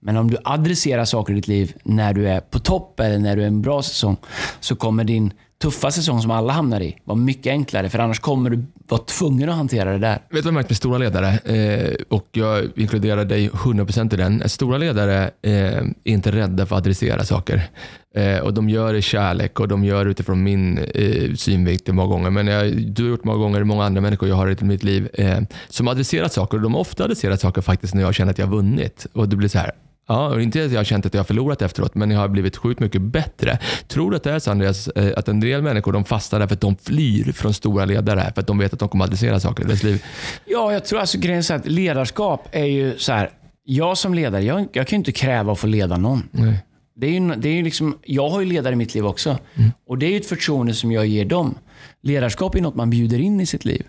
Men 0.00 0.16
om 0.16 0.30
du 0.30 0.36
adresserar 0.44 1.04
saker 1.04 1.32
i 1.32 1.36
ditt 1.36 1.48
liv 1.48 1.72
när 1.82 2.14
du 2.14 2.28
är 2.28 2.40
på 2.40 2.58
topp 2.58 3.00
eller 3.00 3.18
när 3.18 3.36
du 3.36 3.42
är 3.42 3.46
en 3.46 3.62
bra 3.62 3.82
säsong 3.82 4.16
så 4.60 4.76
kommer 4.76 5.04
din 5.04 5.32
tuffa 5.62 5.90
säsong 5.90 6.22
som 6.22 6.30
alla 6.30 6.52
hamnar 6.52 6.80
i 6.80 6.96
var 7.04 7.16
mycket 7.16 7.50
enklare. 7.50 7.88
För 7.88 7.98
annars 7.98 8.20
kommer 8.20 8.50
du 8.50 8.64
vara 8.88 9.00
tvungen 9.00 9.48
att 9.48 9.56
hantera 9.56 9.92
det 9.92 9.98
där. 9.98 10.12
Vet 10.14 10.28
du 10.30 10.36
vad 10.40 10.46
jag 10.46 10.54
märkt 10.54 10.70
med 10.70 10.76
stora 10.76 10.98
ledare? 10.98 11.28
Eh, 11.38 11.94
och 12.08 12.28
jag 12.32 12.64
inkluderar 12.76 13.24
dig 13.24 13.48
100% 13.50 14.14
i 14.14 14.16
den. 14.16 14.48
Stora 14.48 14.78
ledare 14.78 15.30
eh, 15.42 15.52
är 15.52 15.94
inte 16.04 16.32
rädda 16.32 16.66
för 16.66 16.76
att 16.76 16.80
adressera 16.82 17.24
saker. 17.24 17.68
Eh, 18.16 18.38
och 18.38 18.54
De 18.54 18.68
gör 18.68 18.92
det 18.92 18.98
i 18.98 19.02
kärlek 19.02 19.60
och 19.60 19.68
de 19.68 19.84
gör 19.84 20.04
det 20.04 20.10
utifrån 20.10 20.42
min 20.42 20.78
eh, 20.78 21.34
synvinkel 21.34 21.94
många 21.94 22.08
gånger. 22.08 22.30
Men 22.30 22.46
jag, 22.46 22.76
du 22.76 23.02
har 23.02 23.10
gjort 23.10 23.24
många 23.24 23.38
gånger, 23.38 23.64
många 23.64 23.84
andra 23.84 24.00
människor 24.00 24.28
jag 24.28 24.36
har 24.36 24.62
i 24.62 24.64
mitt 24.64 24.82
liv 24.82 25.08
eh, 25.14 25.40
som 25.68 25.88
adresserat 25.88 26.32
saker. 26.32 26.56
Och 26.56 26.62
de 26.62 26.74
har 26.74 26.80
ofta 26.80 27.04
adresserat 27.04 27.40
saker 27.40 27.62
faktiskt 27.62 27.94
när 27.94 28.02
jag 28.02 28.14
känner 28.14 28.32
att 28.32 28.38
jag 28.38 28.46
har 28.46 28.56
vunnit. 28.56 29.06
Och 29.12 29.28
det 29.28 29.36
blir 29.36 29.48
så 29.48 29.58
här, 29.58 29.72
Ja, 30.06 30.28
och 30.28 30.42
inte 30.42 30.64
att 30.64 30.72
jag 30.72 30.78
har 30.78 30.84
känt 30.84 31.06
att 31.06 31.14
jag 31.14 31.18
har 31.18 31.24
förlorat 31.24 31.62
efteråt, 31.62 31.94
men 31.94 32.10
jag 32.10 32.18
har 32.18 32.28
blivit 32.28 32.56
sjukt 32.56 32.80
mycket 32.80 33.02
bättre. 33.02 33.58
Tror 33.88 34.10
du 34.10 34.16
att 34.16 34.22
det 34.22 34.32
är 34.32 34.38
så 34.38 34.50
Andreas, 34.50 34.88
eh, 34.88 35.12
att 35.16 35.28
en 35.28 35.40
del 35.40 35.62
människor 35.62 35.92
de 35.92 36.04
fastnar 36.04 36.40
därför 36.40 36.54
att 36.54 36.60
de 36.60 36.76
flyr 36.76 37.32
från 37.32 37.54
stora 37.54 37.84
ledare, 37.84 38.32
för 38.34 38.40
att 38.40 38.46
de 38.46 38.58
vet 38.58 38.72
att 38.72 38.78
de 38.78 38.88
kommer 38.88 39.04
att 39.04 39.08
adressera 39.08 39.40
saker 39.40 39.64
i 39.64 39.66
deras 39.66 39.82
liv? 39.82 40.04
Ja, 40.44 40.72
jag 40.72 40.84
tror 40.84 41.00
alltså 41.00 41.18
grejen 41.18 41.42
är 41.50 41.52
att 41.54 41.66
ledarskap 41.66 42.48
är 42.52 42.64
ju 42.64 42.98
så 42.98 43.12
här. 43.12 43.30
Jag 43.64 43.98
som 43.98 44.14
ledare, 44.14 44.44
jag, 44.44 44.66
jag 44.72 44.86
kan 44.86 44.96
ju 44.96 44.98
inte 44.98 45.12
kräva 45.12 45.52
att 45.52 45.58
få 45.58 45.66
leda 45.66 45.96
någon. 45.96 46.22
Nej. 46.30 46.58
Det 46.96 47.06
är 47.06 47.10
ju, 47.10 47.34
det 47.34 47.48
är 47.48 47.54
ju 47.54 47.62
liksom, 47.62 47.98
jag 48.04 48.28
har 48.28 48.40
ju 48.40 48.46
ledare 48.46 48.72
i 48.72 48.76
mitt 48.76 48.94
liv 48.94 49.06
också. 49.06 49.38
Och 49.86 49.98
Det 49.98 50.06
är 50.06 50.10
ju 50.10 50.16
ett 50.16 50.26
förtroende 50.26 50.74
som 50.74 50.92
jag 50.92 51.06
ger 51.06 51.24
dem. 51.24 51.54
Ledarskap 52.02 52.54
är 52.54 52.60
något 52.60 52.74
man 52.74 52.90
bjuder 52.90 53.20
in 53.20 53.40
i 53.40 53.46
sitt 53.46 53.64
liv. 53.64 53.86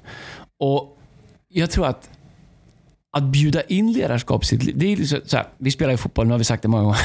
Och 0.59 0.97
Jag 1.49 1.71
tror 1.71 1.87
att 1.87 2.09
att 3.15 3.23
bjuda 3.23 3.61
in 3.61 3.93
ledarskap 3.93 4.45
sitt 4.45 4.63
liv. 4.63 4.73
Det 4.77 4.93
är 4.93 4.97
liksom 4.97 5.19
så 5.25 5.37
här, 5.37 5.45
vi 5.57 5.71
spelar 5.71 5.91
ju 5.91 5.97
fotboll, 5.97 6.27
nu 6.27 6.31
har 6.33 6.37
vi 6.37 6.43
sagt 6.43 6.61
det 6.61 6.67
många 6.67 6.83
gånger. 6.83 6.99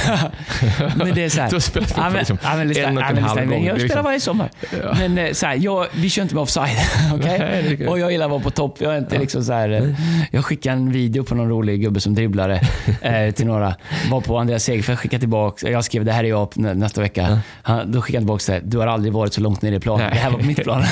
men 0.97 1.15
det 1.15 1.25
är 1.25 1.29
så 1.29 1.41
här, 1.41 1.49
Du 1.49 1.55
har 1.55 1.61
spelat 1.61 1.89
fotboll 1.89 2.13
Ja, 2.13 2.19
liksom 2.19 2.39
ja, 2.43 2.49
men 2.57 2.61
en 2.61 2.97
och 2.99 3.03
ja, 3.03 3.09
en 3.09 3.15
men 3.15 3.25
halv 3.25 3.47
gång. 3.47 3.65
Jag 3.65 3.77
Det 3.77 3.83
är 3.85 3.89
spelar 3.89 4.03
liksom- 4.03 4.05
varje 4.05 4.21
sommar. 4.21 4.51
Men 4.99 5.19
eh, 5.19 5.33
så 5.33 5.47
här, 5.47 5.57
jag, 5.61 5.87
vi 5.95 6.11
kör 6.11 6.23
inte 6.23 6.35
med 6.35 6.43
offside. 6.43 6.77
okej? 7.15 7.39
Nej, 7.39 7.77
det. 7.79 7.89
Och 7.89 7.99
jag 7.99 8.13
gillar 8.13 8.25
att 8.25 8.31
vara 8.31 8.41
på 8.41 8.51
topp. 8.51 8.77
Jag, 8.81 8.95
är 8.95 8.99
inte 8.99 9.19
liksom 9.19 9.45
så 9.45 9.53
här, 9.53 9.71
eh, 9.71 9.83
jag 10.31 10.45
skickade 10.45 10.77
en 10.77 10.93
video 10.93 11.25
på 11.25 11.35
någon 11.35 11.49
rolig 11.49 11.81
gubbe 11.81 12.01
som 12.01 12.15
dribblare 12.15 12.61
eh, 13.03 13.31
till 13.35 13.47
några. 13.47 13.75
Var 14.11 14.21
på 14.21 14.39
Andreas 14.39 14.65
Segerfeldt, 14.65 15.01
skickade 15.01 15.21
tillbaka. 15.21 15.71
Jag 15.71 15.85
skrev 15.85 16.05
det 16.05 16.13
här 16.13 16.25
är 16.25 16.29
jag 16.29 16.49
nä- 16.57 16.75
nästa 16.75 17.01
vecka. 17.01 17.41
Han, 17.63 17.93
då 17.93 18.03
skickade 18.03 18.19
han 18.19 18.39
tillbaka 18.39 18.53
här, 18.53 18.61
du 18.65 18.79
har 18.79 18.87
aldrig 18.87 19.13
varit 19.13 19.33
så 19.35 19.41
långt 19.41 19.63
ner 19.63 19.73
i 19.73 19.81
planen. 19.81 20.11
Det 20.11 20.17
här 20.19 20.31
var 20.31 20.39
på 20.39 20.47
mitt 20.47 20.63
plan. 20.65 20.83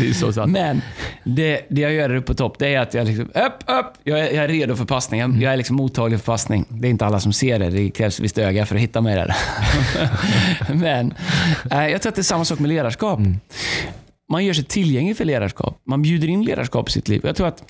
det 0.00 0.08
är 0.08 0.12
så 0.12 0.32
sant. 0.32 0.52
Men 0.52 0.82
det, 1.24 1.60
det 1.68 1.80
jag 1.80 1.92
gör 1.92 2.14
uppe 2.14 2.26
på 2.26 2.34
topp, 2.34 2.56
det 2.58 2.74
är 2.74 2.80
att 2.80 2.94
jag 2.94 3.06
liksom, 3.06 3.24
upp, 3.24 3.64
upp. 3.78 3.86
Jag 4.04 4.34
jag 4.34 4.49
redo 4.50 4.76
för 4.76 4.84
passning. 4.84 5.20
Jag, 5.20 5.42
jag 5.42 5.52
är 5.52 5.56
liksom 5.56 5.76
mottaglig 5.76 6.20
för 6.20 6.26
passning. 6.26 6.64
Det 6.68 6.88
är 6.88 6.90
inte 6.90 7.06
alla 7.06 7.20
som 7.20 7.32
ser 7.32 7.58
det. 7.58 7.70
Det 7.70 7.90
krävs 7.90 8.20
visst 8.20 8.38
öga 8.38 8.66
för 8.66 8.74
att 8.74 8.80
hitta 8.80 9.00
mig 9.00 9.14
där. 9.14 9.36
Men 10.74 11.14
eh, 11.70 11.88
jag 11.88 12.02
tror 12.02 12.10
att 12.10 12.16
det 12.16 12.20
är 12.20 12.22
samma 12.22 12.44
sak 12.44 12.58
med 12.58 12.68
ledarskap. 12.68 13.20
Man 14.32 14.44
gör 14.44 14.54
sig 14.54 14.64
tillgänglig 14.64 15.16
för 15.16 15.24
ledarskap. 15.24 15.80
Man 15.86 16.02
bjuder 16.02 16.28
in 16.28 16.44
ledarskap 16.44 16.88
i 16.88 16.92
sitt 16.92 17.08
liv. 17.08 17.20
Jag 17.24 17.36
tror 17.36 17.46
att 17.46 17.64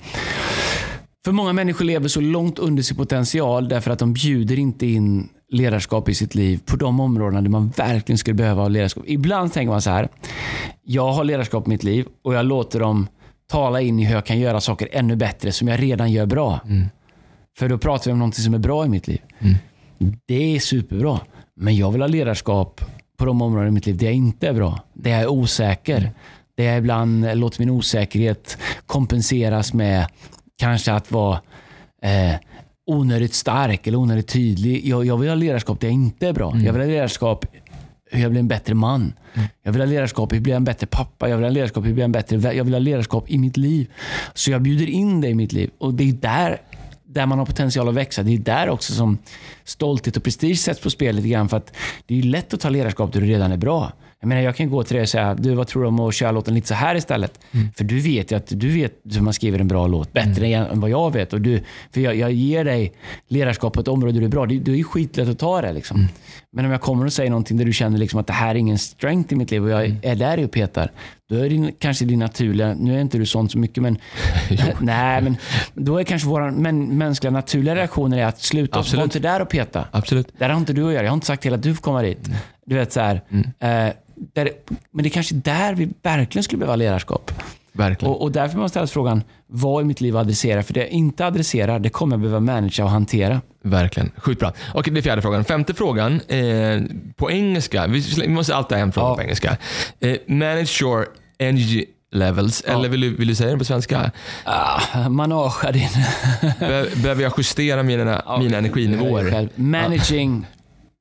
för 1.25 1.31
många 1.31 1.53
människor 1.53 1.85
lever 1.85 2.07
så 2.07 2.21
långt 2.21 2.59
under 2.59 2.83
sin 2.83 2.97
potential 2.97 3.69
därför 3.69 3.91
att 3.91 3.99
de 3.99 4.13
bjuder 4.13 4.59
inte 4.59 4.85
in 4.85 5.29
ledarskap 5.49 6.09
i 6.09 6.13
sitt 6.13 6.35
liv 6.35 6.59
på 6.65 6.75
de 6.75 6.99
områden 6.99 7.43
där 7.43 7.51
man 7.51 7.69
verkligen 7.69 8.17
skulle 8.17 8.33
behöva 8.33 8.61
ha 8.61 8.67
ledarskap. 8.67 9.03
Ibland 9.07 9.53
tänker 9.53 9.71
man 9.71 9.81
så 9.81 9.89
här. 9.89 10.09
Jag 10.83 11.11
har 11.11 11.23
ledarskap 11.23 11.67
i 11.67 11.69
mitt 11.69 11.83
liv 11.83 12.05
och 12.23 12.33
jag 12.33 12.45
låter 12.45 12.79
dem 12.79 13.07
tala 13.51 13.81
in 13.81 13.99
i 13.99 14.05
hur 14.05 14.13
jag 14.15 14.25
kan 14.25 14.39
göra 14.39 14.61
saker 14.61 14.87
ännu 14.91 15.15
bättre 15.15 15.51
som 15.51 15.67
jag 15.67 15.81
redan 15.81 16.11
gör 16.11 16.25
bra. 16.25 16.59
För 17.57 17.69
då 17.69 17.77
pratar 17.77 18.05
vi 18.05 18.11
om 18.11 18.19
någonting 18.19 18.43
som 18.43 18.53
är 18.53 18.57
bra 18.59 18.85
i 18.85 18.89
mitt 18.89 19.07
liv. 19.07 19.21
Det 20.27 20.55
är 20.55 20.59
superbra. 20.59 21.19
Men 21.55 21.75
jag 21.75 21.91
vill 21.91 22.01
ha 22.01 22.07
ledarskap 22.07 22.81
på 23.17 23.25
de 23.25 23.41
områden 23.41 23.67
i 23.67 23.71
mitt 23.71 23.85
liv 23.85 23.97
där 23.97 24.05
jag 24.05 24.15
inte 24.15 24.47
är 24.47 24.53
bra. 24.53 24.79
Där 24.93 25.11
jag 25.11 25.21
är 25.21 25.27
osäker. 25.27 26.11
Där 26.57 26.63
jag 26.63 26.77
ibland 26.77 27.37
låter 27.37 27.59
min 27.59 27.69
osäkerhet 27.69 28.57
kompenseras 28.85 29.73
med 29.73 30.07
kanske 30.59 30.93
att 30.93 31.11
vara 31.11 31.41
eh, 32.03 32.35
onödigt 32.85 33.33
stark 33.33 33.87
eller 33.87 33.97
onödigt 33.97 34.27
tydlig. 34.27 34.87
Jag, 34.87 35.05
jag 35.05 35.17
vill 35.17 35.29
ha 35.29 35.35
ledarskap 35.35 35.79
där 35.79 35.87
jag 35.87 35.93
inte 35.93 36.27
är 36.27 36.33
bra. 36.33 36.53
Jag 36.65 36.73
vill 36.73 36.81
ha 36.81 36.87
ledarskap 36.89 37.45
hur 38.11 38.21
jag 38.21 38.31
blir 38.31 38.39
en 38.39 38.47
bättre 38.47 38.73
man. 38.73 39.13
Jag 39.63 39.71
vill 39.71 39.81
ha 39.81 39.85
ledarskap, 39.85 40.31
hur 40.31 40.37
jag 40.37 40.43
blir 40.43 40.55
en 40.55 40.63
bättre 40.63 40.87
pappa. 40.87 41.29
Jag 41.29 41.37
vill 41.37 41.45
ha 41.45 41.51
ledarskap, 41.51 41.83
hur 41.83 41.89
jag 41.89 41.95
blir 41.95 42.05
en 42.05 42.11
bättre 42.11 42.37
vän. 42.37 42.57
Jag 42.57 42.63
vill 42.63 42.73
ha 42.73 42.79
ledarskap 42.79 43.29
i 43.29 43.37
mitt 43.37 43.57
liv. 43.57 43.91
Så 44.33 44.51
jag 44.51 44.61
bjuder 44.61 44.89
in 44.89 45.21
det 45.21 45.27
i 45.27 45.35
mitt 45.35 45.53
liv. 45.53 45.69
Och 45.77 45.93
det 45.93 46.09
är 46.09 46.13
där, 46.13 46.61
där 47.03 47.25
man 47.25 47.39
har 47.39 47.45
potential 47.45 47.89
att 47.89 47.95
växa. 47.95 48.23
Det 48.23 48.33
är 48.33 48.37
där 48.37 48.69
också 48.69 48.93
som 48.93 49.17
stolthet 49.63 50.17
och 50.17 50.23
prestige 50.23 50.59
sätts 50.59 50.79
på 50.79 50.89
spel 50.89 51.15
lite 51.15 51.27
grann. 51.27 51.49
För 51.49 51.57
att 51.57 51.73
det 52.05 52.19
är 52.19 52.23
lätt 52.23 52.53
att 52.53 52.59
ta 52.59 52.69
ledarskap 52.69 53.13
där 53.13 53.21
du 53.21 53.27
redan 53.27 53.51
är 53.51 53.57
bra. 53.57 53.91
Jag 54.21 54.27
menar, 54.27 54.41
jag 54.41 54.55
kan 54.55 54.69
gå 54.69 54.83
till 54.83 54.95
dig 54.95 55.01
och 55.01 55.09
säga, 55.09 55.35
du 55.35 55.53
vad 55.53 55.67
tror 55.67 55.81
du 55.81 55.87
om 55.87 55.99
att 55.99 56.13
köra 56.15 56.31
låten 56.31 56.53
lite 56.53 56.67
så 56.67 56.73
här 56.73 56.95
istället? 56.95 57.39
För 57.75 57.83
du 57.83 57.99
vet 57.99 58.31
ju 58.31 58.35
att 58.35 58.47
du 58.47 58.69
vet 58.69 58.93
hur 59.13 59.21
man 59.21 59.33
skriver 59.33 59.59
en 59.59 59.67
bra 59.67 59.87
låt 59.87 60.13
bättre 60.13 60.47
än 60.47 60.79
vad 60.79 60.89
jag 60.89 61.13
vet. 61.13 61.33
Och 61.33 61.41
du, 61.41 61.63
för 61.93 62.01
jag, 62.01 62.15
jag 62.15 62.31
ger 62.31 62.65
dig 62.65 62.93
ledarskap 63.27 63.73
på 63.73 63.79
ett 63.79 63.87
område 63.87 64.13
där 64.13 64.19
du 64.19 64.25
är 64.25 64.29
bra. 64.29 64.45
Det, 64.45 64.59
det 64.59 64.71
är 64.71 64.75
ju 64.75 64.83
skitlätt 64.83 65.29
att 65.29 65.39
ta 65.39 65.61
det. 65.61 65.73
Liksom. 65.73 66.07
Men 66.51 66.65
om 66.65 66.71
jag 66.71 66.81
kommer 66.81 67.05
och 67.05 67.13
säger 67.13 67.29
någonting 67.29 67.57
där 67.57 67.65
du 67.65 67.73
känner 67.73 67.97
liksom 67.97 68.19
att 68.19 68.27
det 68.27 68.33
här 68.33 68.49
är 68.49 68.59
ingen 68.59 68.77
strength 68.77 69.33
i 69.33 69.35
mitt 69.35 69.51
liv 69.51 69.63
och 69.63 69.69
jag 69.69 69.97
är 70.01 70.15
där 70.15 70.43
och 70.43 70.51
petar. 70.51 70.91
Då 71.29 71.35
är 71.35 71.49
det 71.49 71.71
kanske 71.79 72.05
din 72.05 72.19
naturliga, 72.19 72.73
nu 72.73 72.95
är 72.95 73.01
inte 73.01 73.17
du 73.17 73.25
sån 73.25 73.49
så 73.49 73.57
mycket 73.57 73.83
men, 73.83 73.97
nej 74.81 75.21
men 75.21 75.37
då 75.73 75.97
är 75.97 76.03
kanske 76.03 76.27
vår 76.27 76.51
men, 76.51 76.97
mänskliga 76.97 77.31
naturliga 77.31 77.75
reaktioner 77.75 78.17
är 78.17 78.25
att 78.25 78.41
sluta, 78.41 78.79
Absolut. 78.79 78.97
var 78.97 79.03
inte 79.03 79.19
där 79.19 79.41
och 79.41 79.49
peta. 79.49 79.85
Absolut. 79.91 80.27
Där 80.37 80.49
har 80.49 80.57
inte 80.57 80.73
du 80.73 80.87
att 80.87 80.93
göra. 80.93 81.03
Jag 81.03 81.11
har 81.11 81.15
inte 81.15 81.27
sagt 81.27 81.41
till 81.41 81.53
att 81.53 81.63
du 81.63 81.75
får 81.75 81.81
komma 81.81 82.01
dit. 82.01 82.29
Du 82.65 82.75
vet 82.75 82.91
så 82.91 82.99
här, 82.99 83.21
eh, 83.59 83.93
där, 84.33 84.49
men 84.91 85.03
det 85.03 85.09
är 85.09 85.11
kanske 85.11 85.35
där 85.35 85.75
vi 85.75 85.89
verkligen 86.03 86.43
skulle 86.43 86.59
behöva 86.59 86.75
ledarskap. 86.75 87.31
Verkligen. 87.73 88.13
Och, 88.13 88.21
och 88.21 88.31
därför 88.31 88.57
måste 88.57 88.59
man 88.59 88.69
ställa 88.69 88.87
frågan, 88.87 89.23
vad 89.47 89.81
i 89.81 89.85
mitt 89.85 90.01
liv 90.01 90.17
adresserar? 90.17 90.61
För 90.61 90.73
det 90.73 90.79
jag 90.79 90.89
inte 90.89 91.25
adresserar, 91.25 91.79
det 91.79 91.89
kommer 91.89 92.13
jag 92.15 92.21
behöva 92.21 92.39
managera 92.39 92.85
och 92.85 92.91
hantera. 92.91 93.41
Verkligen. 93.63 94.11
Sjukt 94.17 94.39
bra. 94.39 94.53
Okej, 94.73 94.93
det 94.93 94.99
är 94.99 95.01
fjärde 95.01 95.21
frågan. 95.21 95.45
Femte 95.45 95.73
frågan. 95.73 96.21
Eh, 96.27 96.81
på 97.15 97.31
engelska. 97.31 97.87
Vi, 97.87 97.99
vi 98.21 98.27
måste 98.27 98.55
alltid 98.55 98.77
ha 98.77 98.83
en 98.83 98.91
fråga 98.91 99.07
Ja. 99.09 99.15
på 99.15 99.21
engelska. 99.21 99.57
Eh, 99.99 100.17
manage 100.27 100.81
your 100.81 101.07
energy 101.39 101.85
levels. 102.11 102.61
Eller 102.61 102.89
vill 102.89 103.01
du, 103.01 103.15
vill 103.15 103.27
du 103.27 103.35
säga 103.35 103.49
den 103.49 103.59
på 103.59 103.65
svenska? 103.65 104.11
Ah, 104.43 105.09
managea 105.09 105.71
din... 105.71 105.89
Be, 106.59 106.85
behöver 106.95 107.23
jag 107.23 107.33
justera 107.37 107.83
mina, 107.83 108.37
mina 108.39 108.57
energinivåer? 108.57 109.49
Managing 109.55 110.45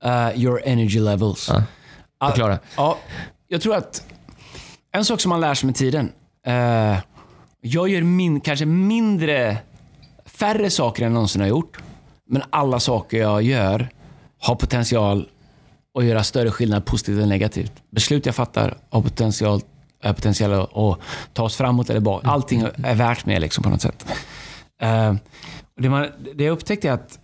uh, 0.04 0.40
your 0.42 0.61
energy 0.64 1.00
levels. 1.00 1.50
Förklara. 2.28 2.59
Ja, 2.76 2.98
jag 3.48 3.61
tror 3.61 3.74
att 3.76 4.06
en 4.92 5.04
sak 5.04 5.20
som 5.20 5.28
man 5.28 5.40
lär 5.40 5.54
sig 5.54 5.66
med 5.66 5.76
tiden. 5.76 6.12
eh, 6.46 6.98
jag 7.62 7.88
gör 7.88 8.02
min, 8.02 8.40
kanske 8.40 8.66
mindre, 8.66 9.59
färre 10.26 10.70
saker 10.70 11.02
än 11.02 11.06
jag 11.06 11.14
någonsin 11.14 11.40
har 11.40 11.48
gjort. 11.48 11.78
Men 12.28 12.42
alla 12.50 12.80
saker 12.80 13.18
jag 13.18 13.42
gör 13.42 13.88
har 14.40 14.54
potential 14.54 15.28
att 15.98 16.04
göra 16.04 16.24
större 16.24 16.50
skillnad 16.50 16.85
positivt 16.85 17.22
än 17.22 17.28
negativt. 17.28 17.72
Beslut 17.90 18.26
jag 18.26 18.35
fattar 18.35 18.78
har 18.90 19.02
potential, 19.02 19.61
är 20.02 20.12
potential 20.12 20.52
att 20.52 20.98
ta 21.33 21.42
oss 21.42 21.56
framåt 21.56 21.90
eller 21.90 22.00
bak. 22.00 22.22
Allting 22.24 22.62
är 22.85 22.94
värt 22.94 23.26
mer 23.26 23.40
liksom 23.40 23.64
på 23.64 23.70
något 23.70 23.83
sätt. 23.83 24.06
Eh, 24.83 25.14
det, 25.76 25.88
man, 25.88 26.06
det 26.35 26.44
jag 26.44 26.52
upptäckte 26.52 26.88
är 26.88 26.92
att 26.92 27.18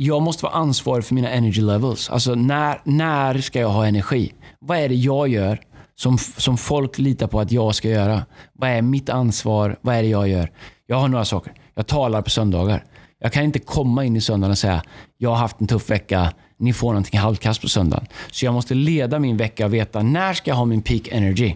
jag 0.00 0.22
måste 0.22 0.44
vara 0.44 0.54
ansvarig 0.54 1.04
för 1.04 1.14
mina 1.14 1.30
energy 1.30 1.60
levels. 1.60 2.10
Alltså 2.10 2.34
när, 2.34 2.80
när 2.84 3.40
ska 3.40 3.60
jag 3.60 3.68
ha 3.68 3.86
energi? 3.86 4.32
Vad 4.60 4.78
är 4.78 4.88
det 4.88 4.94
jag 4.94 5.28
gör 5.28 5.60
som, 5.96 6.18
som 6.18 6.58
folk 6.58 6.98
litar 6.98 7.26
på 7.26 7.40
att 7.40 7.52
jag 7.52 7.74
ska 7.74 7.88
göra? 7.88 8.22
Vad 8.52 8.70
är 8.70 8.82
mitt 8.82 9.08
ansvar? 9.08 9.78
Vad 9.80 9.94
är 9.94 10.02
det 10.02 10.08
jag 10.08 10.28
gör? 10.28 10.52
Jag 10.86 10.96
har 10.96 11.08
några 11.08 11.24
saker. 11.24 11.52
Jag 11.74 11.86
talar 11.86 12.22
på 12.22 12.30
söndagar. 12.30 12.84
Jag 13.20 13.32
kan 13.32 13.42
inte 13.42 13.58
komma 13.58 14.04
in 14.04 14.16
i 14.16 14.20
söndagen 14.20 14.50
och 14.50 14.58
säga 14.58 14.82
jag 15.16 15.30
har 15.30 15.36
haft 15.36 15.60
en 15.60 15.66
tuff 15.66 15.90
vecka, 15.90 16.32
ni 16.58 16.72
får 16.72 16.88
någonting 16.88 17.20
halvkast 17.20 17.60
på 17.60 17.68
söndagen. 17.68 18.06
Så 18.30 18.44
jag 18.44 18.54
måste 18.54 18.74
leda 18.74 19.18
min 19.18 19.36
vecka 19.36 19.66
och 19.66 19.74
veta 19.74 20.02
när 20.02 20.34
ska 20.34 20.50
jag 20.50 20.56
ha 20.56 20.64
min 20.64 20.82
peak 20.82 21.08
energy. 21.08 21.54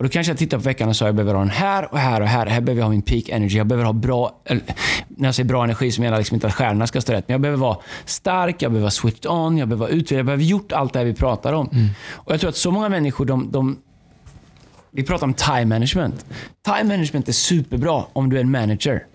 Och 0.00 0.04
Då 0.04 0.10
kanske 0.10 0.30
jag 0.30 0.38
tittar 0.38 0.58
på 0.58 0.62
veckan 0.62 0.88
och 0.88 0.96
säger 0.96 1.08
jag 1.08 1.14
behöver 1.14 1.34
ha 1.34 1.40
den 1.40 1.50
här 1.50 1.92
och 1.92 1.98
här 1.98 2.20
och 2.20 2.26
här. 2.26 2.46
Här 2.46 2.60
behöver 2.60 2.80
jag 2.80 2.86
ha 2.86 2.90
min 2.90 3.02
peak 3.02 3.28
energy. 3.28 3.56
Jag 3.56 3.66
behöver 3.66 3.84
ha 3.84 3.92
bra, 3.92 4.42
när 5.08 5.28
jag 5.28 5.34
säger 5.34 5.48
bra 5.48 5.64
energi 5.64 5.92
så 5.92 6.00
menar 6.00 6.12
jag 6.12 6.18
liksom 6.18 6.34
inte 6.34 6.46
att 6.46 6.54
stjärnorna 6.54 6.86
ska 6.86 7.00
stå 7.00 7.12
rätt. 7.12 7.28
Men 7.28 7.34
jag 7.34 7.40
behöver 7.40 7.58
vara 7.58 7.78
stark, 8.04 8.62
jag 8.62 8.72
behöver 8.72 8.82
vara 8.82 8.90
switched 8.90 9.30
on, 9.30 9.58
jag 9.58 9.68
behöver 9.68 9.86
vara 9.86 9.90
utvilad. 9.90 10.18
Jag 10.18 10.26
behöver 10.26 10.44
ha 10.44 10.50
gjort 10.50 10.72
allt 10.72 10.92
det 10.92 10.98
här 10.98 11.06
vi 11.06 11.14
pratar 11.14 11.52
om. 11.52 11.68
Mm. 11.72 11.88
Och 12.08 12.32
Jag 12.32 12.40
tror 12.40 12.50
att 12.50 12.56
så 12.56 12.70
många 12.70 12.88
människor, 12.88 13.24
de, 13.24 13.50
de 13.52 13.78
vi 14.90 15.02
pratar 15.02 15.26
om 15.26 15.34
time 15.34 15.64
management. 15.64 16.26
Time 16.64 16.84
management 16.84 17.28
är 17.28 17.32
superbra 17.32 18.04
om 18.12 18.30
du 18.30 18.36
är 18.36 18.40
en 18.40 18.50
manager. 18.50 19.06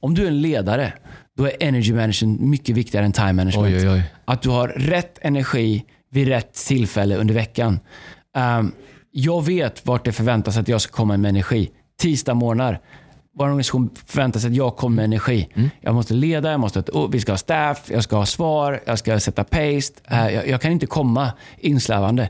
Om 0.00 0.14
du 0.14 0.22
är 0.22 0.28
en 0.28 0.40
ledare, 0.40 0.92
då 1.36 1.46
är 1.46 1.52
energy 1.60 1.92
management 1.92 2.40
mycket 2.40 2.76
viktigare 2.76 3.06
än 3.06 3.12
time 3.12 3.32
management. 3.32 3.74
Oj, 3.74 3.88
oj, 3.88 3.90
oj. 3.90 4.02
Att 4.24 4.42
du 4.42 4.48
har 4.48 4.68
rätt 4.68 5.18
energi 5.22 5.84
vid 6.10 6.28
rätt 6.28 6.54
tillfälle 6.66 7.16
under 7.16 7.34
veckan. 7.34 7.80
Um, 8.58 8.72
jag 9.16 9.44
vet 9.44 9.86
vart 9.86 10.04
det 10.04 10.12
förväntas 10.12 10.56
att 10.56 10.68
jag 10.68 10.80
ska 10.80 10.92
komma 10.92 11.16
med 11.16 11.28
energi. 11.28 11.70
Tisdag 11.98 12.34
morgnar. 12.34 12.80
Vår 13.38 13.44
organisation 13.44 13.90
förväntar 14.06 14.40
sig 14.40 14.50
att 14.50 14.56
jag 14.56 14.76
kommer 14.76 14.96
med 14.96 15.04
energi. 15.04 15.48
Mm. 15.54 15.70
Jag 15.80 15.94
måste 15.94 16.14
leda, 16.14 16.50
jag 16.50 16.60
måste, 16.60 16.80
oh, 16.80 17.10
vi 17.10 17.20
ska 17.20 17.32
ha 17.32 17.36
staff, 17.36 17.90
jag 17.90 18.04
ska 18.04 18.16
ha 18.16 18.26
svar, 18.26 18.80
jag 18.86 18.98
ska 18.98 19.20
sätta 19.20 19.44
paste. 19.44 20.00
Uh, 20.12 20.34
jag, 20.34 20.48
jag, 20.48 20.60
kan 20.60 20.72
inte 20.72 20.86
komma 20.86 21.32
inslävande. 21.58 22.28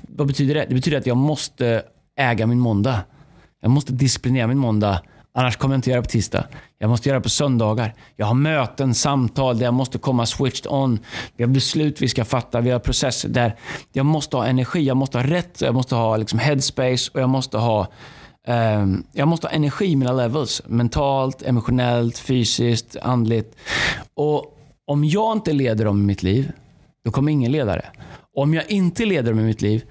Vad 0.00 0.26
betyder 0.26 0.54
det? 0.54 0.66
Det 0.68 0.74
betyder 0.74 0.98
att 0.98 1.06
jag 1.06 1.16
måste 1.16 1.82
äga 2.16 2.46
min 2.46 2.58
måndag. 2.60 3.00
Jag 3.60 3.70
måste 3.70 3.92
disciplinera 3.92 4.46
min 4.46 4.58
måndag. 4.58 5.02
Annars 5.36 5.56
kommer 5.56 5.74
jag 5.74 5.78
inte 5.78 5.90
göra 5.90 6.00
det 6.00 6.06
på 6.06 6.10
tisdag. 6.10 6.46
Jag 6.78 6.90
måste 6.90 7.08
göra 7.08 7.18
det 7.18 7.22
på 7.22 7.28
söndagar. 7.28 7.94
Jag 8.16 8.26
har 8.26 8.34
möten, 8.34 8.94
samtal 8.94 9.58
där 9.58 9.64
jag 9.64 9.74
måste 9.74 9.98
komma 9.98 10.26
switched 10.26 10.72
on. 10.72 10.98
Vi 11.36 11.44
har 11.44 11.50
beslut 11.50 12.02
vi 12.02 12.08
ska 12.08 12.24
fatta. 12.24 12.60
Vi 12.60 12.70
har 12.70 12.78
processer 12.78 13.28
där 13.28 13.56
jag 13.92 14.06
måste 14.06 14.36
ha 14.36 14.46
energi. 14.46 14.82
Jag 14.82 14.96
måste 14.96 15.18
ha 15.18 15.26
rätt. 15.26 15.60
Jag 15.60 15.74
måste 15.74 15.94
ha 15.94 16.16
liksom 16.16 16.38
headspace 16.38 17.10
och 17.14 17.20
jag 17.20 17.28
måste 17.28 17.58
ha 17.58 17.86
um, 18.48 19.04
jag 19.12 19.28
måste 19.28 19.46
ha 19.46 19.52
energi 19.52 19.86
i 19.86 19.96
mina 19.96 20.12
levels. 20.12 20.62
Mentalt, 20.66 21.42
emotionellt, 21.42 22.18
fysiskt, 22.18 22.96
andligt. 23.02 23.56
Och 24.14 24.58
om 24.86 25.04
jag 25.04 25.36
inte 25.36 25.52
leder 25.52 25.84
dem 25.84 26.00
i 26.02 26.06
mitt 26.06 26.22
liv, 26.22 26.52
då 27.04 27.10
kommer 27.10 27.32
ingen 27.32 27.52
leda 27.52 27.72
det. 27.72 27.90
Om 28.36 28.54
jag 28.54 28.70
inte 28.70 29.04
leder 29.04 29.32
dem 29.32 29.40
i 29.40 29.44
mitt 29.44 29.62
liv, 29.62 29.84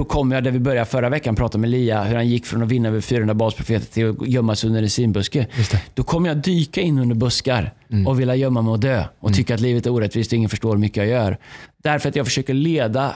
då 0.00 0.04
kommer 0.04 0.36
jag, 0.36 0.44
där 0.44 0.50
vi 0.50 0.58
började 0.58 0.86
förra 0.86 1.08
veckan, 1.08 1.34
prata 1.34 1.58
med 1.58 1.70
Lia, 1.70 2.02
hur 2.04 2.14
han 2.14 2.28
gick 2.28 2.46
från 2.46 2.62
att 2.62 2.68
vinna 2.68 2.88
över 2.88 3.00
400 3.00 3.34
basprofeter 3.34 3.86
till 3.86 4.10
att 4.10 4.28
gömma 4.28 4.56
sig 4.56 4.68
under 4.68 4.82
en 4.82 4.90
sinbuske. 4.90 5.46
Då 5.94 6.02
kommer 6.02 6.28
jag 6.28 6.36
dyka 6.36 6.80
in 6.80 6.98
under 6.98 7.14
buskar 7.14 7.74
mm. 7.90 8.06
och 8.06 8.20
vilja 8.20 8.34
gömma 8.34 8.62
mig 8.62 8.70
och 8.70 8.80
dö. 8.80 9.04
Och 9.18 9.28
mm. 9.28 9.36
tycka 9.36 9.54
att 9.54 9.60
livet 9.60 9.86
är 9.86 9.90
orättvist 9.90 10.32
och 10.32 10.36
ingen 10.36 10.50
förstår 10.50 10.70
hur 10.70 10.78
mycket 10.78 10.96
jag 10.96 11.06
gör. 11.06 11.38
Därför 11.82 12.08
att 12.08 12.16
jag 12.16 12.26
försöker 12.26 12.54
leda 12.54 13.14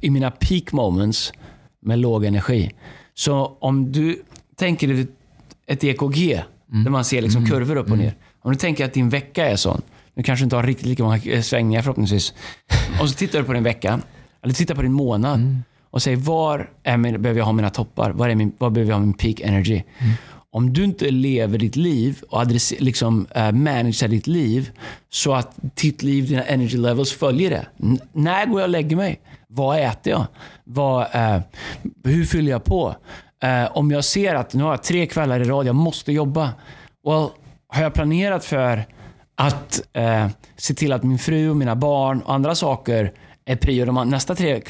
i 0.00 0.10
mina 0.10 0.30
peak 0.30 0.72
moments 0.72 1.32
med 1.82 1.98
låg 1.98 2.24
energi. 2.24 2.70
Så 3.14 3.56
om 3.60 3.92
du 3.92 4.22
tänker 4.56 4.88
dig 4.88 5.06
ett 5.66 5.84
EKG, 5.84 6.32
mm. 6.72 6.84
där 6.84 6.90
man 6.90 7.04
ser 7.04 7.22
liksom 7.22 7.38
mm. 7.38 7.50
kurvor 7.50 7.76
upp 7.76 7.90
och 7.90 7.98
ner. 7.98 8.14
Om 8.42 8.52
du 8.52 8.58
tänker 8.58 8.84
att 8.84 8.92
din 8.92 9.08
vecka 9.08 9.46
är 9.46 9.56
sån. 9.56 9.82
Du 10.14 10.22
kanske 10.22 10.44
inte 10.44 10.56
har 10.56 10.62
riktigt 10.62 10.86
lika 10.86 11.02
många 11.02 11.42
svängningar 11.42 11.82
förhoppningsvis. 11.82 12.34
Och 13.00 13.08
så 13.08 13.14
tittar 13.14 13.38
du 13.38 13.44
på 13.44 13.52
din 13.52 13.62
vecka 13.62 14.00
eller 14.46 14.54
titta 14.54 14.74
på 14.74 14.82
din 14.82 14.92
månad 14.92 15.34
mm. 15.34 15.64
och 15.90 16.02
säg 16.02 16.16
var 16.16 16.70
är 16.82 16.96
min, 16.96 17.22
behöver 17.22 17.40
jag 17.40 17.44
ha 17.44 17.52
mina 17.52 17.70
toppar? 17.70 18.10
Var, 18.10 18.28
är 18.28 18.34
min, 18.34 18.52
var 18.58 18.70
behöver 18.70 18.92
jag 18.92 18.98
ha 18.98 19.04
min 19.04 19.14
peak 19.14 19.40
energy? 19.40 19.82
Mm. 19.98 20.12
Om 20.50 20.72
du 20.72 20.84
inte 20.84 21.10
lever 21.10 21.58
ditt 21.58 21.76
liv 21.76 22.22
och 22.30 22.40
adresser, 22.40 22.76
liksom, 22.80 23.26
uh, 23.36 23.52
managerar 23.52 24.08
ditt 24.08 24.26
liv 24.26 24.70
så 25.10 25.34
att 25.34 25.50
ditt 25.56 26.02
liv, 26.02 26.28
dina 26.28 26.42
energy 26.42 26.76
levels 26.76 27.12
följer 27.12 27.50
det. 27.50 27.66
N 27.82 27.98
när 28.12 28.46
går 28.46 28.60
jag 28.60 28.66
och 28.66 28.70
lägger 28.70 28.96
mig? 28.96 29.20
Vad 29.48 29.78
äter 29.78 30.12
jag? 30.12 30.26
Vad, 30.64 31.00
uh, 31.14 31.40
hur 32.04 32.24
fyller 32.24 32.50
jag 32.50 32.64
på? 32.64 32.94
Uh, 33.44 33.76
om 33.76 33.90
jag 33.90 34.04
ser 34.04 34.34
att 34.34 34.54
nu 34.54 34.62
har 34.62 34.70
jag 34.70 34.82
tre 34.82 35.06
kvällar 35.06 35.40
i 35.40 35.44
rad, 35.44 35.66
jag 35.66 35.74
måste 35.74 36.12
jobba. 36.12 36.52
Well, 37.06 37.28
har 37.68 37.82
jag 37.82 37.94
planerat 37.94 38.44
för 38.44 38.84
att 39.34 39.80
se 40.56 40.74
till 40.74 40.92
att 40.92 41.02
min 41.02 41.18
fru 41.18 41.50
och 41.50 41.56
mina 41.56 41.76
barn 41.76 42.20
och 42.20 42.34
andra 42.34 42.54
saker 42.54 43.12
är 43.46 43.56
prio 43.56 43.84
de 43.84 44.10
nästa 44.10 44.34
tre 44.34 44.62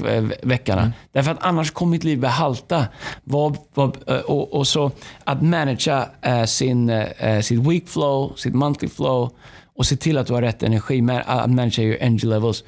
veckorna. 0.42 0.80
Mm. 0.80 0.92
Därför 1.12 1.30
att 1.30 1.42
annars 1.42 1.70
kommer 1.70 1.90
mitt 1.90 2.04
liv 2.04 2.20
börja 2.20 2.32
halta. 2.32 2.86
Vad, 3.24 3.58
vad, 3.74 3.96
eh, 4.06 4.16
och, 4.16 4.54
och, 4.54 4.66
så 4.66 4.90
att 5.24 5.42
managera 5.42 6.08
äh, 6.22 6.44
sin, 6.44 7.04
sitt 7.42 7.60
week 7.60 7.88
flow, 7.88 8.32
sitt 8.36 8.54
monthly 8.54 8.88
flow 8.88 9.30
och 9.76 9.86
se 9.86 9.96
till 9.96 10.18
att 10.18 10.26
du 10.26 10.32
har 10.32 10.42
rätt 10.42 10.62
energi. 10.62 11.08
Att 11.26 11.50
managera 11.50 11.86
your 11.86 11.96
energy 12.00 12.26
levels. 12.26 12.64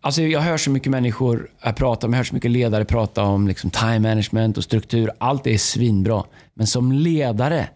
Alltså 0.00 0.22
jag 0.22 0.40
hör 0.40 0.56
så 0.56 0.70
mycket 0.70 0.90
människor 0.90 1.50
prata 1.76 2.06
om, 2.06 2.12
jag 2.12 2.16
hör 2.16 2.24
så 2.24 2.34
mycket 2.34 2.50
ledare 2.50 2.84
prata 2.84 3.22
om 3.22 3.48
liksom 3.48 3.70
time 3.70 3.98
management 3.98 4.56
och 4.58 4.64
struktur. 4.64 5.10
Allt 5.18 5.46
är 5.46 5.58
svinbra. 5.58 6.24
Men 6.54 6.66
som 6.66 6.92
ledare 6.92 7.68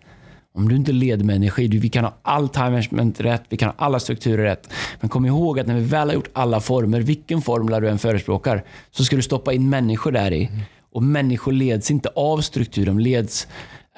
om 0.55 0.69
du 0.69 0.77
inte 0.77 0.93
leder 0.93 1.25
med 1.25 1.37
energi, 1.37 1.69
vi 1.69 1.89
kan 1.89 2.05
ha 2.05 2.15
all 2.23 2.49
time 2.49 2.71
management 2.71 3.21
rätt, 3.21 3.43
vi 3.49 3.57
kan 3.57 3.69
ha 3.69 3.75
alla 3.79 4.01
strukturer 4.01 4.45
rätt. 4.45 4.69
Men 5.01 5.11
kom 5.11 5.27
ihåg 5.27 5.61
att 5.61 5.67
när 5.67 5.75
vi 5.75 5.85
väl 5.85 6.09
har 6.09 6.15
gjort 6.15 6.29
alla 6.33 6.61
former, 6.61 7.01
vilken 7.01 7.43
formel 7.43 7.83
du 7.83 7.89
än 7.89 7.99
förespråkar, 7.99 8.65
så 8.91 9.05
ska 9.05 9.17
du 9.17 9.23
stoppa 9.23 9.53
in 9.53 9.71
människor 9.71 10.13
där 10.13 10.33
i. 10.33 10.47
Mm. 10.47 10.61
Och 10.93 11.03
människor 11.03 11.53
leds 11.53 11.91
inte 11.91 12.09
av 12.09 12.41
struktur, 12.41 12.87
de 12.87 12.99
leds 12.99 13.49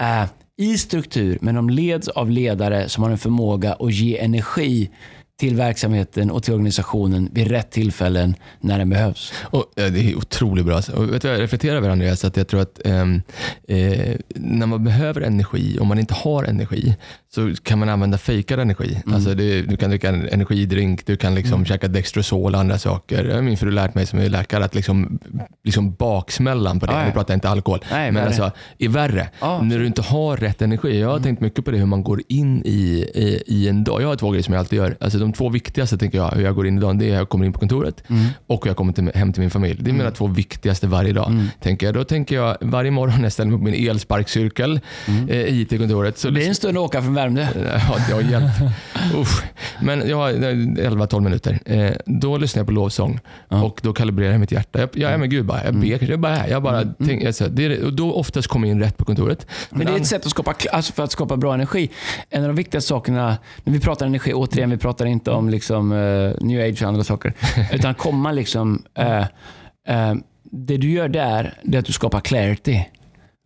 eh, 0.00 0.24
i 0.58 0.78
struktur, 0.78 1.38
men 1.40 1.54
de 1.54 1.70
leds 1.70 2.08
av 2.08 2.30
ledare 2.30 2.88
som 2.88 3.02
har 3.02 3.10
en 3.10 3.18
förmåga 3.18 3.72
att 3.72 3.92
ge 3.92 4.18
energi 4.18 4.90
till 5.36 5.56
verksamheten 5.56 6.30
och 6.30 6.42
till 6.42 6.52
organisationen 6.52 7.28
vid 7.32 7.48
rätt 7.48 7.70
tillfällen 7.70 8.34
när 8.60 8.78
den 8.78 8.90
behövs. 8.90 9.32
Och, 9.42 9.64
det 9.74 9.82
är 9.82 10.16
otroligt 10.16 10.66
bra. 10.66 10.82
Och 10.94 11.12
vet 11.12 11.22
du, 11.22 11.28
jag 11.28 11.40
reflekterar 11.40 11.76
över 11.76 11.88
Andreas, 11.88 12.24
att 12.24 12.36
jag 12.36 12.48
tror 12.48 12.60
att 12.60 12.86
ehm, 12.86 13.22
eh, 13.68 14.16
när 14.34 14.66
man 14.66 14.84
behöver 14.84 15.20
energi, 15.20 15.78
om 15.78 15.88
man 15.88 15.98
inte 15.98 16.14
har 16.14 16.44
energi, 16.44 16.96
så 17.34 17.54
kan 17.62 17.78
man 17.78 17.88
använda 17.88 18.18
fejkad 18.18 18.60
energi. 18.60 19.02
Mm. 19.04 19.14
Alltså 19.14 19.34
det, 19.34 19.62
du 19.62 19.76
kan 19.76 19.90
dricka 19.90 20.08
en 20.08 20.28
energidrink, 20.28 21.06
du 21.06 21.16
kan 21.16 21.34
liksom 21.34 21.54
mm. 21.54 21.64
käka 21.64 21.88
Dextrosol 21.88 22.54
och 22.54 22.60
andra 22.60 22.78
saker. 22.78 23.42
Min 23.42 23.56
fru 23.56 23.70
lärt 23.70 23.94
mig 23.94 24.06
som 24.06 24.18
är 24.18 24.28
läkare 24.28 24.64
att 24.64 24.74
liksom, 24.74 25.18
liksom 25.64 25.94
baksmällan 25.94 26.80
på 26.80 26.86
det, 26.86 26.92
ah, 26.92 27.04
nu 27.04 27.12
pratar 27.12 27.34
jag 27.34 27.36
inte 27.36 27.48
alkohol, 27.48 27.84
Nej, 27.90 28.12
men 28.12 28.26
alltså, 28.26 28.50
är 28.78 28.88
värre. 28.88 29.28
Ah, 29.38 29.62
när 29.62 29.78
du 29.78 29.86
inte 29.86 30.02
har 30.02 30.36
rätt 30.36 30.62
energi. 30.62 31.00
Jag 31.00 31.06
har 31.08 31.14
mm. 31.14 31.22
tänkt 31.22 31.40
mycket 31.40 31.64
på 31.64 31.70
det, 31.70 31.78
hur 31.78 31.86
man 31.86 32.02
går 32.02 32.22
in 32.28 32.62
i, 32.64 33.10
i, 33.14 33.42
i, 33.46 33.68
en 33.68 33.84
dag. 33.84 34.02
Jag 34.02 34.08
har 34.08 34.16
två 34.16 34.30
grejer 34.30 34.42
som 34.42 34.54
jag 34.54 34.60
alltid 34.60 34.76
gör. 34.76 34.96
Alltså, 35.00 35.18
de 35.18 35.32
två 35.32 35.48
viktigaste 35.48 35.98
tänker 35.98 36.18
jag, 36.18 36.30
hur 36.30 36.44
jag 36.44 36.54
går 36.54 36.66
in 36.66 36.78
i 36.78 36.80
dagen, 36.80 36.98
det 36.98 37.04
är 37.04 37.10
hur 37.10 37.16
jag 37.16 37.28
kommer 37.28 37.44
in 37.44 37.52
på 37.52 37.58
kontoret 37.58 38.02
mm. 38.08 38.26
och 38.46 38.64
hur 38.64 38.70
jag 38.70 38.76
kommer 38.76 38.92
till, 38.92 39.10
hem 39.14 39.32
till 39.32 39.40
min 39.40 39.50
familj. 39.50 39.78
Det 39.82 39.90
är 39.90 39.92
mina 39.92 40.04
mm. 40.04 40.14
två 40.14 40.26
viktigaste 40.26 40.86
varje 40.86 41.12
dag. 41.12 41.30
Mm. 41.30 41.46
Tänker 41.60 41.86
jag. 41.86 41.94
Då 41.94 42.04
tänker 42.04 42.36
jag 42.36 42.56
varje 42.60 42.90
morgon 42.90 43.16
när 43.16 43.22
jag 43.22 43.32
ställer 43.32 43.50
mig 43.50 43.58
på 43.58 43.64
min 43.64 43.90
elsparkcirkel 43.90 44.80
mm. 45.06 45.28
eh, 45.28 45.36
hit 45.36 45.68
till 45.68 45.78
kontoret. 45.78 46.18
Så 46.18 46.30
det 46.30 46.44
är 46.44 46.48
en 46.48 46.54
stund 46.54 46.78
att 46.78 46.84
åka 46.84 47.02
från 47.02 47.14
Värmdö. 47.16 47.46
Ja, 47.54 47.96
det 48.08 48.14
har 48.14 48.20
hjälpt. 48.20 48.60
Usch. 49.14 49.44
Men 49.80 50.08
jag 50.08 50.16
har 50.16 50.32
11-12 50.32 51.20
minuter. 51.20 51.58
Eh, 51.64 51.92
då 52.06 52.36
lyssnar 52.36 52.60
jag 52.60 52.66
på 52.66 52.72
lovsång 52.72 53.20
ja. 53.48 53.62
och 53.62 53.80
då 53.82 53.92
kalibrerar 53.92 54.32
jag 54.32 54.40
mitt 54.40 54.52
hjärta. 54.52 54.78
Jag, 54.80 54.88
jag 54.92 55.12
är 55.12 55.18
med 55.18 55.30
Gud 55.30 55.46
bara. 55.46 55.64
Jag 55.64 55.74
ber. 55.74 56.10
Jag 56.10 56.20
bara, 56.20 56.48
jag 56.48 56.62
bara 56.62 56.80
mm. 56.80 56.94
tänk, 57.06 57.24
alltså, 57.24 57.48
det 57.48 57.64
är, 57.64 57.84
och 57.84 57.92
då 57.92 58.12
oftast 58.12 58.48
kommer 58.48 58.68
jag 58.68 58.76
in 58.76 58.82
rätt 58.82 58.96
på 58.96 59.04
kontoret. 59.04 59.46
Men, 59.70 59.78
Men 59.78 59.86
det 59.86 59.92
är 59.92 59.96
ett 59.96 60.06
sätt 60.06 60.24
att 60.24 60.30
skapa, 60.30 60.54
alltså 60.72 60.92
för 60.92 61.02
att 61.02 61.12
skapa 61.12 61.36
bra 61.36 61.54
energi. 61.54 61.90
En 62.30 62.42
av 62.42 62.48
de 62.48 62.56
viktigaste 62.56 62.88
sakerna, 62.88 63.36
när 63.64 63.72
vi 63.72 63.80
pratar 63.80 64.06
energi, 64.06 64.32
återigen, 64.34 64.70
vi 64.70 64.78
pratar 64.78 65.06
inte 65.06 65.30
om 65.30 65.48
liksom, 65.48 65.92
uh, 65.92 66.34
new 66.40 66.60
age 66.60 66.82
och 66.82 66.88
andra 66.88 67.04
saker. 67.04 67.32
utan 67.72 67.94
komma 67.94 68.32
liksom, 68.32 68.82
uh, 68.98 69.20
uh, 69.90 70.14
det 70.42 70.76
du 70.76 70.90
gör 70.90 71.08
där, 71.08 71.54
det 71.62 71.76
är 71.76 71.78
att 71.78 71.86
du 71.86 71.92
skapar 71.92 72.20
clarity. 72.20 72.88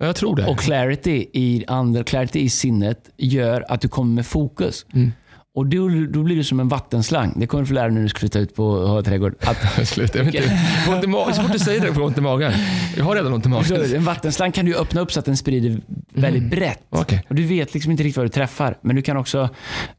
Jag 0.02 0.16
tror 0.16 0.36
det. 0.36 0.46
Och 0.46 0.58
clarity 0.58 1.26
i, 1.32 1.64
andra, 1.66 2.04
clarity 2.04 2.40
i 2.40 2.50
sinnet 2.50 3.10
gör 3.16 3.64
att 3.68 3.80
du 3.80 3.88
kommer 3.88 4.14
med 4.14 4.26
fokus. 4.26 4.86
Mm. 4.94 5.12
Och 5.54 5.66
då, 5.66 5.88
då 6.08 6.22
blir 6.22 6.36
du 6.36 6.44
som 6.44 6.60
en 6.60 6.68
vattenslang. 6.68 7.32
Det 7.36 7.46
kommer 7.46 7.62
du 7.62 7.66
få 7.66 7.74
lära 7.74 7.84
dig 7.84 7.94
när 7.94 8.02
du 8.02 8.08
ska 8.08 8.18
flytta 8.18 8.38
ut 8.38 8.54
på 8.54 8.86
ha 8.86 9.02
trädgård. 9.02 9.34
Att, 9.40 9.88
Sluta, 9.88 10.18
jag 10.18 10.24
vet 10.24 10.34
inte. 10.34 10.56
Får 10.86 10.94
ont 10.94 11.04
i 11.04 11.06
magen. 11.06 11.34
Så 11.34 11.42
fort 11.42 11.52
du 11.52 11.58
säger 11.58 11.80
det 11.80 11.86
får 11.86 11.96
jag 11.96 12.06
ont 12.06 12.18
i 12.18 12.20
magen. 12.20 12.52
Jag 12.96 13.04
har 13.04 13.14
redan 13.16 13.32
ont 13.32 13.46
i 13.46 13.48
magen. 13.48 13.94
en 13.96 14.04
vattenslang 14.04 14.52
kan 14.52 14.64
du 14.66 14.74
öppna 14.76 15.00
upp 15.00 15.12
så 15.12 15.18
att 15.20 15.24
den 15.26 15.36
sprider 15.36 15.80
väldigt 16.14 16.50
brett. 16.50 16.80
Okej. 16.90 17.24
Och 17.28 17.34
du 17.34 17.42
vet 17.46 17.74
liksom 17.74 17.92
inte 17.92 18.02
riktigt 18.04 18.16
vad 18.16 18.26
du 18.26 18.30
träffar. 18.30 18.76
Men 18.82 18.96
du 18.96 19.02
kan 19.02 19.16
också 19.16 19.48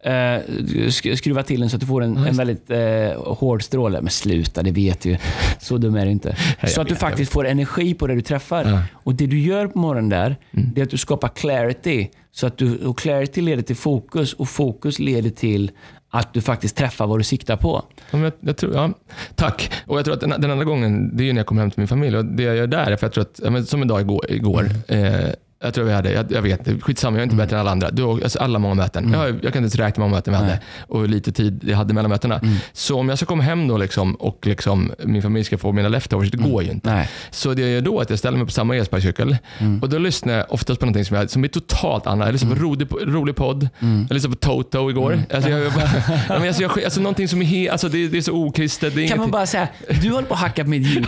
eh, 0.03 0.11
sk- 0.11 1.15
skruva 1.15 1.43
till 1.43 1.59
den 1.59 1.69
så 1.69 1.75
att 1.75 1.81
du 1.81 1.87
får 1.87 2.03
en, 2.03 2.17
en 2.17 2.37
väldigt 2.37 2.69
eh, 2.71 2.79
hård 3.33 3.63
stråle. 3.63 4.01
Men 4.01 4.09
sluta, 4.11 4.63
det 4.63 4.71
vet 4.71 5.01
du. 5.01 5.17
Så 5.59 5.77
dum 5.77 5.95
är 5.95 6.05
det 6.05 6.11
inte. 6.11 6.35
så 6.67 6.81
att 6.81 6.87
du 6.87 6.95
faktiskt 6.95 7.31
får 7.31 7.47
energi 7.47 7.93
på 7.93 8.07
det 8.07 8.15
du 8.15 8.21
träffar. 8.21 8.65
Ja. 8.65 8.81
Och 8.93 9.15
Det 9.15 9.27
du 9.27 9.39
gör 9.39 9.67
på 9.67 9.79
morgonen 9.79 10.09
där, 10.09 10.35
Mm. 10.53 10.69
det 10.75 10.81
är 10.81 10.85
att 10.85 10.91
du 10.91 10.97
skapar 10.97 11.27
clarity. 11.27 12.09
Så 12.31 12.47
att 12.47 12.57
du, 12.57 12.85
och 12.85 12.97
clarity 12.97 13.41
leder 13.41 13.63
till 13.63 13.75
fokus 13.75 14.33
och 14.33 14.49
fokus 14.49 14.99
leder 14.99 15.29
till 15.29 15.71
att 16.09 16.33
du 16.33 16.41
faktiskt 16.41 16.75
träffar 16.75 17.07
vad 17.07 17.19
du 17.19 17.23
siktar 17.23 17.57
på. 17.57 17.85
Ja, 18.11 18.19
jag, 18.19 18.33
jag 18.39 18.57
tror, 18.57 18.73
ja, 18.73 18.93
tack. 19.35 19.71
Och 19.87 19.97
jag 19.97 20.05
tror 20.05 20.13
att 20.13 20.21
den, 20.21 20.29
den 20.29 20.51
andra 20.51 20.65
gången, 20.65 21.17
det 21.17 21.23
är 21.23 21.25
ju 21.25 21.33
när 21.33 21.39
jag 21.39 21.47
kommer 21.47 21.61
hem 21.61 21.71
till 21.71 21.79
min 21.79 21.87
familj. 21.87 22.17
Och 22.17 22.25
det 22.25 22.43
jag 22.43 22.55
gör 22.55 22.67
där 22.67 22.91
är 22.91 22.95
för 22.95 23.05
jag 23.07 23.13
tror 23.13 23.57
att, 23.57 23.67
som 23.67 23.81
en 23.81 23.87
dag 23.87 24.01
igår, 24.01 24.31
igår 24.31 24.69
eh, 24.87 25.29
jag 25.63 25.73
tror 25.73 25.85
vi 25.85 25.93
hade, 25.93 26.11
jag, 26.11 26.31
jag 26.31 26.41
vet, 26.41 26.83
skitsamma, 26.83 27.17
jag 27.17 27.19
är 27.19 27.23
inte 27.23 27.35
bättre 27.35 27.55
än 27.55 27.59
alla 27.59 27.71
andra. 27.71 27.91
Du, 27.91 28.03
alltså 28.03 28.39
alla 28.39 28.59
många 28.59 28.73
möten. 28.75 29.11
Jag, 29.13 29.29
jag 29.29 29.39
kan 29.41 29.45
inte 29.47 29.57
ens 29.57 29.75
räkna 29.75 30.03
hur 30.03 30.09
många 30.09 30.15
möten 30.17 30.33
vi 30.33 30.39
hade 30.39 30.59
och 30.87 30.99
hur 31.01 31.07
lite 31.07 31.31
tid 31.31 31.63
jag 31.67 31.77
hade 31.77 31.93
mellan 31.93 32.09
mötena. 32.11 32.41
Så 32.73 32.99
om 32.99 33.09
jag 33.09 33.17
ska 33.17 33.25
komma 33.25 33.43
hem 33.43 33.67
då 33.67 33.77
liksom, 33.77 34.15
och 34.15 34.39
liksom, 34.47 34.91
min 35.03 35.21
familj 35.21 35.45
ska 35.45 35.57
få 35.57 35.71
mina 35.71 35.89
leftovers, 35.89 36.31
det 36.31 36.37
går 36.37 36.63
ju 36.63 36.71
inte. 36.71 36.93
Nej. 36.93 37.09
Så 37.31 37.53
det 37.53 37.61
jag 37.61 37.71
gör 37.71 37.81
då 37.81 37.97
är 37.97 38.01
att 38.01 38.09
jag 38.09 38.19
ställer 38.19 38.37
mig 38.37 38.45
på 38.45 38.51
samma 38.51 38.75
elsparkcykel 38.75 39.37
och 39.81 39.89
då 39.89 39.97
lyssnar 39.97 40.33
jag 40.33 40.45
oftast 40.53 40.79
på 40.79 40.85
någonting 40.85 41.05
som, 41.05 41.17
jag, 41.17 41.29
som 41.29 41.43
är 41.43 41.47
totalt 41.47 42.07
annat. 42.07 42.27
Jag 42.27 42.33
lyssnar 42.33 42.55
på 42.55 42.61
rolig, 42.61 42.87
rolig 43.01 43.35
podd, 43.35 43.69
jag 43.79 44.11
lyssnade 44.13 44.35
på 44.35 44.39
Toto 44.39 44.89
igår. 44.89 45.23
Alltså, 45.33 45.49
jag, 45.49 45.59
jag, 45.59 45.73
bara, 45.73 45.89
alltså, 46.47 46.61
jag, 46.61 46.83
alltså, 46.83 47.01
någonting 47.01 47.27
som 47.27 47.41
är 47.41 47.45
helt, 47.45 47.71
alltså, 47.71 47.89
det, 47.89 48.07
det 48.07 48.17
är 48.17 48.21
så 48.21 48.33
okristet. 48.33 49.09
Kan 49.09 49.17
man 49.17 49.31
bara 49.31 49.45
säga, 49.45 49.67
du 50.01 50.11
håller 50.11 50.27
på 50.27 50.33
att 50.33 50.39
hacka 50.39 50.63
på 50.63 50.69
med 50.69 50.79
YouTube 50.79 51.07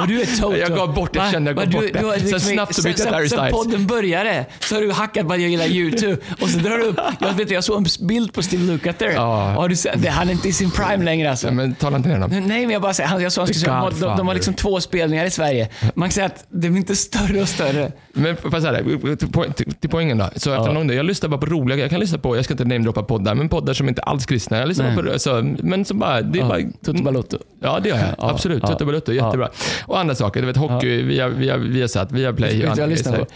och 0.00 0.08
du 0.08 0.20
är 0.22 0.26
Toto. 0.40 0.56
Jag 0.56 0.70
gav 0.76 0.94
bort 0.94 1.12
det, 1.12 1.18
jag 1.18 1.30
kände 1.32 1.50
jag 1.50 1.56
gav 1.56 1.70
bort 1.70 1.84
det. 1.92 1.98
Sen 2.00 2.20
liksom- 2.20 2.40
snabbt 2.40 2.74
så 2.74 2.82
bytte 2.82 3.02
jag 3.02 3.06
till 3.08 3.14
Harry 3.14 3.28
Styles. 3.28 3.81
Podden 3.86 4.02
började 4.02 4.46
så 4.60 4.74
har 4.74 4.82
du 4.82 4.92
hackat 4.92 5.26
på 5.26 5.32
att 5.32 5.40
jag 5.40 5.50
gillar 5.50 5.66
YouTube 5.66 6.16
och 6.40 6.48
så 6.48 6.58
drar 6.58 6.78
du 6.78 6.84
upp, 6.84 6.96
jag, 7.20 7.32
vet, 7.34 7.50
jag 7.50 7.64
såg 7.64 7.78
en 8.00 8.06
bild 8.08 8.32
på 8.32 8.42
Steve 8.42 8.62
Lukather. 8.72 9.10
Ja. 9.10 9.50
Har 9.50 9.68
du 9.68 9.76
sett, 9.76 10.02
det, 10.02 10.08
han 10.08 10.28
är 10.28 10.32
inte 10.32 10.48
i 10.48 10.52
sin 10.52 10.70
prime 10.70 11.04
längre 11.04 11.30
alltså. 11.30 11.46
Ja, 11.46 11.52
men 11.52 11.74
tala 11.74 11.96
inte 11.96 12.08
ner 12.08 12.18
dem. 12.18 12.30
Nej, 12.30 12.60
men 12.60 12.70
jag 12.70 12.82
bara 12.82 12.94
säger, 12.94 13.08
han- 13.08 13.22
jag 13.22 13.32
sa 13.32 13.40
han 13.40 13.46
skulle 13.46 13.60
säga, 13.60 13.90
de, 13.90 14.00
de, 14.00 14.16
de 14.16 14.26
har 14.26 14.34
liksom 14.34 14.54
två 14.54 14.80
spelningar 14.80 15.24
i 15.24 15.30
Sverige. 15.30 15.68
Man 15.94 16.08
kan 16.08 16.12
säga 16.12 16.26
att 16.26 16.44
det 16.48 16.68
blir 16.68 16.76
inte 16.76 16.96
större 16.96 17.40
och 17.42 17.48
större. 17.48 17.92
Men 18.12 18.36
så 18.36 18.50
här, 18.50 19.16
till, 19.16 19.28
po- 19.28 19.52
till, 19.52 19.72
till 19.74 19.90
poängen 19.90 20.18
då. 20.18 20.28
Så 20.36 20.52
efter 20.54 20.72
någon 20.72 20.86
dag, 20.86 20.96
jag 20.96 21.06
lyssnar 21.06 21.28
bara 21.28 21.40
på 21.40 21.46
roliga, 21.46 21.78
jag 21.78 21.90
kan 21.90 22.00
lyssna 22.00 22.18
på, 22.18 22.36
jag 22.36 22.44
ska 22.44 22.54
inte 22.54 22.64
namedroppa 22.64 23.02
poddar, 23.02 23.34
men 23.34 23.48
poddar 23.48 23.74
som 23.74 23.88
inte 23.88 24.02
alls 24.02 24.26
kristna. 24.26 24.58
Jag 24.58 24.68
lyssnar 24.68 25.02
Nej. 25.02 25.12
på, 25.12 25.18
så, 25.18 25.54
men 25.58 25.84
som 25.84 25.98
bara, 25.98 26.22
det 26.22 26.38
är 26.38 26.44
bara... 26.44 26.58
Toto 26.84 27.02
Balotto. 27.02 27.38
Ja, 27.62 27.80
det 27.82 27.88
gör 27.88 27.96
jag. 27.96 28.06
Ja, 28.18 28.30
Absolut. 28.30 28.58
ja, 28.62 28.68
Toto 28.68 28.84
Balutto, 28.84 29.12
jättebra. 29.12 29.48
Och 29.86 30.00
andra 30.00 30.14
saker, 30.14 30.40
du 30.40 30.46
vet 30.46 30.56
hockey, 30.56 31.02
via, 31.02 31.28
via, 31.28 31.56
via 31.56 31.88
satt, 31.88 32.12
via 32.12 32.32
play. 32.32 32.66
Vad 32.66 32.78
jag 32.78 32.88
lyssnar 32.88 33.12
grejer. 33.12 33.26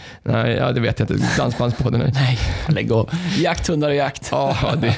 Nej, 0.43 0.55
ja, 0.55 0.71
det 0.71 0.79
vet 0.79 0.99
jag 0.99 1.11
inte. 1.11 1.25
Dansbandspodden. 1.37 1.99
Nej. 1.99 2.11
Nej, 2.13 2.37
lägg 2.69 2.91
av. 2.91 3.09
Jakthundar 3.37 3.89
och 3.89 3.95
jakt. 3.95 4.27
Ja, 4.31 4.57
det, 4.81 4.95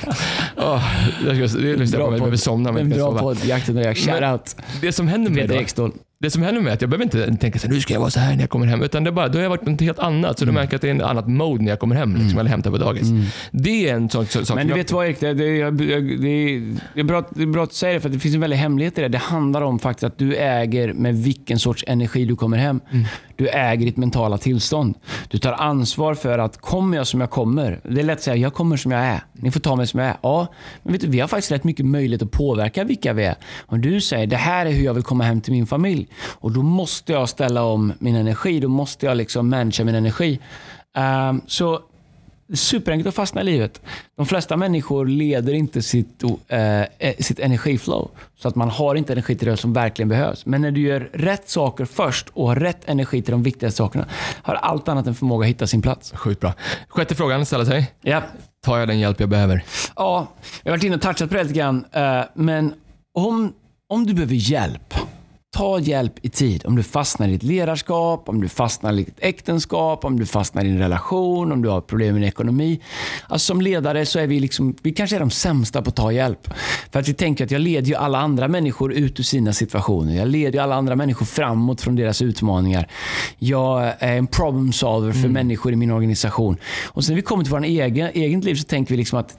oh, 0.57 1.47
ska, 1.47 1.57
det 1.59 1.75
lyssnar 1.75 1.99
jag 1.99 2.07
på, 2.07 2.13
jag 2.13 2.19
behöver 2.19 2.37
somna 2.37 2.71
men 2.71 2.81
En 2.81 2.89
bra 2.89 3.17
podd, 3.19 3.45
Jakthundar 3.45 3.81
och 3.81 3.87
jakt. 3.87 3.99
Shout 3.99 4.19
Men- 4.21 4.31
out. 4.31 4.55
Det 4.81 4.91
som 4.91 5.07
händer 5.07 5.31
med 5.31 5.51
Ekståhl. 5.51 5.91
Det 6.21 6.31
som 6.31 6.43
händer 6.43 6.61
med 6.61 6.69
är 6.69 6.73
att 6.73 6.81
jag 6.81 6.89
behöver 6.89 7.03
inte 7.03 7.35
tänka 7.41 7.59
så 7.59 7.67
här, 7.67 7.73
nu 7.73 7.81
ska 7.81 7.93
jag 7.93 7.99
vara 8.01 8.09
så 8.09 8.19
här 8.19 8.33
när 8.35 8.39
jag 8.39 8.49
kommer 8.49 8.65
hem. 8.67 8.81
Utan 8.83 9.03
det 9.03 9.09
är 9.09 9.11
bara, 9.11 9.27
då 9.27 9.37
har 9.37 9.43
jag 9.43 9.49
varit 9.49 9.65
något 9.65 9.81
helt 9.81 9.99
annat. 9.99 10.39
Så 10.39 10.43
Mm. 10.45 10.55
då 10.55 10.61
märker 10.61 10.73
jag 10.73 10.77
att 10.77 10.81
det 10.81 10.87
är 10.87 10.91
en 10.91 11.01
annat 11.01 11.27
mode 11.27 11.63
när 11.63 11.69
jag 11.69 11.79
kommer 11.79 11.95
hem. 11.95 12.15
Liksom, 12.15 12.39
eller 12.39 12.49
hämtar 12.49 12.71
på 12.71 12.77
dagis. 12.77 13.07
Det 13.51 13.89
är 13.89 13.93
en 13.95 14.09
sån 14.09 14.25
sak. 14.25 14.55
Men 14.55 14.67
du 14.67 14.73
vet 14.73 14.91
vad 14.91 15.05
Erik, 15.05 15.19
det, 15.19 15.33
det, 15.33 15.57
jag- 15.57 15.73
det, 15.73 15.93
är- 15.93 16.75
det, 16.93 16.99
är 16.99 17.03
bra, 17.03 17.19
att- 17.19 17.29
det 17.35 17.41
är 17.43 17.47
bra 17.47 17.63
att 17.63 17.69
du 17.69 17.75
säger 17.75 17.93
det, 17.93 17.99
för 17.99 18.09
att 18.09 18.13
det 18.13 18.19
finns 18.19 18.35
en 18.35 18.41
väldig 18.41 18.57
hemlighet 18.57 18.97
i 18.97 19.01
det. 19.01 19.07
Det 19.07 19.17
handlar 19.17 19.61
om 19.61 19.79
faktiskt 19.79 20.03
att 20.03 20.17
du 20.17 20.35
äger 20.35 20.93
med 20.93 21.17
vilken 21.17 21.59
sorts 21.59 21.83
energi 21.87 22.25
du 22.25 22.35
kommer 22.35 22.57
hem. 22.57 22.79
Du 23.39 23.47
äger 23.47 23.85
ditt 23.85 23.97
mentala 23.97 24.37
tillstånd. 24.37 24.95
Du 25.27 25.37
tar 25.37 25.53
ansvar 25.53 26.13
för 26.13 26.39
att 26.39 26.57
kommer 26.57 26.97
jag 26.97 27.07
som 27.07 27.21
jag 27.21 27.29
kommer, 27.29 27.81
det 27.83 28.01
är 28.01 28.03
lätt 28.03 28.17
att 28.17 28.23
säga 28.23 28.35
jag 28.35 28.53
kommer 28.53 28.77
som 28.77 28.91
jag 28.91 29.01
är. 29.01 29.23
Ni 29.33 29.51
får 29.51 29.59
ta 29.59 29.75
mig 29.75 29.87
som 29.87 29.99
jag 29.99 30.09
är. 30.09 30.17
Ja, 30.21 30.47
men 30.83 30.93
vet 30.93 31.01
du, 31.01 31.07
vi 31.07 31.19
har 31.19 31.27
faktiskt 31.27 31.51
rätt 31.51 31.63
mycket 31.63 31.85
möjlighet 31.85 32.21
att 32.21 32.31
påverka 32.31 32.83
vilka 32.83 33.13
vi 33.13 33.25
är. 33.25 33.35
Om 33.65 33.81
du 33.81 34.01
säger 34.01 34.27
det 34.27 34.35
här 34.35 34.65
är 34.65 34.71
hur 34.71 34.85
jag 34.85 34.93
vill 34.93 35.03
komma 35.03 35.23
hem 35.23 35.41
till 35.41 35.53
min 35.53 35.67
familj 35.67 36.07
och 36.21 36.51
då 36.51 36.61
måste 36.61 37.13
jag 37.13 37.29
ställa 37.29 37.63
om 37.63 37.93
min 37.99 38.15
energi. 38.15 38.59
Då 38.59 38.67
måste 38.67 39.05
jag 39.05 39.17
liksom 39.17 39.49
managera 39.49 39.85
min 39.85 39.95
energi. 39.95 40.39
Um, 40.97 41.41
så 41.47 41.79
superenkelt 42.53 43.07
att 43.07 43.15
fastna 43.15 43.41
i 43.41 43.43
livet. 43.43 43.81
De 44.17 44.25
flesta 44.25 44.57
människor 44.57 45.05
leder 45.05 45.53
inte 45.53 45.81
sitt, 45.81 46.23
eh, 46.47 46.81
eh, 46.81 46.87
sitt 47.19 47.39
energiflow. 47.39 48.11
Så 48.37 48.47
att 48.47 48.55
man 48.55 48.69
har 48.69 48.95
inte 48.95 49.13
energi 49.13 49.35
till 49.35 49.47
det 49.47 49.57
som 49.57 49.73
verkligen 49.73 50.09
behövs. 50.09 50.45
Men 50.45 50.61
när 50.61 50.71
du 50.71 50.81
gör 50.81 51.09
rätt 51.13 51.49
saker 51.49 51.85
först 51.85 52.27
och 52.33 52.47
har 52.47 52.55
rätt 52.55 52.89
energi 52.89 53.21
till 53.21 53.31
de 53.31 53.43
viktigaste 53.43 53.77
sakerna, 53.77 54.05
har 54.43 54.55
allt 54.55 54.87
annat 54.87 55.07
en 55.07 55.15
förmåga 55.15 55.45
att 55.45 55.49
hitta 55.49 55.67
sin 55.67 55.81
plats. 55.81 56.11
Sjukt 56.11 56.41
bra. 56.41 56.53
Sjätte 56.87 57.15
frågan 57.15 57.45
ställer 57.45 57.65
sig. 57.65 57.91
Ja, 58.01 58.21
Tar 58.65 58.77
jag 58.77 58.87
den 58.87 58.99
hjälp 58.99 59.19
jag 59.19 59.29
behöver? 59.29 59.63
ja 59.95 60.27
jag 60.63 60.71
har 60.71 60.77
varit 60.77 60.83
inne 60.83 60.95
och 60.95 61.01
touchat 61.01 61.29
på 61.29 61.35
det 61.35 61.43
lite 61.43 61.55
grann. 61.55 61.85
eh, 61.91 62.21
Men 62.33 62.73
om, 63.13 63.53
om 63.89 64.05
du 64.05 64.13
behöver 64.13 64.35
hjälp, 64.35 64.93
ta 65.51 65.79
hjälp 65.79 66.13
i 66.21 66.29
tid. 66.29 66.65
Om 66.65 66.75
du 66.75 66.83
fastnar 66.83 67.27
i 67.27 67.31
ditt 67.31 67.43
ledarskap, 67.43 68.29
om 68.29 68.41
du 68.41 68.49
fastnar 68.49 68.93
i 68.93 68.95
ditt 68.95 69.19
äktenskap, 69.19 70.05
om 70.05 70.19
du 70.19 70.25
fastnar 70.25 70.65
i 70.65 70.69
en 70.69 70.77
relation, 70.77 71.51
om 71.51 71.61
du 71.61 71.69
har 71.69 71.81
problem 71.81 72.13
med 72.13 72.21
din 72.21 72.29
ekonomi. 72.29 72.81
Alltså 73.27 73.45
som 73.45 73.61
ledare 73.61 74.05
så 74.05 74.19
är 74.19 74.27
vi, 74.27 74.39
liksom, 74.39 74.75
vi 74.81 74.91
kanske 74.91 75.15
är 75.15 75.19
de 75.19 75.29
sämsta 75.29 75.81
på 75.81 75.89
att 75.89 75.95
ta 75.95 76.11
hjälp. 76.11 76.53
För 76.91 76.99
att 76.99 77.07
vi 77.07 77.13
tänker 77.13 77.45
att 77.45 77.51
jag 77.51 77.61
leder 77.61 77.87
ju 77.87 77.95
alla 77.95 78.19
andra 78.19 78.47
människor 78.47 78.93
ut 78.93 79.19
ur 79.19 79.23
sina 79.23 79.53
situationer. 79.53 80.15
Jag 80.15 80.27
leder 80.27 80.53
ju 80.53 80.59
alla 80.59 80.75
andra 80.75 80.95
människor 80.95 81.25
framåt 81.25 81.81
från 81.81 81.95
deras 81.95 82.21
utmaningar. 82.21 82.91
Jag 83.37 83.93
är 83.99 84.17
en 84.17 84.27
problem 84.27 84.73
solver 84.73 85.13
för 85.13 85.27
människor 85.27 85.73
i 85.73 85.75
min 85.75 85.91
organisation. 85.91 86.57
Och 86.85 87.03
sen 87.03 87.13
när 87.13 87.15
vi 87.15 87.21
kommer 87.21 87.43
till 87.43 87.53
vårt 87.53 87.65
egen, 87.65 88.09
egen 88.13 88.41
liv 88.41 88.55
så 88.55 88.63
tänker 88.63 88.93
vi 88.93 88.97
liksom 88.97 89.19
att 89.19 89.37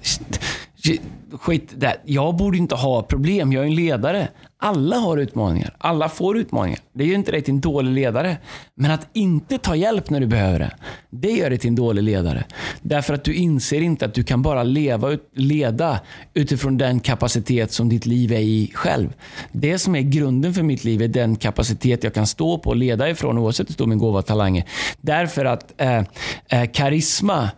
skit 1.32 1.72
där. 1.76 1.96
Jag 2.04 2.36
borde 2.36 2.58
inte 2.58 2.74
ha 2.74 3.02
problem. 3.02 3.52
Jag 3.52 3.62
är 3.62 3.66
en 3.68 3.74
ledare. 3.74 4.28
Alla 4.62 4.96
har 4.96 5.16
utmaningar. 5.16 5.74
Alla 5.78 6.08
får 6.08 6.38
utmaningar. 6.38 6.78
Det 6.92 7.04
gör 7.04 7.14
inte 7.14 7.32
dig 7.32 7.42
till 7.42 7.54
en 7.54 7.60
dålig 7.60 7.92
ledare. 7.92 8.36
Men 8.74 8.90
att 8.90 9.08
inte 9.12 9.58
ta 9.58 9.76
hjälp 9.76 10.10
när 10.10 10.20
du 10.20 10.26
behöver 10.26 10.58
det, 10.58 10.70
det 11.10 11.30
gör 11.30 11.50
dig 11.50 11.58
till 11.58 11.68
en 11.68 11.74
dålig 11.74 12.02
ledare. 12.02 12.44
Därför 12.82 13.14
att 13.14 13.24
du 13.24 13.34
inser 13.34 13.80
inte 13.80 14.04
att 14.04 14.14
du 14.14 14.24
kan 14.24 14.42
bara 14.42 14.62
leva, 14.62 15.10
ut- 15.10 15.30
leda 15.34 16.00
utifrån 16.34 16.78
den 16.78 17.00
kapacitet 17.00 17.72
som 17.72 17.88
ditt 17.88 18.06
liv 18.06 18.32
är 18.32 18.40
i 18.40 18.70
själv. 18.74 19.12
Det 19.52 19.78
som 19.78 19.94
är 19.94 20.00
grunden 20.00 20.54
för 20.54 20.62
mitt 20.62 20.84
liv 20.84 21.02
är 21.02 21.08
den 21.08 21.36
kapacitet 21.36 22.04
jag 22.04 22.14
kan 22.14 22.26
stå 22.26 22.58
på 22.58 22.70
och 22.70 22.76
leda 22.76 23.10
ifrån 23.10 23.38
oavsett 23.38 23.68
hur 23.68 23.74
stor 23.74 23.86
min 23.86 23.98
gåva 23.98 24.18
och 24.18 24.26
talang 24.26 24.56
är. 24.58 24.64
Därför 25.00 25.44
att 25.44 25.80
eh, 25.80 26.02
eh, 26.48 26.70
karisma 26.72 27.50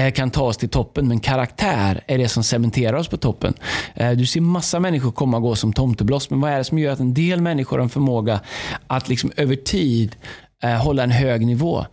Eh, 0.00 0.10
kan 0.12 0.30
ta 0.30 0.42
oss 0.42 0.56
till 0.56 0.68
toppen, 0.68 1.08
men 1.08 1.20
karaktär 1.20 2.00
är 2.06 2.18
det 2.18 2.28
som 2.28 2.42
cementerar 2.42 2.96
oss 2.96 3.08
på 3.08 3.16
toppen. 3.16 3.54
Eh, 3.94 4.10
du 4.10 4.26
ser 4.26 4.40
massa 4.40 4.80
människor 4.80 5.12
komma 5.12 5.36
och 5.36 5.42
gå 5.42 5.56
som 5.56 5.72
tomtebloss, 5.72 6.30
men 6.30 6.40
vad 6.40 6.50
är 6.50 6.58
det 6.58 6.64
som 6.64 6.78
gör 6.78 6.92
att 6.92 7.00
en 7.00 7.14
del 7.14 7.40
människor 7.40 7.76
har 7.76 7.82
en 7.82 7.88
förmåga 7.88 8.40
att 8.86 9.08
liksom 9.08 9.32
över 9.36 9.56
tid 9.56 10.16
eh, 10.62 10.70
hålla 10.70 11.02
en 11.02 11.10
hög 11.10 11.46
nivå? 11.46 11.86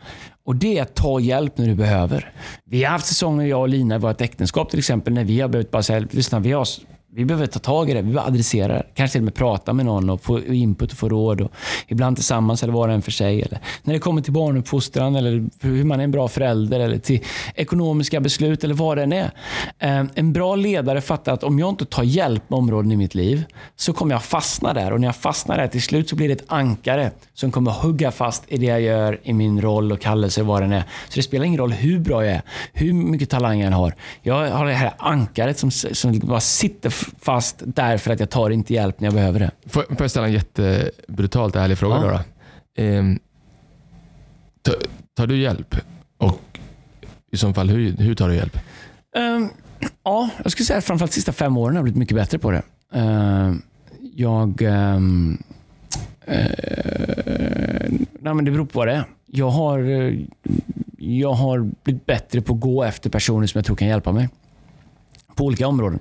Och 0.45 0.55
Det 0.55 0.77
är 0.77 0.81
att 0.81 0.95
ta 0.95 1.19
hjälp 1.19 1.57
när 1.57 1.67
du 1.67 1.75
behöver. 1.75 2.31
Vi 2.65 2.83
har 2.83 2.91
haft 2.91 3.05
säsonger, 3.05 3.45
jag 3.45 3.61
och 3.61 3.69
Lina, 3.69 3.95
i 3.95 3.99
vårt 3.99 4.21
äktenskap 4.21 4.69
till 4.69 4.79
exempel, 4.79 5.13
när 5.13 5.23
vi 5.23 5.41
har 5.41 5.47
behövt 5.47 5.71
bara 5.71 5.83
säga, 5.83 6.07
lyssna, 6.11 6.39
vi 6.39 6.51
har 6.51 6.67
vi 7.17 7.25
behöver 7.25 7.47
ta 7.47 7.59
tag 7.59 7.89
i 7.89 7.93
det. 7.93 8.01
Vi 8.01 8.11
behöver 8.13 8.29
adressera 8.29 8.73
det. 8.73 8.83
Kanske 8.93 9.11
till 9.11 9.21
och 9.21 9.25
med 9.25 9.35
prata 9.35 9.73
med 9.73 9.85
någon 9.85 10.09
och 10.09 10.23
få 10.23 10.39
input 10.39 10.91
och 10.91 10.97
få 10.97 11.09
råd. 11.09 11.41
Och 11.41 11.51
ibland 11.87 12.17
tillsammans 12.17 12.63
eller 12.63 12.73
var 12.73 12.87
och 12.87 12.93
en 12.93 13.01
för 13.01 13.11
sig. 13.11 13.41
Eller 13.41 13.59
när 13.83 13.93
det 13.93 13.99
kommer 13.99 14.21
till 14.21 14.33
barnuppfostran 14.33 15.15
eller 15.15 15.49
hur 15.59 15.83
man 15.83 15.99
är 15.99 16.03
en 16.03 16.11
bra 16.11 16.27
förälder 16.27 16.79
eller 16.79 16.97
till 16.97 17.19
ekonomiska 17.55 18.19
beslut 18.19 18.63
eller 18.63 18.75
vad 18.75 18.97
det 18.97 19.03
än 19.03 19.13
är. 19.13 19.31
Eh, 19.79 20.03
en 20.15 20.33
bra 20.33 20.55
ledare 20.55 21.01
fattar 21.01 21.33
att 21.33 21.43
om 21.43 21.59
jag 21.59 21.69
inte 21.69 21.85
tar 21.85 22.03
hjälp 22.03 22.49
med 22.49 22.57
områden 22.57 22.91
i 22.91 22.97
mitt 22.97 23.15
liv 23.15 23.45
så 23.75 23.93
kommer 23.93 24.15
jag 24.15 24.23
fastna 24.23 24.73
där. 24.73 24.93
Och 24.93 25.01
när 25.01 25.07
jag 25.07 25.15
fastnar 25.15 25.57
där 25.57 25.67
till 25.67 25.81
slut 25.81 26.09
så 26.09 26.15
blir 26.15 26.27
det 26.27 26.33
ett 26.33 26.45
ankare 26.47 27.11
som 27.33 27.51
kommer 27.51 27.71
hugga 27.71 28.11
fast 28.11 28.43
i 28.47 28.57
det 28.57 28.65
jag 28.65 28.81
gör 28.81 29.19
i 29.23 29.33
min 29.33 29.61
roll 29.61 29.91
och 29.91 30.01
kallelse 30.01 30.43
vad 30.43 30.61
den 30.61 30.71
är. 30.71 30.83
Så 31.09 31.15
det 31.15 31.23
spelar 31.23 31.45
ingen 31.45 31.59
roll 31.59 31.71
hur 31.71 31.99
bra 31.99 32.25
jag 32.25 32.33
är, 32.33 32.41
hur 32.73 32.93
mycket 32.93 33.29
talang 33.29 33.59
jag 33.59 33.67
än 33.67 33.73
har. 33.73 33.95
Jag 34.21 34.51
har 34.51 34.65
det 34.65 34.73
här 34.73 34.93
ankaret 34.97 35.59
som, 35.59 35.71
som 35.71 36.19
bara 36.19 36.39
sitter 36.39 36.89
fast 37.19 37.61
därför 37.65 38.11
att 38.13 38.19
jag 38.19 38.29
tar 38.29 38.49
inte 38.49 38.73
hjälp 38.73 38.99
när 38.99 39.07
jag 39.07 39.13
behöver 39.13 39.39
det. 39.39 39.51
Får, 39.65 39.81
får 39.81 39.97
jag 39.99 40.11
ställa 40.11 40.27
en 40.27 40.33
jättebrutalt 40.33 41.55
ärlig 41.55 41.77
fråga 41.77 41.95
Ja. 41.95 42.01
då? 42.01 42.07
då? 42.09 42.19
Ehm, 42.83 43.19
tar, 45.15 45.27
du 45.27 45.37
hjälp? 45.37 45.75
Och 46.17 46.59
i 47.31 47.37
så 47.37 47.53
fall, 47.53 47.69
hur, 47.69 47.97
hur 47.97 48.15
tar 48.15 48.29
du 48.29 48.35
hjälp? 48.35 48.57
Ehm, 49.17 49.49
ja, 50.03 50.29
jag 50.43 50.51
skulle 50.51 50.65
säga 50.65 50.77
att 50.79 50.85
framförallt 50.85 51.11
de 51.11 51.15
sista 51.15 51.31
fem 51.31 51.57
åren 51.57 51.75
har 51.75 51.77
jag 51.77 51.83
blivit 51.83 51.99
mycket 51.99 52.15
bättre 52.17 52.39
på 52.39 52.51
det. 52.51 52.61
Ehm, 52.93 53.61
jag... 54.15 54.61
ehm, 54.61 55.37
eh, 56.25 57.89
nej, 58.19 58.33
men 58.33 58.45
det 58.45 58.51
beror 58.51 58.65
på 58.65 58.79
vad 58.79 58.87
det 58.87 58.93
är. 58.93 59.03
Jag 59.25 59.49
har, 59.49 59.79
eh, 59.79 60.13
jag 60.97 61.33
har 61.33 61.71
blivit 61.83 62.05
bättre 62.05 62.41
på 62.41 62.53
att 62.53 62.59
gå 62.59 62.83
efter 62.83 63.09
personer 63.09 63.47
som 63.47 63.59
jag 63.59 63.65
tror 63.65 63.75
kan 63.75 63.87
hjälpa 63.87 64.11
mig 64.11 64.29
på 65.37 65.45
olika 65.45 65.67
områden. 65.67 65.99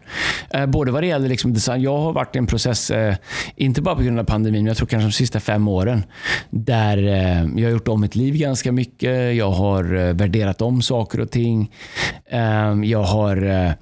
Eh, 0.50 0.66
både 0.66 0.92
vad 0.92 1.02
det 1.02 1.06
gäller 1.06 1.28
liksom 1.28 1.54
design. 1.54 1.82
Jag 1.82 1.98
har 1.98 2.12
varit 2.12 2.36
i 2.36 2.38
en 2.38 2.46
process, 2.46 2.90
eh, 2.90 3.14
inte 3.56 3.82
bara 3.82 3.96
på 3.96 4.02
grund 4.02 4.18
av 4.18 4.24
pandemin, 4.24 4.62
men 4.62 4.66
jag 4.66 4.76
tror 4.76 4.86
kanske 4.86 5.06
de 5.06 5.12
sista 5.12 5.40
fem 5.40 5.68
åren, 5.68 6.02
där 6.50 6.98
eh, 6.98 7.42
jag 7.56 7.64
har 7.64 7.70
gjort 7.70 7.88
om 7.88 8.00
mitt 8.00 8.14
liv 8.14 8.36
ganska 8.36 8.72
mycket. 8.72 9.36
Jag 9.36 9.50
har 9.50 9.94
eh, 9.94 10.14
värderat 10.14 10.62
om 10.62 10.82
saker 10.82 11.20
och 11.20 11.30
ting. 11.30 11.72
Eh, 12.30 12.74
jag 12.84 13.02
har 13.02 13.42
eh, 13.42 13.72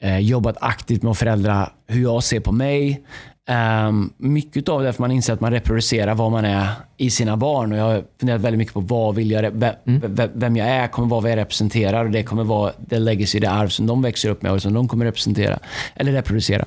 eh 0.00 0.18
jobbat 0.18 0.56
aktivt 0.60 1.02
med 1.02 1.10
att 1.10 1.18
förändra 1.18 1.70
hur 1.86 2.02
jag 2.02 2.22
ser 2.22 2.40
på 2.40 2.52
mig. 2.52 3.04
Um, 3.48 4.12
mycket 4.16 4.68
av 4.68 4.82
det 4.82 4.88
är 4.88 4.92
för 4.92 5.02
man 5.02 5.10
inser 5.10 5.32
att 5.32 5.40
man 5.40 5.52
reproducerar 5.52 6.14
vad 6.14 6.30
man 6.30 6.44
är 6.44 6.68
i 6.96 7.10
sina 7.10 7.36
barn. 7.36 7.72
Och 7.72 7.78
jag 7.78 7.84
har 7.84 8.04
funderat 8.18 8.40
väldigt 8.40 8.58
mycket 8.58 8.74
på 8.74 8.80
vad 8.80 9.14
vill 9.14 9.30
jag, 9.30 9.42
vem, 9.42 9.74
mm. 9.86 10.30
vem 10.34 10.56
jag 10.56 10.68
är, 10.68 10.88
kommer 10.88 11.08
vara 11.08 11.20
vad 11.20 11.30
jag 11.30 11.36
representerar. 11.36 12.04
Och 12.04 12.10
det 12.10 12.22
kommer 12.22 12.44
vara 12.44 12.72
det 12.78 12.98
legacy, 12.98 13.38
det 13.40 13.50
arv 13.50 13.68
som 13.68 13.86
de 13.86 14.02
växer 14.02 14.28
upp 14.30 14.42
med 14.42 14.52
och 14.52 14.62
som 14.62 14.72
de 14.72 14.88
kommer 14.88 15.04
representera. 15.04 15.58
Eller 15.94 16.12
reproducera. 16.12 16.64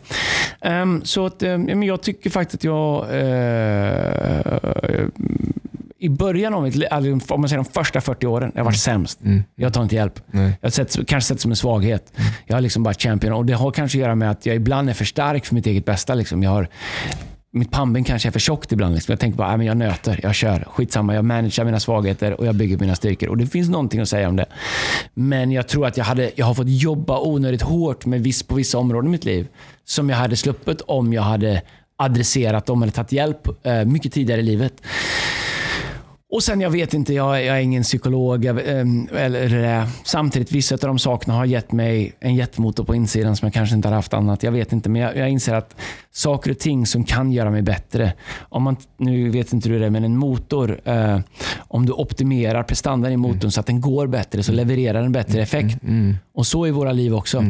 Um, 0.61 1.01
så 1.05 1.25
att, 1.25 1.43
um, 1.43 1.83
jag 1.83 2.01
tycker 2.01 2.29
faktiskt 2.29 2.55
att 2.55 2.63
jag 2.63 3.03
uh, 3.03 4.39
i 6.03 6.09
början 6.09 6.53
av 6.53 6.63
mitt 6.63 6.75
liv, 6.75 6.87
alltså, 6.91 7.33
om 7.33 7.41
man 7.41 7.49
säger 7.49 7.63
de 7.63 7.71
första 7.71 8.01
40 8.01 8.27
åren, 8.27 8.51
jag 8.53 8.59
har 8.59 8.65
varit 8.65 8.87
mm. 8.87 8.99
sämst. 8.99 9.21
Mm. 9.21 9.43
Jag 9.55 9.73
tar 9.73 9.83
inte 9.83 9.95
hjälp. 9.95 10.19
Nej. 10.31 10.57
Jag 10.61 10.67
har 10.67 10.71
sett, 10.71 11.07
kanske 11.07 11.27
sett 11.27 11.37
det 11.37 11.41
som 11.41 11.51
en 11.51 11.57
svaghet. 11.57 12.13
Mm. 12.15 12.31
Jag 12.45 12.55
har 12.55 12.61
liksom 12.61 12.83
bara 12.83 12.93
champion. 12.93 13.33
Och 13.33 13.45
Det 13.45 13.53
har 13.53 13.71
kanske 13.71 13.97
att 13.97 14.01
göra 14.01 14.15
med 14.15 14.31
att 14.31 14.45
jag 14.45 14.55
ibland 14.55 14.89
är 14.89 14.93
för 14.93 15.05
stark 15.05 15.45
för 15.45 15.55
mitt 15.55 15.67
eget 15.67 15.85
bästa. 15.85 16.13
Liksom. 16.15 16.43
Jag 16.43 16.51
har, 16.51 16.67
mitt 17.51 17.71
pannben 17.71 18.03
kanske 18.03 18.29
är 18.29 18.31
för 18.31 18.39
tjockt 18.39 18.71
ibland. 18.71 18.93
Liksom. 18.95 19.11
Jag 19.11 19.19
tänker 19.19 19.37
bara, 19.37 19.57
men 19.57 19.65
jag 19.67 19.77
nöter, 19.77 20.19
jag 20.23 20.35
kör. 20.35 20.67
Skitsamma, 20.69 21.15
jag 21.15 21.25
managerar 21.25 21.65
mina 21.65 21.79
svagheter 21.79 22.39
och 22.39 22.45
jag 22.45 22.55
bygger 22.55 22.77
mina 22.77 22.95
styrkor. 22.95 23.29
Och 23.29 23.37
Det 23.37 23.47
finns 23.47 23.69
någonting 23.69 23.99
att 23.99 24.09
säga 24.09 24.29
om 24.29 24.35
det. 24.35 24.45
Men 25.13 25.51
jag 25.51 25.67
tror 25.67 25.87
att 25.87 25.97
jag, 25.97 26.05
hade, 26.05 26.31
jag 26.35 26.45
har 26.45 26.53
fått 26.53 26.69
jobba 26.69 27.19
onödigt 27.19 27.61
hårt 27.61 28.05
med 28.05 28.23
viss, 28.23 28.43
på 28.43 28.55
vissa 28.55 28.77
områden 28.77 29.07
i 29.07 29.11
mitt 29.11 29.25
liv. 29.25 29.47
Som 29.85 30.09
jag 30.09 30.17
hade 30.17 30.35
sluppit 30.35 30.81
om 30.81 31.13
jag 31.13 31.21
hade 31.21 31.61
adresserat 31.97 32.65
dem 32.65 32.83
eller 32.83 32.93
tagit 32.93 33.11
hjälp 33.11 33.65
eh, 33.65 33.85
mycket 33.85 34.13
tidigare 34.13 34.41
i 34.41 34.43
livet. 34.43 34.73
Och 36.33 36.43
sen, 36.43 36.61
jag 36.61 36.69
vet 36.69 36.93
inte, 36.93 37.13
jag, 37.13 37.43
jag 37.43 37.57
är 37.57 37.61
ingen 37.61 37.83
psykolog. 37.83 38.45
Jag, 38.45 38.67
ehm, 38.67 39.07
eller, 39.15 39.87
samtidigt, 40.03 40.51
vissa 40.51 40.75
av 40.75 40.79
de 40.79 40.99
sakerna 40.99 41.33
har 41.33 41.45
gett 41.45 41.71
mig 41.71 42.13
en 42.19 42.35
jättemotor 42.35 42.83
på 42.83 42.95
insidan 42.95 43.35
som 43.35 43.45
jag 43.45 43.53
kanske 43.53 43.75
inte 43.75 43.87
har 43.87 43.95
haft 43.95 44.13
annat. 44.13 44.43
Jag 44.43 44.51
vet 44.51 44.71
inte, 44.71 44.89
men 44.89 45.01
jag, 45.01 45.17
jag 45.17 45.29
inser 45.29 45.53
att 45.53 45.75
saker 46.11 46.51
och 46.51 46.59
ting 46.59 46.85
som 46.85 47.03
kan 47.03 47.31
göra 47.31 47.51
mig 47.51 47.61
bättre. 47.61 48.13
Om 48.39 48.63
man, 48.63 48.77
nu 48.97 49.29
vet 49.29 49.53
inte 49.53 49.69
du 49.69 49.79
det, 49.79 49.89
men 49.89 50.03
en 50.03 50.17
motor. 50.17 50.79
Eh, 50.83 51.19
om 51.57 51.85
du 51.85 51.93
optimerar 51.93 52.63
prestandan 52.63 53.11
i 53.11 53.17
motorn 53.17 53.39
mm. 53.39 53.51
så 53.51 53.59
att 53.59 53.65
den 53.65 53.81
går 53.81 54.07
bättre, 54.07 54.43
så 54.43 54.51
levererar 54.51 55.01
den 55.01 55.11
bättre 55.11 55.33
mm, 55.33 55.43
effekt. 55.43 55.83
Mm. 55.83 55.95
Mm. 55.99 56.17
Och 56.33 56.47
så 56.47 56.65
är 56.65 56.71
våra 56.71 56.91
liv 56.91 57.15
också. 57.15 57.45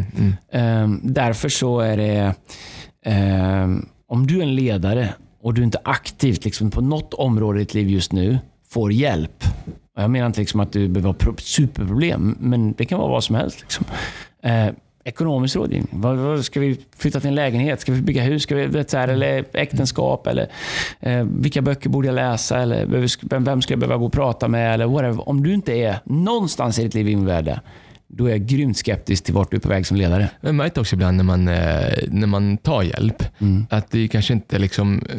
Eh, 0.52 0.88
därför 1.04 1.50
så 1.50 1.80
är 1.80 1.98
det, 1.98 2.36
eh, 3.06 3.68
om 4.08 4.28
du 4.28 4.40
är 4.40 4.44
en 4.44 4.56
ledare 4.56 5.14
och 5.42 5.54
du 5.54 5.64
inte 5.64 5.80
aktivt 5.84 6.46
liksom, 6.46 6.72
på 6.72 6.82
något 6.82 7.14
område 7.14 7.60
i 7.60 7.64
ditt 7.64 7.74
liv 7.74 7.90
just 7.90 8.12
nu 8.12 8.40
får 8.74 8.92
hjälp. 8.92 9.44
Jag 9.96 10.12
menar 10.12 10.28
inte 10.28 10.40
liksom 10.40 10.60
att 10.60 10.72
du 10.72 10.88
behöver 10.88 11.10
ha 11.10 11.36
superproblem, 11.38 12.36
men 12.40 12.74
det 12.74 12.86
kan 12.86 13.00
vara 13.00 13.12
vad 13.12 13.24
som 13.24 13.36
helst. 13.36 13.62
Liksom. 13.62 13.86
Eh, 14.44 14.68
ekonomisk 15.04 15.56
rådgivning. 15.56 15.88
Vad, 15.92 16.18
vad, 16.18 16.46
ska 16.46 16.60
vi 16.60 16.80
flytta 16.98 17.20
till 17.20 17.28
en 17.28 17.36
lägenhet? 17.36 17.82
Ska 17.82 17.92
vi 17.92 18.02
bygga 18.02 18.24
hus? 18.24 18.44
Ska 18.44 18.56
vi, 18.56 18.66
vet 18.66 18.90
så 18.90 18.98
här, 18.98 19.08
eller 19.08 19.46
äktenskap? 19.54 20.28
Eller, 20.28 20.48
eh, 21.00 21.24
vilka 21.24 21.62
böcker 21.62 21.90
borde 21.90 22.08
jag 22.08 22.16
läsa? 22.16 22.60
Eller 22.60 23.08
vem, 23.22 23.44
vem 23.44 23.62
ska 23.62 23.74
jag 23.74 23.80
behöva 23.80 23.98
gå 23.98 24.06
och 24.06 24.14
prata 24.14 24.48
med? 24.48 24.74
Eller 24.74 24.86
whatever. 24.86 25.30
Om 25.30 25.44
du 25.44 25.54
inte 25.54 25.74
är 25.74 26.00
någonstans 26.04 26.80
i 26.80 26.84
ditt 26.84 26.94
liv 26.94 27.10
invärde, 27.10 27.62
då 28.18 28.26
är 28.26 28.30
jag 28.30 28.46
grymt 28.46 28.78
skeptisk 28.78 29.24
till 29.24 29.34
vart 29.34 29.52
du 29.52 29.58
är 29.58 29.62
på 29.62 29.70
väg 29.70 29.88
som 29.88 29.98
ledare. 29.98 30.30
Jag 30.42 30.56
märker 30.56 30.82
också 30.82 30.96
ibland 30.96 31.18
när 31.18 31.24
man, 31.24 31.48
eh, 31.48 31.94
när 32.08 32.28
man 32.28 32.58
tar 32.58 32.84
hjälp, 32.84 33.24
mm. 33.40 33.66
att 33.70 33.92
det 33.92 34.08
kanske 34.08 34.34
inte 34.34 34.60
liksom, 34.60 35.02
eh, 35.08 35.16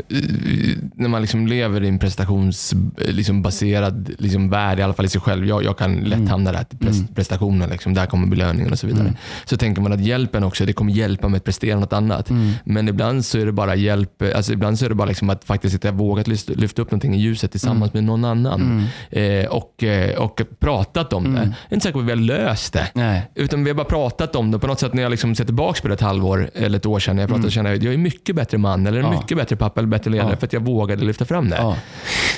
när 0.95 1.09
man 1.09 1.21
liksom 1.21 1.47
lever 1.47 1.85
i 1.85 1.89
en 1.89 1.99
prestationsbaserad 1.99 4.09
liksom, 4.09 4.17
liksom 4.19 4.51
värld, 4.51 4.79
i 4.79 4.83
alla 4.83 4.95
fall 4.95 5.07
i 5.07 5.09
sig 5.09 5.21
själv. 5.21 5.47
Jag, 5.47 5.65
jag 5.65 5.79
kan 5.79 5.95
lätt 5.95 6.19
mm. 6.19 6.29
hamna 6.29 6.53
där, 6.53 6.67
mm. 6.81 7.07
prestationen, 7.15 7.71
liksom, 7.71 7.95
där 7.95 8.07
kommer 8.07 8.27
belöningen 8.27 8.73
och 8.73 8.79
så 8.79 8.87
vidare. 8.87 9.03
Mm. 9.03 9.15
Så 9.45 9.57
tänker 9.57 9.83
man 9.83 9.93
att 9.93 10.01
hjälpen 10.01 10.45
också, 10.45 10.67
det 10.67 10.73
kommer 10.73 10.93
hjälpa 10.93 11.29
mig 11.29 11.39
att 11.39 11.45
prestera 11.45 11.81
något 11.81 11.93
annat. 11.93 12.31
Mm. 12.31 12.53
Men 12.65 12.89
ibland 12.89 13.25
så 13.25 13.39
är 13.39 13.47
det 13.47 13.53
bara 13.53 13.75
hjälp, 13.75 14.23
alltså 14.35 14.53
ibland 14.53 14.79
så 14.79 14.85
är 14.85 14.89
det 14.89 14.95
bara 14.95 15.09
liksom 15.09 15.31
att 15.31 15.45
faktiskt 15.45 15.73
sitta 15.73 15.93
vågat 15.93 16.29
lyfta 16.49 16.83
upp 16.83 16.91
någonting 16.91 17.15
i 17.15 17.19
ljuset 17.19 17.51
tillsammans 17.51 17.95
mm. 17.95 18.05
med 18.05 18.05
någon 18.05 18.25
annan. 18.25 18.87
Eh, 19.11 19.47
och, 19.47 19.85
eh, 19.85 20.19
och 20.19 20.41
pratat 20.59 21.13
om 21.13 21.35
det. 21.35 21.41
Jag 21.41 21.55
är 21.69 21.75
inte 21.75 21.85
säker 21.85 21.93
på 21.93 21.99
att 21.99 22.07
vi 22.07 22.11
har 22.11 22.17
löst 22.17 22.73
det. 22.73 22.84
Nej. 22.93 23.23
Utan 23.35 23.65
vi 23.65 23.71
har 23.71 23.75
bara 23.75 23.85
pratat 23.85 24.37
om 24.37 24.51
det. 24.51 24.59
På 24.59 24.67
något 24.67 24.81
sätt 24.81 24.95
när 24.95 25.03
jag 25.03 25.11
liksom 25.11 25.35
ser 25.35 25.45
tillbaka 25.45 25.83
på 25.83 25.89
det 25.89 25.95
ett 25.95 26.01
halvår 26.01 26.51
eller 26.55 26.79
ett 26.79 26.87
år 26.87 26.99
sedan. 26.99 27.19
Jag 27.19 27.29
pratar 27.29 27.41
mm. 27.41 27.51
känner 27.51 27.71
jag, 27.71 27.85
jag 27.85 27.95
är 27.95 27.99
mycket 27.99 28.37
bättre 28.37 28.59
man 28.59 28.87
eller 28.87 29.01
ja. 29.01 29.11
mycket 29.11 29.37
bättre 29.37 29.57
pappa 29.57 29.81
eller 29.81 29.89
bättre 29.89 30.11
ledare 30.11 30.31
ja. 30.31 30.37
för 30.37 30.47
att 30.47 30.53
jag 30.53 30.61
vågade 30.61 31.05
lyfta 31.05 31.25
fram 31.25 31.49
det. 31.51 31.57
Ja. 31.57 31.77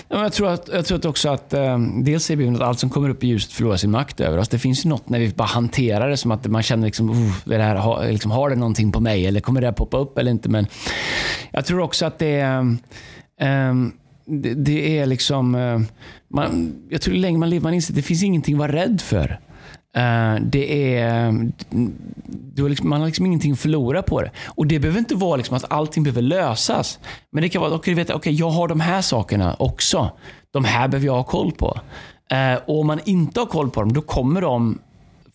jag, 0.09 0.33
tror 0.33 0.49
att, 0.49 0.69
jag 0.73 0.87
tror 0.87 0.99
att 0.99 1.05
också 1.05 1.29
att 1.29 1.55
um, 1.55 2.05
dels 2.05 2.31
är 2.31 2.55
att 2.55 2.61
allt 2.61 2.79
som 2.79 2.91
kommer 2.91 3.09
upp 3.09 3.25
i 3.25 3.27
ljuset 3.27 3.53
förlorar 3.53 3.77
sin 3.77 3.91
makt 3.91 4.21
över 4.21 4.39
oss. 4.39 4.49
Det 4.49 4.59
finns 4.59 4.85
något 4.85 5.09
när 5.09 5.19
vi 5.19 5.29
bara 5.29 5.49
hanterar 5.49 6.09
det 6.09 6.17
som 6.17 6.31
att 6.31 6.47
man 6.47 6.63
känner 6.63 6.87
liksom, 6.87 7.11
oh, 7.11 7.33
det 7.45 7.63
här, 7.63 7.77
har, 7.77 8.09
liksom, 8.13 8.31
har 8.31 8.51
det 8.51 8.57
någonting 8.57 8.93
på 8.93 9.01
mig 9.01 9.27
eller 9.27 9.41
kommer 9.41 9.61
det 9.61 9.67
här 9.67 9.75
poppa 9.75 9.97
upp 9.97 10.19
eller 10.19 10.31
inte? 10.31 10.49
Men 10.49 10.67
jag 11.51 11.65
tror 11.65 11.81
också 11.81 12.07
att 12.07 12.19
det 12.19 12.41
är 12.41 12.59
um, 12.61 13.93
det, 14.27 14.55
det, 14.55 14.99
är 14.99 15.07
liksom... 15.07 15.87
Man, 16.29 16.75
jag 16.91 17.01
tror 17.01 17.15
länge 17.15 17.39
man 17.39 17.51
lever, 17.51 17.63
man 17.63 17.75
inser 17.75 17.95
det 17.95 18.03
finns 18.03 18.23
ingenting 18.23 18.55
att 18.55 18.59
vara 18.59 18.73
rädd 18.73 19.01
för. 19.01 19.39
Uh, 19.97 20.41
det 20.43 20.95
är, 20.95 21.31
har 22.59 22.69
liksom, 22.69 22.89
man 22.89 23.01
har 23.01 23.07
liksom 23.07 23.27
ingenting 23.27 23.53
att 23.53 23.59
förlora 23.59 24.03
på 24.03 24.23
det. 24.23 24.31
Och 24.47 24.67
Det 24.67 24.79
behöver 24.79 24.99
inte 24.99 25.15
vara 25.15 25.37
liksom 25.37 25.57
att 25.57 25.73
allting 25.73 26.03
behöver 26.03 26.23
lösas. 26.23 26.99
Men 27.33 27.43
det 27.43 27.49
kan 27.49 27.63
vara 27.63 27.71
att 27.71 27.79
okay, 27.79 27.95
veta, 27.95 28.15
okay, 28.15 28.33
jag 28.33 28.51
har 28.51 28.69
de 28.69 28.81
här 28.81 29.03
sakerna 29.03 29.57
också. 29.59 30.11
De 30.51 30.65
här 30.65 30.89
behöver 30.89 31.07
jag 31.07 31.15
ha 31.15 31.25
koll 31.25 31.53
på. 31.53 31.81
Uh, 32.33 32.61
och 32.67 32.81
Om 32.81 32.87
man 32.87 33.01
inte 33.05 33.41
har 33.41 33.47
koll 33.47 33.71
på 33.71 33.81
dem, 33.81 33.93
då 33.93 34.01
kommer 34.01 34.41
de 34.41 34.79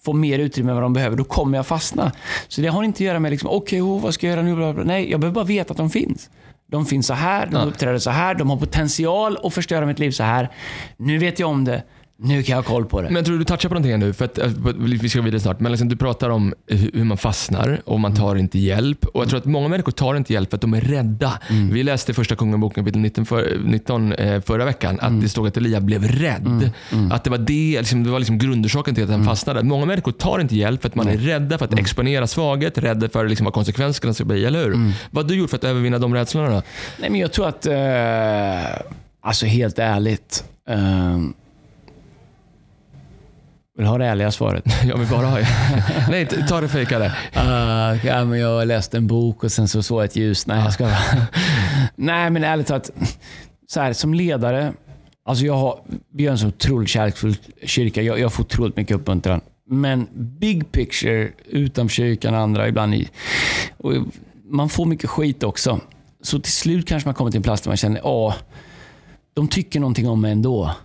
få 0.05 0.14
mer 0.14 0.39
utrymme 0.39 0.72
än 0.72 0.76
vad 0.76 0.84
de 0.84 0.93
behöver. 0.93 1.18
Då 1.18 1.24
kommer 1.24 1.57
jag 1.57 1.68
fastna. 1.68 2.12
Så 2.47 2.62
det 2.62 2.68
har 2.68 2.84
inte 2.84 2.97
att 2.97 2.99
göra 3.07 3.20
med, 3.20 3.32
liksom, 3.32 3.49
okay, 3.49 3.82
oh, 3.82 4.01
vad 4.01 4.14
ska 4.14 4.28
jag 4.28 4.36
göra 4.36 4.72
nu? 4.74 4.84
Nej, 4.84 5.12
jag 5.12 5.20
behöver 5.20 5.36
bara 5.36 5.45
veta 5.45 5.72
att 5.72 5.78
de 5.78 5.89
finns. 5.89 6.30
De 6.72 6.86
finns 6.86 7.07
så 7.07 7.14
här, 7.14 7.45
de 7.51 7.68
uppträder 7.68 7.99
så 7.99 8.09
här, 8.09 8.36
de 8.36 8.49
har 8.49 8.57
potential 8.57 9.38
att 9.43 9.53
förstöra 9.53 9.86
mitt 9.86 9.99
liv 9.99 10.12
så 10.12 10.24
här. 10.24 10.51
Nu 10.97 11.18
vet 11.18 11.39
jag 11.39 11.49
om 11.49 11.66
det. 11.66 11.84
Nu 12.24 12.43
kan 12.43 12.55
jag 12.55 12.63
ha 12.63 12.69
koll 12.69 12.86
på 12.86 13.01
det. 13.01 13.09
Men 13.09 13.24
tror 13.24 13.38
du 13.38 13.43
touchar 13.43 13.69
på 13.69 13.76
någonting 13.76 13.99
nu, 13.99 14.13
för 14.13 14.26
att, 14.26 14.38
eh, 14.38 14.47
vi 14.78 15.09
ska 15.09 15.19
gå 15.19 15.26
vidare 15.26 15.39
snart. 15.39 15.59
Men 15.59 15.72
liksom, 15.72 15.89
du 15.89 15.95
pratar 15.95 16.30
om 16.30 16.53
hur 16.67 17.03
man 17.03 17.17
fastnar 17.17 17.82
och 17.86 17.99
man 17.99 18.15
tar 18.15 18.36
inte 18.36 18.59
hjälp. 18.59 19.05
Och 19.05 19.22
Jag 19.22 19.30
tror 19.30 19.39
att 19.39 19.45
många 19.45 19.67
människor 19.67 19.91
tar 19.91 20.15
inte 20.15 20.34
hjälp 20.34 20.49
för 20.49 20.57
att 20.57 20.61
de 20.61 20.74
är 20.74 20.82
rädda. 20.82 21.39
Mm. 21.49 21.74
Vi 21.74 21.84
läste 21.84 22.13
första 22.13 22.36
Kungaboken 22.36 22.84
kapitel 22.84 23.01
19, 23.01 23.26
för, 23.26 23.59
19 23.63 24.13
eh, 24.13 24.41
förra 24.41 24.65
veckan, 24.65 24.99
att 24.99 25.07
mm. 25.07 25.22
det 25.22 25.30
stod 25.30 25.47
att 25.47 25.57
Elia 25.57 25.82
blev 25.82 26.03
rädd. 26.03 26.45
Mm. 26.47 26.69
mm. 26.91 27.11
Att 27.11 27.24
det 27.24 27.30
var, 27.30 27.38
det, 27.38 27.78
liksom, 27.80 28.03
det 28.03 28.09
var 28.09 28.19
liksom 28.19 28.38
grundorsaken 28.38 28.95
till 28.95 29.03
att 29.03 29.09
han 29.09 29.19
mm. 29.19 29.28
fastnade. 29.28 29.63
Många 29.63 29.86
människor 29.86 30.11
tar 30.11 30.39
inte 30.39 30.55
hjälp 30.55 30.82
för 30.82 30.89
att 30.89 30.95
man 30.95 31.07
är 31.07 31.17
rädda 31.17 31.57
för 31.57 31.65
att 31.65 31.72
mm. 31.72 31.82
exponera 31.82 32.28
svaghet, 32.28 32.78
rädda 32.78 33.09
för 33.09 33.28
liksom, 33.28 33.45
vad 33.45 33.53
konsekvenserna 33.53 34.13
ska 34.13 34.26
bli, 34.26 34.45
eller 34.45 34.63
hur? 34.63 34.93
Vad 35.11 35.26
har 35.26 35.30
du 35.30 35.36
gjort 35.36 35.49
för 35.49 35.57
att 35.57 35.63
övervinna 35.63 35.99
de 35.99 36.13
rädslorna? 36.13 36.63
Nej, 36.99 37.09
men 37.09 37.19
jag 37.19 37.32
tror 37.32 37.47
att, 37.47 37.65
eh, 37.65 37.76
alltså 39.22 39.45
helt 39.45 39.80
ärligt, 39.80 40.43
eh, 40.69 41.17
vill 43.78 43.88
ha 43.88 43.97
det 43.97 44.05
ärliga 44.05 44.32
svaret? 44.32 44.63
Jag 44.88 44.97
vill 44.97 45.07
bara 45.07 45.26
ha 45.28 45.39
Nej, 46.09 46.28
ta 46.47 46.61
det 46.61 46.67
fejkade. 46.67 47.05
Uh, 47.05 48.05
ja, 48.05 48.26
men 48.26 48.39
jag 48.39 48.67
läste 48.67 48.97
en 48.97 49.07
bok 49.07 49.43
och 49.43 49.51
sen 49.51 49.67
så 49.67 49.84
såg 49.84 49.99
jag 49.99 50.05
ett 50.05 50.15
ljus. 50.15 50.47
Nej, 50.47 50.63
jag 50.63 50.74
ska 50.74 50.89
Nej, 51.95 52.30
men 52.30 52.43
ärligt 52.43 52.67
talat. 52.67 52.91
Så 53.67 53.80
här, 53.80 53.93
som 53.93 54.13
ledare, 54.13 54.74
alltså 55.26 55.45
jag 55.45 55.53
har, 55.53 55.80
vi 56.13 56.26
har 56.26 56.32
en 56.32 56.38
så 56.38 56.47
otroligt 56.47 56.89
kärleksfull 56.89 57.36
kyrka. 57.63 58.01
Jag, 58.01 58.19
jag 58.19 58.34
får 58.34 58.43
otroligt 58.43 58.78
mycket 58.78 58.95
uppmuntran. 58.95 59.41
Men 59.69 60.07
big 60.13 60.72
picture 60.72 61.30
utanför 61.45 61.93
kyrkan 61.93 62.34
och 62.34 62.39
andra 62.39 62.67
ibland. 62.67 62.95
I, 62.95 63.09
och 63.78 63.93
man 64.45 64.69
får 64.69 64.86
mycket 64.86 65.09
skit 65.09 65.43
också. 65.43 65.80
Så 66.22 66.39
till 66.39 66.51
slut 66.51 66.88
kanske 66.88 67.07
man 67.07 67.15
kommer 67.15 67.32
till 67.32 67.38
en 67.38 67.43
plats 67.43 67.61
där 67.61 67.69
man 67.69 67.78
känner 67.78 68.30
att 68.30 68.43
de 69.34 69.47
tycker 69.47 69.80
någonting 69.80 70.09
om 70.09 70.22
mig 70.22 70.32
ändå. 70.32 70.76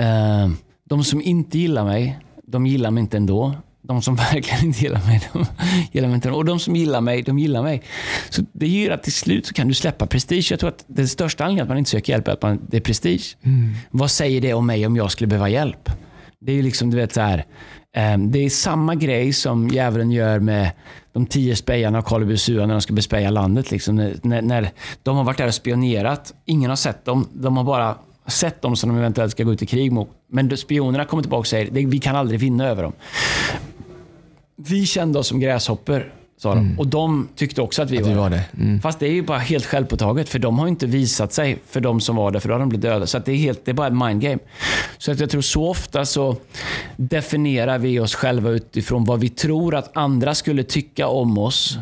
Uh, 0.00 0.50
de 0.88 1.04
som 1.04 1.22
inte 1.22 1.58
gillar 1.58 1.84
mig, 1.84 2.18
de 2.46 2.66
gillar 2.66 2.90
mig 2.90 3.00
inte 3.00 3.16
ändå. 3.16 3.54
De 3.82 4.02
som 4.02 4.16
verkligen 4.32 4.64
inte 4.64 4.84
gillar 4.84 5.06
mig, 5.06 5.28
de 5.32 5.46
gillar 5.92 6.08
mig 6.08 6.14
inte 6.14 6.28
ändå. 6.28 6.38
Och 6.38 6.44
de 6.44 6.58
som 6.58 6.76
gillar 6.76 7.00
mig, 7.00 7.22
de 7.22 7.38
gillar 7.38 7.62
mig. 7.62 7.82
Så 8.30 8.42
det 8.52 8.68
gör 8.68 8.90
att 8.90 9.02
till 9.02 9.12
slut 9.12 9.46
så 9.46 9.54
kan 9.54 9.68
du 9.68 9.74
släppa 9.74 10.06
prestige. 10.06 10.46
Jag 10.50 10.60
tror 10.60 10.70
att 10.70 10.84
den 10.86 11.08
största 11.08 11.44
anledningen 11.44 11.62
att 11.62 11.68
man 11.68 11.78
inte 11.78 11.90
söker 11.90 12.12
hjälp 12.12 12.28
är 12.28 12.32
att 12.32 12.42
man, 12.42 12.60
det 12.70 12.76
är 12.76 12.80
prestige. 12.80 13.36
Mm. 13.42 13.74
Vad 13.90 14.10
säger 14.10 14.40
det 14.40 14.54
om 14.54 14.66
mig 14.66 14.86
om 14.86 14.96
jag 14.96 15.10
skulle 15.10 15.28
behöva 15.28 15.48
hjälp? 15.48 15.90
Det 16.40 16.52
är 16.52 16.56
ju 16.56 16.62
liksom, 16.62 16.90
du 16.90 16.96
vet 16.96 17.12
så 17.12 17.20
här. 17.20 17.44
Um, 18.14 18.30
det 18.30 18.38
är 18.38 18.50
samma 18.50 18.94
grej 18.94 19.32
som 19.32 19.68
djävulen 19.68 20.10
gör 20.10 20.38
med 20.38 20.70
de 21.12 21.26
tio 21.26 21.56
spejarna 21.56 21.98
av 21.98 22.02
Karl 22.02 22.36
Sua 22.36 22.66
när 22.66 22.74
de 22.74 22.80
ska 22.80 22.92
bespeja 22.94 23.30
landet. 23.30 23.70
Liksom. 23.70 23.96
När, 23.96 24.42
när, 24.42 24.70
de 25.02 25.16
har 25.16 25.24
varit 25.24 25.38
där 25.38 25.46
och 25.46 25.54
spionerat. 25.54 26.34
Ingen 26.44 26.70
har 26.70 26.76
sett 26.76 27.04
dem. 27.04 27.28
De 27.32 27.56
har 27.56 27.64
bara 27.64 27.96
sett 28.26 28.62
dem 28.62 28.76
som 28.76 28.90
de 28.90 28.98
eventuellt 28.98 29.32
ska 29.32 29.44
gå 29.44 29.52
ut 29.52 29.62
i 29.62 29.66
krig 29.66 29.92
mot. 29.92 30.10
Men 30.28 30.56
spionerna 30.56 31.04
kommer 31.04 31.22
tillbaka 31.22 31.40
och 31.40 31.46
säger 31.46 31.70
vi 31.70 31.98
kan 31.98 32.16
aldrig 32.16 32.40
vinna 32.40 32.66
över 32.66 32.82
dem. 32.82 32.92
Vi 34.56 34.86
kände 34.86 35.18
oss 35.18 35.28
som 35.28 35.40
gräshopper 35.40 36.12
sa 36.38 36.54
de. 36.54 36.78
Och 36.78 36.86
de 36.86 37.28
tyckte 37.36 37.62
också 37.62 37.82
att 37.82 37.90
vi, 37.90 37.98
Att 37.98 38.02
var, 38.02 38.10
vi 38.10 38.16
var 38.16 38.30
det. 38.30 38.42
Mm. 38.60 38.80
Fast 38.80 38.98
det 38.98 39.06
är 39.06 39.12
ju 39.12 39.22
bara 39.22 39.38
helt 39.38 39.66
självpåtaget, 39.66 40.28
för 40.28 40.38
de 40.38 40.58
har 40.58 40.68
inte 40.68 40.86
visat 40.86 41.32
sig 41.32 41.58
för 41.66 41.80
de 41.80 42.00
som 42.00 42.16
var 42.16 42.30
där, 42.30 42.40
för 42.40 42.48
då 42.48 42.54
har 42.54 42.60
de 42.60 42.68
blivit 42.68 42.82
döda. 42.82 43.06
Så 43.06 43.18
det, 43.18 43.32
är 43.32 43.36
helt, 43.36 43.64
det 43.64 43.70
är 43.70 43.74
bara 43.74 43.86
ett 43.86 44.06
mind 44.06 44.20
game. 44.20 44.38
Så 44.98 45.12
att 45.12 45.20
jag 45.20 45.30
tror 45.30 45.40
så 45.40 45.68
ofta 45.68 46.04
så 46.04 46.36
definierar 46.96 47.78
vi 47.78 48.00
oss 48.00 48.14
själva 48.14 48.50
utifrån 48.50 49.04
vad 49.04 49.20
vi 49.20 49.28
tror 49.28 49.74
att 49.74 49.96
andra 49.96 50.34
skulle 50.34 50.62
tycka 50.62 51.06
om 51.08 51.38
oss 51.38 51.78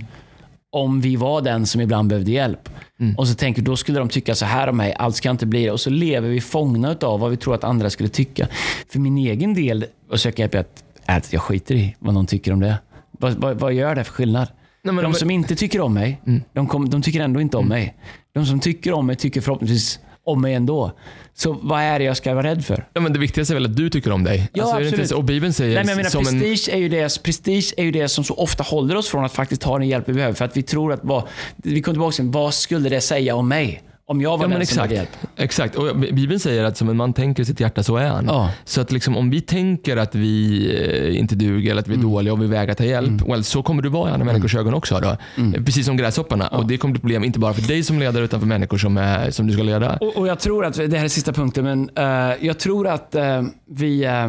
om 0.75 1.01
vi 1.01 1.17
var 1.17 1.41
den 1.43 1.67
som 1.67 1.81
ibland 1.81 2.09
behövde 2.09 2.31
hjälp. 2.31 2.69
Och 3.17 3.29
så 3.29 3.35
tänker 3.35 3.63
då 3.63 3.77
skulle 3.77 3.99
de 3.99 4.09
tycka 4.09 4.35
så 4.35 4.45
här 4.45 4.69
om 4.69 4.77
mig, 4.77 4.95
allt 4.99 5.17
ska 5.17 5.31
inte 5.31 5.47
bli 5.47 5.65
det. 5.65 5.71
Och 5.71 5.81
så 5.81 5.91
lever 5.91 6.29
vi 6.29 6.41
fångna 6.41 6.97
av 7.01 7.21
vad 7.21 7.31
vi 7.31 7.37
tror 7.37 7.55
att 7.55 7.65
andra 7.65 7.91
skulle 7.91 8.09
tycka. 8.09 8.49
För 8.89 8.99
min 8.99 9.19
egen 9.19 9.55
del, 9.55 9.87
att 10.13 10.21
söka 10.21 10.43
hjälp 10.43 10.55
att, 10.55 10.85
att 11.07 11.33
jag 11.33 11.43
skiter 11.43 11.75
i 11.75 11.97
vad 11.99 12.15
någon 12.15 12.27
tycker 12.27 12.53
om 12.53 12.61
det. 12.61 12.79
Vad, 13.19 13.33
vad, 13.33 13.61
vad 13.61 13.73
gör 13.73 13.95
det 13.95 14.05
för 14.05 14.13
skillnad? 14.13 14.49
Nej, 14.83 14.95
men- 14.95 15.05
de 15.05 15.11
men- 15.11 15.15
som 15.15 15.31
inte 15.31 15.57
tycker 15.57 15.81
om 15.81 15.95
mig, 15.95 16.21
de, 16.53 16.67
kom, 16.67 16.91
de 16.91 17.03
tycker 17.03 17.21
ändå 17.21 17.41
inte 17.41 17.57
om 17.57 17.69
mig. 17.69 17.95
De 18.35 18.47
som 18.47 18.61
tycker 18.61 18.93
om 18.93 19.07
mig 19.07 19.17
tycker 19.17 19.41
förhoppningsvis 19.41 19.99
om 20.25 20.41
mig 20.41 20.55
ändå. 20.55 20.93
Så 21.37 21.59
vad 21.63 21.81
är 21.81 21.99
det 21.99 22.05
jag 22.05 22.17
ska 22.17 22.35
vara 22.35 22.47
rädd 22.47 22.65
för? 22.65 22.87
Ja, 22.93 23.01
men 23.01 23.13
det 23.13 23.19
viktigaste 23.19 23.53
är 23.53 23.55
väl 23.55 23.65
att 23.65 23.77
du 23.77 23.91
tycker 23.91 24.13
om 24.13 24.25
dig. 24.25 24.51
Ja, 24.53 24.63
alltså, 24.63 24.77
absolut. 24.77 25.01
inte 25.01 25.15
och 25.15 25.25
Bibeln 25.25 25.53
säger 25.53 25.75
Nej, 25.75 25.85
men 25.85 25.89
jag 25.89 25.97
menar, 25.97 26.11
som 26.11 26.27
en... 26.27 26.41
prestige, 26.41 26.75
är 26.75 26.79
ju 26.79 26.89
det, 26.89 27.23
prestige 27.23 27.75
är 27.77 27.85
ju 27.85 27.91
det 27.91 28.09
som 28.09 28.25
så 28.25 28.35
ofta 28.35 28.63
håller 28.63 28.97
oss 28.97 29.09
från 29.09 29.25
att 29.25 29.33
faktiskt 29.33 29.63
ta 29.63 29.79
den 29.79 29.89
hjälp 29.89 30.09
vi 30.09 30.13
behöver. 30.13 30.35
För 30.35 30.45
att 30.45 30.57
vi 30.57 30.63
tror 30.63 30.93
att, 30.93 31.01
vad, 31.03 31.23
vi 31.57 31.83
kommer 31.83 31.95
tillbaka 31.95 32.15
till, 32.17 32.25
vad 32.25 32.55
skulle 32.55 32.89
det 32.89 33.01
säga 33.01 33.35
om 33.35 33.49
mig? 33.49 33.83
Om 34.07 34.21
jag 34.21 34.31
var 34.31 34.45
Ja, 34.45 34.49
den 34.49 34.59
men 34.59 34.67
som 34.67 34.79
hade 34.79 34.95
exakt. 34.95 35.19
hjälp. 35.23 35.33
exakt. 35.37 35.77
Och 35.77 35.97
Bibeln 35.99 36.41
säger 36.41 36.65
att 36.65 36.77
som 36.77 36.89
en 36.89 36.97
man 36.97 37.13
tänker 37.13 37.45
sitt 37.45 37.61
hjärta 37.61 37.83
så 37.83 37.97
är 37.97 38.07
han. 38.09 38.25
Ja. 38.27 38.51
Så 38.65 38.81
att 38.81 38.93
liksom, 38.93 39.17
om 39.17 39.31
vi 39.31 39.41
tänker 39.41 39.97
att 39.97 40.15
vi 40.15 40.67
eh, 41.15 41.19
inte 41.21 41.35
duger 41.35 41.71
eller 41.71 41.81
att 41.83 41.89
vi 41.89 41.93
är 41.93 41.99
Mm. 41.99 42.11
dåliga 42.11 42.33
och 42.33 42.43
vi 42.43 42.47
vägrar 42.47 42.75
ta 42.75 42.85
hjälp, 42.85 43.29
well, 43.29 43.45
så 43.45 43.63
kommer 43.63 43.83
du 43.83 43.89
vara 43.89 44.11
i 44.11 44.13
andra 44.13 44.25
människors 44.27 44.55
ögon 44.55 44.75
också. 44.75 45.01
Då. 45.01 45.17
Mm. 45.37 45.65
Precis 45.65 45.87
som 45.87 45.97
gräshopparna. 45.97 46.49
Och 46.49 46.67
det 46.67 46.77
kommer 46.77 46.93
bli 46.93 47.01
problem 47.01 47.25
inte 47.25 47.39
bara 47.39 47.53
för 47.55 47.63
dig 47.69 47.83
som 47.83 47.99
ledare 47.99 48.25
utan 48.25 48.41
för 48.41 48.47
människor 48.47 48.79
som, 48.79 48.97
är, 48.97 49.31
som 49.31 49.47
du 49.47 49.53
ska 49.53 49.63
leda. 49.63 49.97
Och, 49.97 50.17
och 50.17 50.27
jag 50.29 50.39
tror 50.41 50.65
att, 50.65 50.75
det 50.75 50.97
här 50.99 51.05
är 51.05 51.09
sista 51.09 51.33
punkten, 51.33 51.65
men 51.65 51.91
eh, 51.97 52.47
jag 52.47 52.59
tror 52.59 52.89
att 52.89 53.15
eh, 53.15 53.43
vi... 53.71 54.05
eh, 54.05 54.29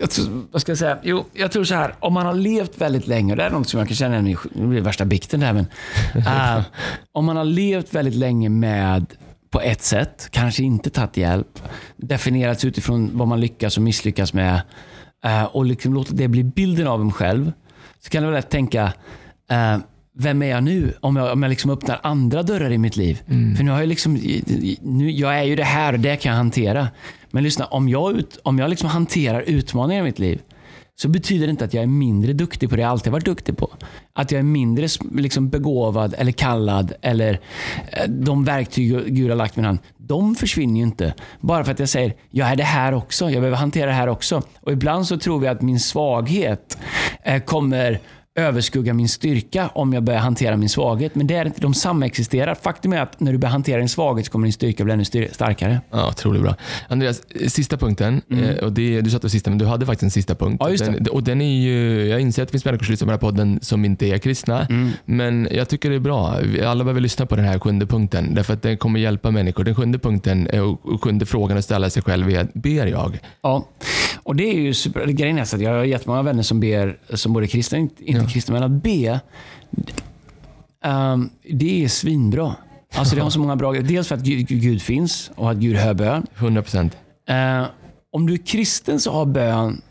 jag, 0.00 0.10
tror- 0.10 0.46
vad 0.52 0.60
ska 0.60 0.70
jag 0.72 0.78
säga? 0.78 0.98
Jo, 1.02 1.24
jag 1.32 1.52
tror 1.52 1.64
så 1.64 1.74
här. 1.74 1.94
Om 2.00 2.12
man 2.12 2.26
har 2.26 2.34
levt 2.34 2.80
väldigt 2.80 3.06
länge, 3.06 3.32
och 3.32 3.36
det 3.36 3.42
är 3.42 3.50
något 3.50 3.68
som 3.68 3.78
jag 3.78 3.88
kan 3.88 3.96
känna 3.96 4.20
nu 4.20 4.36
blir 4.54 4.74
det 4.74 4.80
värsta 4.80 5.04
bikten 5.04 5.40
där, 5.40 5.52
men 5.52 5.66
eh, 6.26 6.64
om 7.12 7.24
man 7.24 7.36
har 7.36 7.44
levt 7.44 7.94
väldigt 7.94 8.14
länge 8.14 8.48
med 8.48 9.06
på 9.50 9.60
ett 9.60 9.82
sätt, 9.82 10.28
kanske 10.30 10.62
inte 10.62 10.90
tagit 10.90 11.16
hjälp, 11.16 11.62
definierats 11.96 12.64
utifrån 12.64 13.10
vad 13.12 13.28
man 13.28 13.40
lyckas 13.40 13.76
och 13.76 13.82
misslyckas 13.82 14.32
med 14.32 14.60
eh, 15.24 15.44
och 15.44 15.64
liksom 15.64 15.94
låtit 15.94 16.16
det 16.16 16.28
bli 16.28 16.44
bilden 16.44 16.86
av 16.86 17.00
en 17.00 17.12
själv, 17.12 17.52
så 18.00 18.10
kan 18.10 18.24
vara 18.24 18.36
lätt 18.36 18.50
tänka, 18.50 18.92
eh, 19.50 19.78
vem 20.18 20.42
är 20.42 20.46
jag 20.46 20.64
nu? 20.64 20.94
Om 21.00 21.16
jag, 21.16 21.32
om 21.32 21.42
jag 21.42 21.50
liksom 21.50 21.70
öppnar 21.70 22.00
andra 22.02 22.42
dörrar 22.42 22.72
i 22.72 22.78
mitt 22.78 22.96
liv. 22.96 23.22
För 23.56 23.64
nu 23.64 23.70
har 23.70 23.78
jag 23.78 23.88
liksom, 23.88 24.14
nu, 24.82 25.10
jag 25.10 25.38
är 25.38 25.42
ju 25.42 25.56
det 25.56 25.64
här 25.64 25.92
och 25.92 26.00
det 26.00 26.16
kan 26.16 26.30
jag 26.30 26.36
hantera. 26.36 26.88
Men 27.30 27.42
lyssna, 27.42 27.64
om 27.64 27.88
jag, 27.88 28.18
ut, 28.18 28.38
om 28.42 28.58
jag 28.58 28.70
liksom 28.70 28.88
hanterar 28.88 29.40
utmaningar 29.40 30.00
i 30.00 30.04
mitt 30.04 30.18
liv, 30.18 30.40
så 30.98 31.08
betyder 31.08 31.46
det 31.46 31.50
inte 31.50 31.64
att 31.64 31.74
jag 31.74 31.82
är 31.82 31.86
mindre 31.86 32.32
duktig 32.32 32.70
på 32.70 32.76
det 32.76 32.82
jag 32.82 32.90
alltid 32.90 33.12
varit 33.12 33.24
duktig 33.24 33.56
på. 33.56 33.70
Att 34.12 34.32
jag 34.32 34.38
är 34.38 34.42
mindre 34.42 34.88
liksom 35.14 35.48
begåvad 35.48 36.14
eller 36.18 36.32
kallad 36.32 36.92
eller 37.02 37.40
eh, 37.92 38.08
de 38.08 38.44
verktyg 38.44 39.14
Gud 39.14 39.30
har 39.30 39.36
lagt 39.36 39.56
i 39.56 39.60
min 39.60 39.64
hand. 39.64 39.78
De 39.96 40.34
försvinner 40.34 40.76
ju 40.76 40.82
inte. 40.82 41.14
Bara 41.40 41.64
för 41.64 41.72
att 41.72 41.78
jag 41.78 41.88
säger, 41.88 42.14
jag 42.30 42.48
är 42.48 42.56
det 42.56 42.62
här 42.64 42.94
också. 42.94 43.30
Jag 43.30 43.40
behöver 43.40 43.56
hantera 43.56 43.86
det 43.86 43.92
här 43.92 44.08
också. 44.08 44.42
Och 44.60 44.72
ibland 44.72 45.06
så 45.06 45.18
tror 45.18 45.38
vi 45.38 45.46
att 45.46 45.62
min 45.62 45.80
svaghet 45.80 46.78
eh, 47.24 47.42
kommer 47.42 48.00
överskugga 48.36 48.94
min 48.94 49.08
styrka 49.08 49.70
om 49.74 49.92
jag 49.92 50.02
börjar 50.02 50.20
hantera 50.20 50.56
min 50.56 50.68
svaghet. 50.68 51.14
Men 51.14 51.26
det 51.26 51.34
är 51.34 51.44
inte, 51.46 51.60
de 51.60 51.74
samexisterar. 51.74 52.54
Faktum 52.54 52.92
är 52.92 53.00
att 53.00 53.20
när 53.20 53.32
du 53.32 53.38
börjar 53.38 53.52
hantera 53.52 53.78
din 53.78 53.88
svaghet 53.88 54.26
så 54.26 54.32
kommer 54.32 54.46
din 54.46 54.52
styrka 54.52 54.84
bli 54.84 54.92
ännu 54.92 55.04
starkare. 55.32 55.80
Ja, 55.90 56.08
otroligt 56.08 56.42
bra. 56.42 56.54
Andreas, 56.88 57.22
eh, 57.40 57.48
sista 57.48 57.76
punkten. 57.76 58.22
Eh, 58.30 58.64
Och 58.64 58.72
det, 58.72 59.00
du 59.00 59.10
sa 59.10 59.16
att 59.16 59.22
det 59.22 59.26
var 59.26 59.30
sista, 59.30 59.50
men 59.50 59.58
du 59.58 59.66
hade 59.66 59.86
faktiskt 59.86 60.02
en 60.02 60.10
sista 60.10 60.34
punkt. 60.34 60.60
Mm. 60.62 60.66
Ja, 60.66 60.70
just 60.70 60.84
det. 60.84 60.90
Den, 60.90 61.08
och 61.08 61.22
den 61.22 61.40
är 61.40 61.60
ju, 61.60 62.06
jag 62.08 62.20
inser 62.20 62.42
att 62.42 62.48
det 62.48 62.52
finns 62.52 62.64
människor 62.64 62.84
som 62.84 62.92
lyssnar 62.92 63.06
på 63.06 63.10
den 63.10 63.18
här 63.18 63.30
podden 63.30 63.58
som 63.62 63.84
inte 63.84 64.06
är 64.06 64.18
kristna. 64.18 64.66
Mm. 64.66 64.90
Men 65.04 65.48
jag 65.50 65.68
tycker 65.68 65.90
det 65.90 65.96
är 65.96 66.00
bra. 66.00 66.36
Alla 66.64 66.84
behöver 66.84 67.00
lyssna 67.00 67.26
på 67.26 67.36
den 67.36 67.44
här 67.44 67.58
sjunde 67.58 67.86
punkten. 67.86 68.34
Därför 68.34 68.54
att 68.54 68.62
den 68.62 68.76
kommer 68.78 69.00
hjälpa 69.00 69.30
människor. 69.30 69.64
Den 69.64 69.74
sjunde 69.74 69.98
punkten 69.98 70.46
och 70.60 70.76
och 70.86 71.04
sjunde 71.04 71.26
frågan 71.26 71.58
att 71.58 71.64
ställa 71.64 71.90
sig 71.90 72.02
själv 72.02 72.30
är, 72.30 72.48
ber 72.54 72.86
jag? 72.86 73.18
Ja, 73.42 73.68
och 74.26 74.36
det 74.36 74.44
är 74.44 74.54
ju 74.54 74.74
super. 74.74 75.06
Grejen 75.06 75.38
är 75.38 75.44
så 75.44 75.56
att 75.56 75.62
jag 75.62 75.70
har 75.70 75.84
jättemånga 75.84 76.22
vänner 76.22 76.42
som 76.42 76.60
ber, 76.60 76.98
som 77.14 77.32
både 77.32 77.46
kristna 77.46 77.78
och 77.78 77.82
inte, 77.82 78.04
inte 78.04 78.32
kristna, 78.32 78.54
men 78.54 78.62
att 78.62 78.82
be, 78.82 79.20
ehm, 80.84 81.30
det 81.50 81.84
är 81.84 81.88
svinbra. 81.88 82.54
Alltså 82.94 83.16
det 83.16 83.22
har 83.22 83.30
så 83.30 83.38
många 83.38 83.56
bra 83.56 83.72
Dels 83.72 84.08
för 84.08 84.14
att 84.14 84.20
Gud, 84.20 84.46
Gud 84.48 84.82
finns 84.82 85.30
och 85.34 85.50
att 85.50 85.56
Gud 85.56 85.76
hör 85.76 85.94
bön. 85.94 86.26
100 86.34 86.62
procent. 86.62 86.96
Eh, 87.28 87.64
om 88.12 88.26
du 88.26 88.32
är 88.32 88.46
kristen 88.46 89.00
så 89.00 89.12
har 89.12 89.26
bön, 89.26 89.82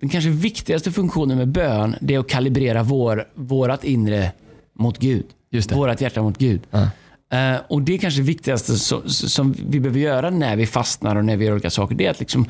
den 0.00 0.08
kanske 0.08 0.30
viktigaste 0.30 0.92
funktionen 0.92 1.38
med 1.38 1.48
bön, 1.48 1.96
det 2.00 2.14
är 2.14 2.18
att 2.18 2.28
kalibrera 2.28 2.82
vår, 2.82 3.28
vårat 3.34 3.84
inre 3.84 4.32
mot 4.78 4.98
Gud. 4.98 5.26
Just 5.50 5.68
det. 5.68 5.74
Vårat 5.74 6.00
hjärta 6.00 6.22
mot 6.22 6.38
Gud. 6.38 6.60
Ja. 6.70 6.88
Eh, 7.34 7.60
och 7.68 7.82
Det 7.82 7.94
är 7.94 7.98
kanske 7.98 8.20
det 8.20 8.26
viktigaste 8.26 8.74
som, 8.78 9.02
som 9.08 9.54
vi 9.68 9.80
behöver 9.80 10.00
göra 10.00 10.30
när 10.30 10.56
vi 10.56 10.66
fastnar 10.66 11.16
och 11.16 11.24
när 11.24 11.36
vi 11.36 11.44
gör 11.44 11.52
olika 11.52 11.70
saker. 11.70 11.94
Det 11.94 12.06
är 12.06 12.10
att 12.10 12.20
liksom 12.20 12.46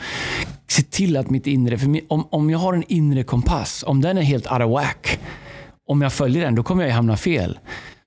se 0.68 0.82
till 0.82 1.16
att 1.16 1.30
mitt 1.30 1.47
inre, 1.47 1.78
för 1.78 2.01
om, 2.09 2.28
om 2.30 2.51
jag 2.51 2.59
har 2.59 2.74
en 2.74 2.85
inre 2.89 3.24
kompass, 3.24 3.85
om 3.87 4.01
den 4.01 4.18
är 4.18 4.22
helt 4.22 4.53
out 4.53 4.61
of 4.61 4.70
whack, 4.70 5.18
om 5.89 6.03
jag 6.03 6.12
följer 6.12 6.45
den, 6.45 6.55
då 6.55 6.62
kommer 6.62 6.82
jag 6.82 6.89
ju 6.89 6.95
hamna 6.95 7.16
fel. 7.16 7.59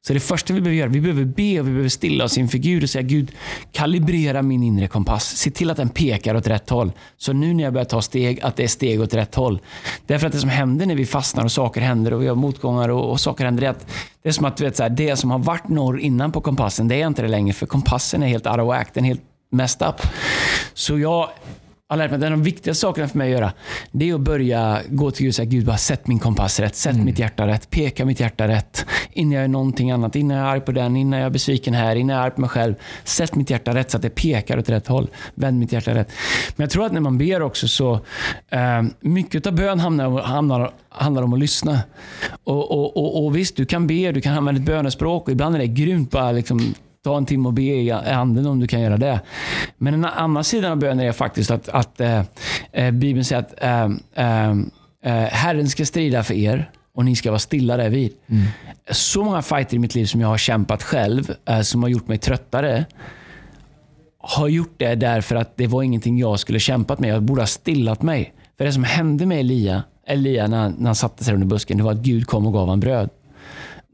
Så 0.08 0.14
det 0.14 0.20
första 0.20 0.54
vi 0.54 0.62
behöver 0.62 0.78
göra, 0.78 0.90
vi 0.90 1.02
behöver 1.02 1.26
be 1.26 1.60
och 1.60 1.68
vi 1.68 1.72
behöver 1.72 1.90
stilla 1.90 2.24
oss 2.24 2.38
inför 2.38 2.58
Gud 2.58 2.84
och 2.84 2.90
säga 2.90 3.02
Gud, 3.02 3.32
kalibrera 3.72 4.42
min 4.42 4.64
inre 4.64 4.88
kompass. 4.88 5.26
Se 5.26 5.52
till 5.52 5.70
att 5.70 5.78
den 5.78 5.90
pekar 5.90 6.36
åt 6.36 6.48
rätt 6.48 6.70
håll. 6.70 6.92
Så 7.18 7.34
nu 7.34 7.54
när 7.54 7.64
jag 7.64 7.74
börjar 7.74 7.86
ta 7.86 8.02
steg, 8.02 8.42
att 8.42 8.56
det 8.56 8.64
är 8.64 8.68
steg 8.68 9.02
åt 9.02 9.14
rätt 9.14 9.36
håll. 9.36 9.60
Därför 10.06 10.28
att 10.28 10.34
det 10.34 10.40
som 10.40 10.50
händer 10.50 10.86
när 10.86 10.96
vi 10.96 11.06
fastnar 11.06 11.44
och 11.44 11.52
saker 11.52 11.82
händer 11.82 12.14
och 12.14 12.22
vi 12.22 12.28
har 12.28 12.36
motgångar 12.36 12.90
och, 12.90 13.12
och 13.12 13.20
saker 13.20 13.46
händer, 13.46 13.62
det 13.62 13.68
är 13.68 13.72
att 13.72 13.88
det 14.24 14.30
är 14.30 14.34
som 14.34 14.46
att 14.46 14.58
du 14.58 14.64
vet, 14.64 14.76
så 14.78 14.84
här, 14.84 14.90
det 14.90 15.16
som 15.16 15.32
har 15.32 15.40
varit 15.40 15.70
norr 15.70 16.00
innan 16.00 16.32
på 16.32 16.42
kompassen, 16.42 16.88
det 16.88 17.02
är 17.02 17.08
inte 17.08 17.22
det 17.22 17.28
längre. 17.28 17.54
För 17.54 17.66
kompassen 17.66 18.24
är 18.24 18.28
helt 18.28 18.48
out 18.48 18.60
of 18.60 18.68
whack. 18.68 18.94
Den 18.94 19.06
är 19.06 19.08
helt 19.08 19.24
messed 19.52 19.88
up. 19.88 19.96
Så 20.74 21.00
jag 21.00 21.30
har 21.90 21.98
lärt 21.98 22.12
mig 22.12 22.18
att 22.18 22.24
en 22.24 22.34
av 22.34 22.40
de 22.40 22.44
viktigaste 22.44 22.82
sakerna 22.82 23.08
för 23.08 23.18
mig 23.18 23.34
att 23.34 23.40
göra, 23.40 23.54
det 23.92 24.10
är 24.10 24.14
att 24.14 24.22
börja 24.22 24.82
gå 24.90 25.12
till 25.12 25.24
Gud 25.24 25.30
och 25.30 25.36
säga, 25.36 25.46
Gud, 25.46 25.66
bara 25.66 25.78
sätt 25.78 26.08
min 26.08 26.20
kompass 26.20 26.60
rätt, 26.60 26.76
sätt 26.76 26.96
mitt 26.96 27.20
hjärta 27.20 27.48
rätt, 27.48 27.70
peka 27.70 28.06
mitt 28.06 28.20
hjärta 28.20 28.48
rätt. 28.48 28.86
Innan 29.12 29.32
jag 29.32 29.42
gör 29.42 29.48
någonting 29.48 29.92
annat, 29.92 30.16
innan 30.16 30.38
jag 30.38 30.48
är 30.48 30.52
arg 30.52 30.62
på 30.62 30.72
den, 30.72 30.96
innan 30.96 31.20
jag 31.20 31.26
är 31.26 31.30
besviken 31.30 31.74
här, 31.74 31.96
innan 31.96 32.16
jag 32.16 32.24
är 32.24 32.28
arg 32.28 32.36
på 32.36 32.42
mig 32.42 32.50
själv. 32.50 32.76
Sätt 33.04 33.36
mitt 33.36 33.50
hjärta 33.50 33.76
rätt 33.76 33.92
så 33.92 33.98
att 33.98 34.02
det 34.04 34.10
pekar 34.10 34.58
åt 34.58 34.70
rätt 34.70 34.88
håll. 34.88 35.08
Vänd 35.36 35.60
mitt 35.60 35.72
hjärta 35.72 35.94
rätt. 35.94 36.12
Men 36.56 36.64
jag 36.64 36.70
tror 36.70 36.86
att 36.86 36.92
när 36.92 37.02
man 37.02 37.18
ber 37.18 37.42
också 37.42 37.68
så, 37.68 37.94
eh, 38.50 38.84
mycket 39.00 39.48
av 39.48 39.56
bön 39.56 39.80
handlar, 39.80 40.22
handlar, 40.22 40.72
handlar 40.90 41.24
om 41.24 41.34
att 41.34 41.40
lyssna. 41.40 41.80
Och, 42.44 42.72
och, 42.72 42.98
och, 42.98 43.26
och 43.26 43.36
visst, 43.36 43.56
du 43.56 43.66
kan 43.66 43.88
be, 43.88 44.12
du 44.12 44.22
kan 44.22 44.38
använda 44.38 44.62
ett 44.62 44.66
bönespråk 44.66 45.24
och 45.24 45.32
ibland 45.32 45.56
är 45.56 45.60
det 45.60 45.68
grymt 45.68 46.12
bara 46.12 46.32
liksom 46.32 46.74
Ta 47.08 47.18
en 47.18 47.26
timme 47.26 47.48
och 47.48 47.54
be 47.54 47.62
i 47.62 47.92
anden 47.92 48.46
om 48.46 48.60
du 48.60 48.68
kan 48.68 48.82
göra 48.82 48.98
det. 48.98 49.20
Men 49.78 49.94
en 49.94 50.06
annan 50.06 50.44
sidan 50.44 50.72
av 50.72 50.78
bönen 50.78 51.00
är 51.08 51.12
faktiskt 51.12 51.52
att, 51.52 51.70
att 51.70 52.02
eh, 52.02 52.22
eh, 52.72 52.92
Bibeln 52.92 53.26
säger 53.26 53.42
att 53.42 53.54
eh, 53.64 53.84
eh, 54.26 54.52
eh, 55.04 55.30
Herren 55.32 55.70
ska 55.70 55.86
strida 55.86 56.24
för 56.24 56.34
er 56.34 56.70
och 56.96 57.06
ni 57.06 57.16
ska 57.16 57.30
vara 57.32 57.40
stilla 57.40 57.78
därvid. 57.78 58.12
Så 58.92 59.24
många 59.24 59.42
fighter 59.42 59.76
i 59.76 59.80
mitt 59.80 59.96
liv 59.96 60.06
som 60.06 60.22
jag 60.22 60.28
har 60.28 60.38
kämpat 60.38 60.84
själv, 60.84 61.32
eh, 61.50 61.62
som 61.62 61.84
har 61.84 61.90
gjort 61.90 62.08
mig 62.08 62.18
tröttare, 62.18 62.86
har 64.20 64.48
gjort 64.48 64.74
det 64.78 64.96
därför 64.96 65.36
att 65.36 65.58
det 65.58 65.68
var 65.68 65.84
ingenting 65.84 66.18
jag 66.20 66.40
skulle 66.40 66.60
kämpat 66.60 67.00
med. 67.00 67.10
Jag 67.10 67.24
borde 67.24 67.42
ha 67.42 67.48
stillat 67.48 68.02
mig. 68.02 68.34
För 68.58 68.66
det 68.66 68.72
som 68.72 68.84
hände 68.84 69.26
med 69.26 69.40
Elia, 69.40 69.84
Elia 70.08 70.48
när, 70.48 70.58
han- 70.58 70.76
när 70.78 70.86
han 70.86 70.96
satte 70.96 71.24
sig 71.24 71.34
under 71.34 71.48
busken, 71.48 71.78
det 71.78 71.84
var 71.84 71.92
att 71.92 71.98
Gud 71.98 72.28
kom 72.28 72.48
och 72.48 72.54
gav 72.54 72.62
honom 72.62 72.80
bröd. 72.80 73.10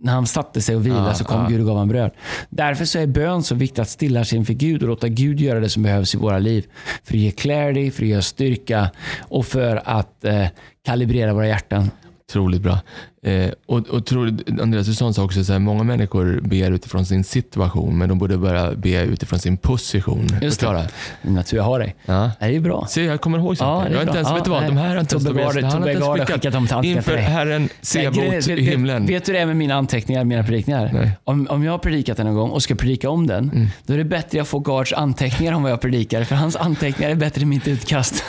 När 0.04 0.14
han 0.14 0.28
satte 0.28 0.62
sig 0.62 0.76
och 0.76 0.86
vilade 0.86 1.08
Ja, 1.08 1.14
så 1.14 1.24
kom 1.24 1.42
ja. 1.42 1.48
Gud 1.48 1.60
och 1.60 1.66
gav 1.66 1.76
honom 1.76 1.90
bröd. 1.90 2.12
Därför 2.50 2.86
så 2.86 3.00
är 3.00 3.08
bön 3.08 3.44
så 3.44 3.56
viktigt 3.56 3.80
att 3.80 3.90
stilla 3.90 4.26
sig 4.26 4.38
inför 4.38 4.54
Gud 4.54 4.82
och 4.82 4.88
låta 4.90 5.08
Gud 5.08 5.40
göra 5.40 5.60
det 5.60 5.70
som 5.70 5.84
behövs 5.84 6.16
i 6.16 6.18
våra 6.18 6.40
liv. 6.40 6.66
För 7.04 7.14
att 7.14 7.20
ge 7.20 7.32
clarity, 7.32 7.92
för 7.92 8.04
att 8.04 8.10
ge 8.10 8.22
styrka 8.22 8.90
och 9.20 9.46
för 9.46 9.82
att 9.86 10.26
eh, 10.26 10.46
kalibrera 10.86 11.34
våra 11.34 11.48
hjärtan. 11.48 11.92
Otroligt 12.30 12.62
bra. 12.62 12.80
Eh, 13.24 13.50
och, 13.66 13.88
och 13.90 14.06
tror, 14.06 14.38
Andreas, 14.62 14.88
du 14.88 14.94
sa 14.94 15.08
en 15.08 15.14
också, 15.24 15.44
så 15.44 15.52
här, 15.54 15.60
många 15.60 15.84
människor 15.84 16.40
ber 16.44 16.72
utifrån 16.72 17.06
sin 17.06 17.24
situation, 17.24 17.98
men 17.98 18.10
de 18.10 18.18
borde 18.20 18.38
börja 18.38 18.72
be 18.76 18.90
utifrån 19.04 19.40
sin 19.40 19.58
position. 19.58 20.28
Just 20.42 20.60
Förklara. 20.60 20.86
det. 21.22 21.30
Natur 21.30 21.58
jag 21.58 21.64
har 21.64 21.80
dig. 21.80 21.96
Ja. 22.06 22.32
Det 22.40 22.46
är 22.46 22.50
ju 22.50 22.60
bra. 22.60 22.86
Se, 22.90 23.04
jag 23.04 23.22
kommer 23.22 23.38
ihåg 23.38 23.52
Ja, 23.54 23.56
saker. 23.56 23.90
det 23.90 23.96
är 23.96 24.00
jag 24.00 24.00
har 24.00 24.04
inte 24.08 24.18
ens, 24.18 24.30
Ja, 24.30 24.36
vet 24.36 24.44
du 24.44 24.50
vad, 24.50 24.64
de 24.66 24.78
här 24.78 24.90
har 24.90 25.00
inte 25.00 25.16
ens 25.16 25.26
Tobbe 25.28 25.40
Tobias- 25.44 25.64
han 25.64 25.82
har 25.82 25.90
inte 25.90 26.06
ens 26.06 26.30
skickat 26.32 26.54
dem 26.54 26.68
till 26.68 26.92
Inför. 26.92 27.18
Herren 27.18 27.70
Sebot 27.82 28.48
i 28.48 28.62
himlen. 28.62 29.06
vet 29.06 29.26
du 29.26 29.34
det 29.34 29.40
är 29.40 29.46
med 29.46 29.58
mina 29.58 29.76
anteckningar, 29.76 30.24
mina 30.24 30.44
predikningar? 30.44 30.90
Nej. 30.94 31.12
Om, 31.24 31.48
om 31.50 31.64
jag 31.64 31.72
har 31.72 31.78
predikat 31.80 32.18
den 32.18 32.26
någon 32.26 32.36
gång 32.36 32.50
och 32.50 32.64
ska 32.64 32.76
predika 32.76 33.10
om 33.10 33.28
den, 33.28 33.50
Mm. 33.54 33.68
då 33.86 33.94
är 33.94 33.98
det 33.98 34.04
bättre 34.04 34.38
jag 34.38 34.48
får 34.48 34.60
Gards 34.60 34.94
anteckningar 34.94 35.54
om 35.54 35.64
vad 35.64 35.72
jag 35.72 35.82
predikar, 35.82 36.24
för 36.24 36.36
hans 36.36 36.56
anteckningar 36.56 37.12
är 37.12 37.16
bättre 37.16 37.42
än 37.42 37.50
mitt 37.50 37.68
utkast. 37.68 38.24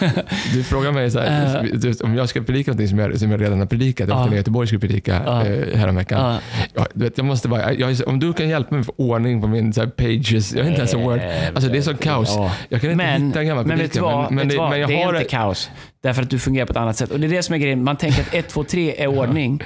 Du 0.53 0.63
frågar 0.65 0.93
mig 0.93 1.11
så 1.11 1.19
här, 1.21 1.69
du, 1.75 1.93
om 2.05 2.15
jag 2.15 2.29
ska 2.29 2.41
predika 2.43 2.71
någonting 2.71 2.89
som 2.89 2.99
jag, 2.99 3.19
som 3.19 3.31
jag 3.31 3.41
redan 3.41 3.59
har 3.59 3.67
predikat. 3.67 4.09
Jag 4.09 4.17
Ja. 4.17 4.21
åkte 4.21 4.31
ner 4.31 4.37
i 4.37 4.39
Göteborg 4.41 4.69
predika 4.89 5.23
Ja. 5.27 5.47
eh, 5.47 5.79
häromveckan. 5.79 6.21
Ja. 6.21 6.39
Ja, 6.75 6.87
du 6.95 7.05
vet, 7.05 7.19
jag 7.19 7.25
måste 7.25 7.49
bara, 7.49 7.73
jag, 7.73 7.97
om 8.07 8.21
du 8.21 8.33
kan 8.33 8.49
hjälpa 8.49 8.75
mig 8.75 8.85
få 8.85 8.93
ordning 8.97 9.41
på 9.41 9.49
min 9.49 9.73
här, 9.77 9.87
pages. 9.87 10.55
Jag 10.55 10.65
är 10.65 10.69
inte 10.69 10.79
ens 10.79 10.95
en 10.95 11.01
word. 11.01 11.21
Alltså 11.55 11.71
det 11.71 11.79
är 11.79 11.83
så 11.83 11.97
kaos. 11.97 12.33
Ja. 12.37 12.53
Jag 12.69 12.81
kan 12.81 12.91
inte 12.91 13.05
men, 13.05 13.27
hitta 13.27 13.41
en 13.41 13.47
gammal 13.47 13.67
men 13.67 13.79
vet 13.79 13.93
du 13.93 14.01
vad? 14.01 14.33
men, 14.33 14.49
det, 14.49 14.57
men 14.57 14.81
jag 14.81 14.89
det 14.89 15.03
är 15.03 15.07
har 15.07 15.15
inte 15.15 15.29
kaos. 15.29 15.71
Därför 16.03 16.23
att 16.23 16.31
du 16.31 16.39
fungerar 16.39 16.67
på 16.67 16.73
ett 16.73 16.77
annat 16.77 16.97
sätt. 16.97 17.11
Och 17.11 17.21
Det 17.21 17.27
är 17.27 17.31
det 17.31 17.43
som 17.43 17.55
är 17.55 17.59
grejen. 17.59 17.85
Man 17.85 17.97
tänker 17.97 18.23
att 18.23 18.35
1, 18.35 18.49
2, 18.49 18.65
3 18.65 19.03
är 19.03 19.07
ordning. 19.07 19.63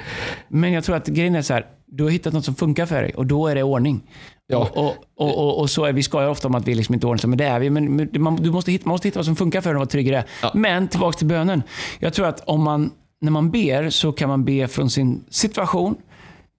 Men 0.47 0.73
jag 0.73 0.83
tror 0.83 0.95
att 0.95 1.07
grejen 1.07 1.35
är 1.35 1.41
så 1.41 1.53
här. 1.53 1.65
Du 1.87 2.03
har 2.03 2.11
hittat 2.11 2.33
något 2.33 2.45
som 2.45 2.55
funkar 2.55 2.85
för 2.85 3.01
dig 3.01 3.13
och 3.13 3.25
då 3.25 3.47
är 3.47 3.55
det 3.55 3.63
ordning. 3.63 4.01
Ja. 4.47 4.69
Och, 4.73 4.95
och, 5.17 5.37
och, 5.37 5.59
och, 5.59 5.69
så 5.69 5.85
är 5.85 5.93
vi 5.93 6.03
skojar 6.03 6.29
ofta 6.29 6.47
om 6.47 6.55
att 6.55 6.67
vi 6.67 6.75
liksom 6.75 6.93
inte 6.95 7.07
är 7.07 7.09
ordning, 7.09 7.29
men 7.29 7.37
det 7.37 7.45
är 7.45 7.59
vi. 7.59 7.69
Men, 7.69 8.09
man, 8.17 8.35
du 8.35 8.51
måste 8.51 8.71
hitta, 8.71 8.83
man 8.85 8.93
måste 8.93 9.07
hitta 9.07 9.19
vad 9.19 9.25
som 9.25 9.35
funkar 9.35 9.61
för 9.61 9.69
dig 9.69 9.75
och 9.75 9.79
vara 9.79 9.89
trygg 9.89 10.11
det. 10.11 10.23
Ja. 10.41 10.51
Men 10.53 10.87
tillbaka 10.87 11.17
till 11.17 11.27
bönen. 11.27 11.63
Jag 11.99 12.13
tror 12.13 12.27
att 12.27 12.43
om 12.45 12.63
man, 12.63 12.91
när 13.21 13.31
man 13.31 13.51
ber 13.51 13.89
så 13.89 14.11
kan 14.11 14.29
man 14.29 14.45
be 14.45 14.67
från 14.67 14.89
sin 14.89 15.23
situation. 15.29 15.95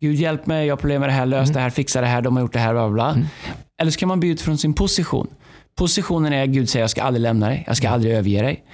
Gud 0.00 0.14
hjälp 0.16 0.46
mig, 0.46 0.66
jag 0.66 0.72
har 0.72 0.80
problem 0.80 1.00
med 1.00 1.08
det 1.08 1.12
här, 1.14 1.26
lös 1.26 1.48
Mm. 1.48 1.54
det 1.54 1.61
här, 1.61 1.70
fixa 1.70 2.00
det 2.00 2.06
här, 2.06 2.22
de 2.22 2.36
har 2.36 2.42
gjort 2.42 2.52
det 2.52 2.58
här, 2.58 2.72
bla 2.72 2.88
bla. 2.90 3.14
bla. 3.14 3.24
Eller 3.80 3.90
så 3.90 3.98
kan 3.98 4.08
man 4.08 4.20
be 4.20 4.26
utifrån 4.26 4.58
sin 4.58 4.72
position. 4.74 5.26
Positionen 5.76 6.32
är 6.32 6.46
Gud 6.46 6.68
säger 6.68 6.82
jag 6.82 6.90
ska 6.90 7.02
aldrig 7.02 7.22
lämna 7.22 7.48
dig, 7.48 7.64
jag 7.66 7.76
ska 7.76 7.88
aldrig 7.90 8.14
överge 8.14 8.42
dig. 8.42 8.64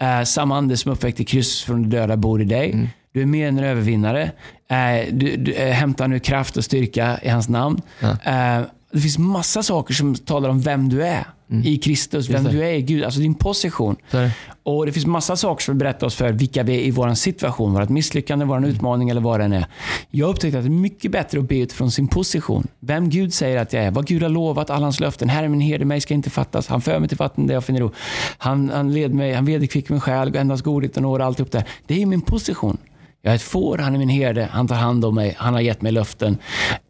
Eh, 0.00 0.22
samma 0.24 0.56
ande 0.56 0.76
som 0.76 0.92
uppväckte 0.92 1.24
kryss 1.24 1.62
från 1.62 1.82
de 1.82 1.96
döda 1.96 2.16
bor 2.16 2.42
i 2.42 2.44
dig. 2.44 2.72
Mm. 2.72 2.88
Du 3.12 3.22
är 3.22 3.26
mer 3.26 3.48
än 3.48 3.58
en 3.58 3.64
övervinnare. 3.64 4.22
Eh, 4.70 5.06
du, 5.14 5.36
du 5.36 5.52
eh, 5.52 5.72
hämtar 5.72 6.08
nu 6.08 6.18
kraft 6.20 6.56
och 6.56 6.64
styrka 6.64 7.18
i 7.22 7.28
hans 7.28 7.48
namn. 7.48 7.80
Ja. 8.00 8.10
Eh, 8.10 8.62
det 8.92 9.00
finns 9.00 9.18
massa 9.18 9.62
saker 9.62 9.94
som 9.94 10.14
talar 10.14 10.48
om 10.48 10.60
vem 10.60 10.88
du 10.88 11.02
är 11.06 11.24
i 11.64 11.78
Kristus, 11.78 12.28
vem 12.28 12.40
Mm. 12.40 12.52
det. 12.52 12.58
du 12.58 12.64
är 12.64 12.72
i 12.72 12.82
Gud, 12.82 13.04
alltså 13.04 13.20
din 13.20 13.34
position. 13.34 13.96
Det. 14.10 14.30
Och 14.62 14.86
Det 14.86 14.92
finns 14.92 15.06
massa 15.06 15.36
saker 15.36 15.64
som 15.64 15.78
berättar 15.78 16.06
oss 16.06 16.14
för 16.14 16.32
vilka 16.32 16.62
vi 16.62 16.74
är 16.76 16.80
i 16.80 16.90
vår 16.90 17.14
situation, 17.14 17.72
vårt 17.72 17.88
misslyckande, 17.88 18.44
vår 18.44 18.66
utmaning 18.66 19.08
eller 19.10 19.20
vad 19.20 19.40
det 19.40 19.56
är. 19.56 19.66
Jag 20.10 20.26
har 20.26 20.32
upptäckt 20.32 20.56
att 20.56 20.62
det 20.62 20.68
är 20.68 20.70
mycket 20.70 21.10
bättre 21.12 21.38
att 21.38 21.48
be 21.48 21.58
utifrån 21.58 21.90
sin 21.90 22.08
position. 22.08 22.66
Vem 22.80 23.08
Gud 23.10 23.34
säger 23.34 23.58
att 23.62 23.72
jag 23.72 23.84
är, 23.84 23.90
vad 23.90 24.06
Gud 24.06 24.22
har 24.22 24.28
lovat, 24.30 24.70
alla 24.70 24.86
hans 24.86 25.00
löften. 25.00 25.30
Är 25.30 25.48
min 25.48 25.60
herde, 25.60 25.84
mig 25.84 26.00
ska 26.00 26.14
inte 26.14 26.30
fattas. 26.30 26.68
Han 26.68 26.80
för 26.80 26.98
mig 26.98 27.08
till 27.08 27.18
vatten 27.18 27.46
där 27.46 27.54
jag 27.54 27.64
finner 27.64 27.80
ro. 27.80 27.90
Han, 28.38 28.70
han 28.74 28.92
led 28.92 29.14
mig, 29.14 29.32
han 29.34 29.44
vederkvick 29.44 29.88
min 29.88 30.00
själ, 30.00 30.36
endast 30.36 30.62
godhet 30.64 30.96
och 30.96 31.02
når 31.02 31.20
alltihop 31.20 31.52
där. 31.52 31.64
Det 31.86 32.02
är 32.02 32.06
min 32.06 32.20
position. 32.20 32.78
Jag 33.22 33.30
är 33.30 33.34
ett 33.34 33.42
får, 33.42 33.78
han 33.78 33.94
är 33.94 33.98
min 33.98 34.08
herde, 34.08 34.48
han 34.52 34.68
tar 34.68 34.74
hand 34.74 35.04
om 35.04 35.14
mig, 35.14 35.34
han 35.38 35.54
har 35.54 35.60
gett 35.60 35.82
mig 35.82 35.92
löften. 35.92 36.38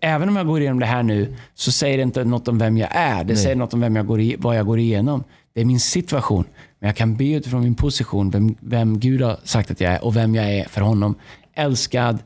Även 0.00 0.28
om 0.28 0.36
jag 0.36 0.46
går 0.46 0.60
igenom 0.60 0.80
det 0.80 0.86
här 0.86 1.02
nu, 1.02 1.36
så 1.54 1.72
säger 1.72 1.96
det 1.96 2.02
inte 2.02 2.24
något 2.24 2.48
om 2.48 2.58
vem 2.58 2.78
jag 2.78 2.88
är. 2.92 3.24
Det 3.24 3.36
säger 3.36 3.56
något 3.56 3.74
om 3.74 3.80
vem 3.80 3.96
jag 3.96 4.06
går 4.06 4.42
vad 4.42 4.56
jag 4.56 4.66
går 4.66 4.78
igenom. 4.78 5.24
Det 5.54 5.60
är 5.60 5.64
min 5.64 5.80
situation. 5.80 6.44
Men 6.78 6.86
jag 6.86 6.96
kan 6.96 7.16
be 7.16 7.24
utifrån 7.24 7.62
min 7.62 7.74
position, 7.74 8.30
vem, 8.30 8.54
vem 8.60 8.98
Gud 8.98 9.22
har 9.22 9.36
sagt 9.44 9.70
att 9.70 9.80
jag 9.80 9.92
är 9.92 10.04
och 10.04 10.16
vem 10.16 10.34
jag 10.34 10.52
är 10.52 10.64
för 10.64 10.80
honom. 10.80 11.14
Älskad, 11.54 12.18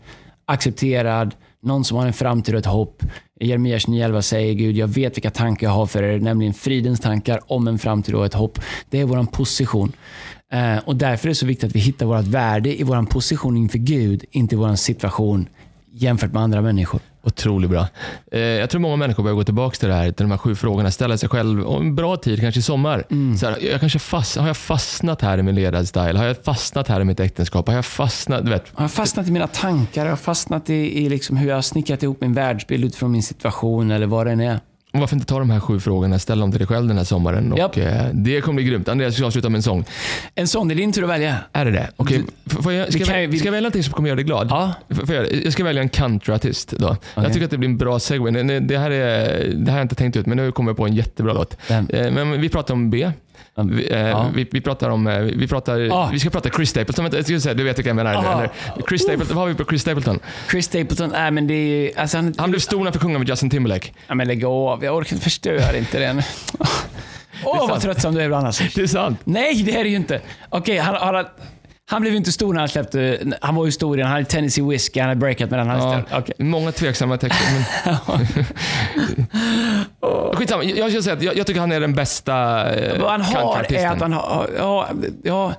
accepterad, 0.46 1.34
någon 1.62 1.84
som 1.84 1.96
har 1.98 2.06
en 2.06 2.12
framtid 2.12 2.54
och 2.54 2.58
ett 2.58 2.66
hopp. 2.66 3.02
I 3.40 3.48
Jeremia 3.48 3.78
29.11 3.78 4.20
säger 4.20 4.54
Gud, 4.54 4.76
jag 4.76 4.88
vet 4.88 5.16
vilka 5.16 5.30
tankar 5.30 5.66
jag 5.66 5.74
har 5.74 5.86
för 5.86 6.02
er, 6.02 6.18
nämligen 6.20 6.54
fridens 6.54 7.00
tankar 7.00 7.40
om 7.46 7.68
en 7.68 7.78
framtid 7.78 8.14
och 8.14 8.26
ett 8.26 8.34
hopp. 8.34 8.60
Det 8.90 9.00
är 9.00 9.04
vår 9.04 9.24
position. 9.24 9.92
Eh, 10.54 10.78
och 10.84 10.96
därför 10.96 11.26
är 11.26 11.28
det 11.28 11.34
så 11.34 11.46
viktigt 11.46 11.70
att 11.70 11.76
vi 11.76 11.80
hittar 11.80 12.06
vårt 12.06 12.26
värde 12.26 12.80
i 12.80 12.82
vår 12.82 13.02
position 13.02 13.56
inför 13.56 13.78
Gud, 13.78 14.24
inte 14.30 14.54
i 14.54 14.58
vår 14.58 14.74
situation 14.74 15.48
jämfört 15.92 16.32
med 16.32 16.42
andra 16.42 16.60
människor. 16.62 17.00
Otroligt 17.22 17.70
bra. 17.70 17.88
Eh, 18.32 18.40
jag 18.40 18.70
tror 18.70 18.80
många 18.80 18.96
människor 18.96 19.22
börjar 19.22 19.34
gå 19.34 19.44
tillbaka 19.44 19.76
till 19.76 19.88
det 19.88 19.94
här, 19.94 20.12
till 20.12 20.24
de 20.24 20.30
här 20.30 20.38
sju 20.38 20.54
frågorna. 20.54 20.90
Ställa 20.90 21.18
sig 21.18 21.28
själv, 21.28 21.60
och 21.60 21.80
en 21.80 21.94
bra 21.94 22.16
tid, 22.16 22.40
kanske 22.40 22.58
i 22.58 22.62
sommar. 22.62 23.04
Mm. 23.10 23.36
Så 23.36 23.46
här, 23.46 23.58
jag 23.70 23.80
kanske 23.80 23.98
fast, 23.98 24.36
har 24.36 24.46
jag 24.46 24.56
fastnat 24.56 25.22
här 25.22 25.38
i 25.38 25.42
min 25.42 25.54
ledarstil? 25.54 26.16
Har 26.16 26.24
jag 26.24 26.44
fastnat 26.44 26.88
här 26.88 27.00
i 27.00 27.04
mitt 27.04 27.20
äktenskap? 27.20 27.66
Har 27.66 27.74
jag 27.74 27.84
fastnat? 27.84 28.44
Du 28.44 28.50
vet, 28.50 28.64
Jag 28.74 28.82
har 28.82 28.88
fastnat 28.88 29.28
i 29.28 29.30
mina 29.30 29.46
tankar, 29.46 30.04
jag 30.04 30.12
har 30.12 30.16
fastnat 30.16 30.70
i, 30.70 31.04
i 31.04 31.08
liksom 31.08 31.36
hur 31.36 31.48
jag 31.48 31.54
har 31.54 31.62
snickrat 31.62 32.02
ihop 32.02 32.20
min 32.20 32.34
världsbild 32.34 32.84
utifrån 32.84 33.12
min 33.12 33.22
situation 33.22 33.90
eller 33.90 34.06
vad 34.06 34.26
den 34.26 34.40
är. 34.40 34.60
Varför 35.00 35.16
inte 35.16 35.26
ta 35.26 35.38
de 35.38 35.50
här 35.50 35.60
sju 35.60 35.80
frågorna, 35.80 36.18
ställa 36.18 36.40
dem 36.40 36.50
till 36.50 36.58
dig 36.58 36.66
själv 36.68 36.88
den 36.88 36.96
här 36.96 37.04
sommaren. 37.04 37.52
Och, 37.52 37.58
Japp. 37.58 37.76
eh, 37.76 37.92
det 38.12 38.40
kommer 38.40 38.56
bli 38.56 38.64
grymt. 38.64 38.88
Andreas, 38.88 39.12
vi 39.14 39.16
ska 39.16 39.26
avsluta 39.26 39.48
med 39.48 39.58
en 39.58 39.62
sång. 39.62 39.84
En 40.34 40.48
sån, 40.48 40.68
det 40.68 40.74
är 40.74 40.76
din 40.76 40.92
tur 40.92 41.02
att 41.04 41.08
välja. 41.10 41.36
Är 41.52 41.64
det 41.64 41.70
det? 41.70 41.90
Okej. 41.96 42.22
F- 42.46 42.56
får 42.62 42.72
jag, 42.72 42.88
ska, 42.88 42.98
vi 42.98 43.04
kan 43.04 43.30
vi- 43.30 43.38
ska 43.38 43.46
jag 43.46 43.52
välja 43.52 43.60
någonting 43.66 43.82
som 43.82 43.92
kommer 43.92 44.08
göra 44.08 44.16
dig 44.16 44.24
glad? 44.24 44.46
Ja. 44.50 44.72
Får 45.06 45.14
jag, 45.14 45.32
jag 45.44 45.52
ska 45.52 45.64
välja 45.64 45.82
en 45.82 45.88
countryartist 45.88 46.70
då. 46.78 46.96
Jag 47.14 47.32
tycker 47.32 47.44
att 47.44 47.50
det 47.50 47.58
blir 47.58 47.68
en 47.68 47.76
bra 47.78 47.98
segway. 47.98 48.60
Det, 48.60 48.78
här 48.78 48.90
är, 48.90 49.48
det 49.54 49.64
här 49.64 49.72
har 49.72 49.78
jag 49.78 49.84
inte 49.84 49.94
tänkt 49.94 50.16
ut, 50.16 50.26
men 50.26 50.36
nu 50.36 50.52
kommer 50.52 50.70
jag 50.70 50.76
på 50.76 50.86
en 50.86 50.94
jättebra 50.94 51.32
låt. 51.32 51.56
Vem? 51.68 51.86
Eh, 51.88 52.10
Men 52.10 52.40
vi 52.40 52.48
pratar 52.48 52.74
om 52.74 52.90
B. 52.90 53.10
Vi, 53.56 53.92
eh, 53.92 53.98
Ja. 54.00 54.30
vi, 54.34 54.48
vi 54.52 54.60
pratar 54.60 54.90
om, 54.90 55.06
eh, 55.06 55.18
vi 55.20 55.48
pratar, 55.48 55.88
Ah. 55.92 56.08
vi 56.12 56.18
ska 56.18 56.30
prata 56.30 56.50
Chris 56.50 56.70
Stapleton. 56.70 57.08
Jag 57.12 57.24
ska 57.24 57.40
säga, 57.40 57.54
du 57.54 57.64
vet 57.64 57.78
vilka 57.78 57.90
jag 57.90 57.96
menar. 57.96 58.14
Ah. 58.14 58.48
Chris 58.88 59.02
Stapleton, 59.02 59.36
vad 59.36 59.44
har 59.44 59.48
vi 59.48 59.54
på 59.54 59.64
Chris 59.64 59.82
Stapleton? 59.82 60.18
Chris 60.50 60.64
Stapleton, 60.66 61.10
nej 61.10 61.30
men 61.30 61.46
det 61.46 61.54
är 61.54 61.66
ju... 61.66 61.90
Alltså 61.96 62.16
han, 62.16 62.34
Han 62.38 62.50
blev 62.50 62.60
stor 62.60 62.84
när 62.84 62.92
fick 62.92 63.02
sjunga 63.02 63.18
med 63.18 63.28
Justin 63.28 63.50
Timberlake. 63.50 63.88
Ja, 64.06 64.14
men 64.14 64.28
lägg 64.28 64.44
av, 64.44 64.84
jag 64.84 64.96
orkar 64.96 65.12
inte 65.12 65.24
förstöra 65.24 65.76
inte 65.78 65.98
den. 65.98 66.22
Åh, 67.44 67.58
vad 67.58 67.68
sant. 67.68 67.82
tröttsam 67.82 68.14
du 68.14 68.20
är 68.20 68.24
ibland 68.24 68.46
alltså. 68.46 68.64
Det 68.74 68.82
är 68.82 68.86
sant. 68.86 69.18
Nej, 69.24 69.62
det 69.62 69.76
är 69.76 69.84
det 69.84 69.90
ju 69.90 69.96
inte. 69.96 70.20
Okej, 70.48 70.78
han, 70.78 70.94
han, 71.14 71.24
han 71.86 72.02
blev 72.02 72.14
inte 72.14 72.32
stor 72.32 72.52
när 72.52 72.60
han 72.60 72.68
släppte... 72.68 73.18
Han 73.40 73.54
var 73.54 73.64
ju 73.64 73.72
stor 73.72 73.96
innan. 73.96 74.06
Han 74.06 74.14
hade 74.14 74.24
Tennessee 74.26 74.64
Whiskey, 74.64 75.00
han 75.00 75.08
hade 75.08 75.20
breakat 75.20 75.50
med 75.50 75.58
den. 75.58 75.68
Han 75.68 75.80
Ja, 76.10 76.18
okej. 76.18 76.34
Många 76.38 76.72
tveksamma 76.72 77.16
texter. 77.16 77.46
Men... 77.52 78.26
Skitsamma, 80.34 80.64
jag, 80.64 80.90
jag, 80.90 81.04
säga 81.04 81.16
att 81.16 81.22
jag, 81.22 81.36
jag 81.36 81.46
tycker 81.46 81.60
han 81.60 81.72
är 81.72 81.80
den 81.80 81.94
bästa 81.94 82.34
eh, 82.74 83.00
Vad 83.00 83.10
han 83.10 83.20
har 83.20 83.72
är 83.72 83.88
att 83.88 84.00
han 84.00 84.12
har... 84.12 84.50
Ja, 84.58 84.88
ja, 85.22 85.54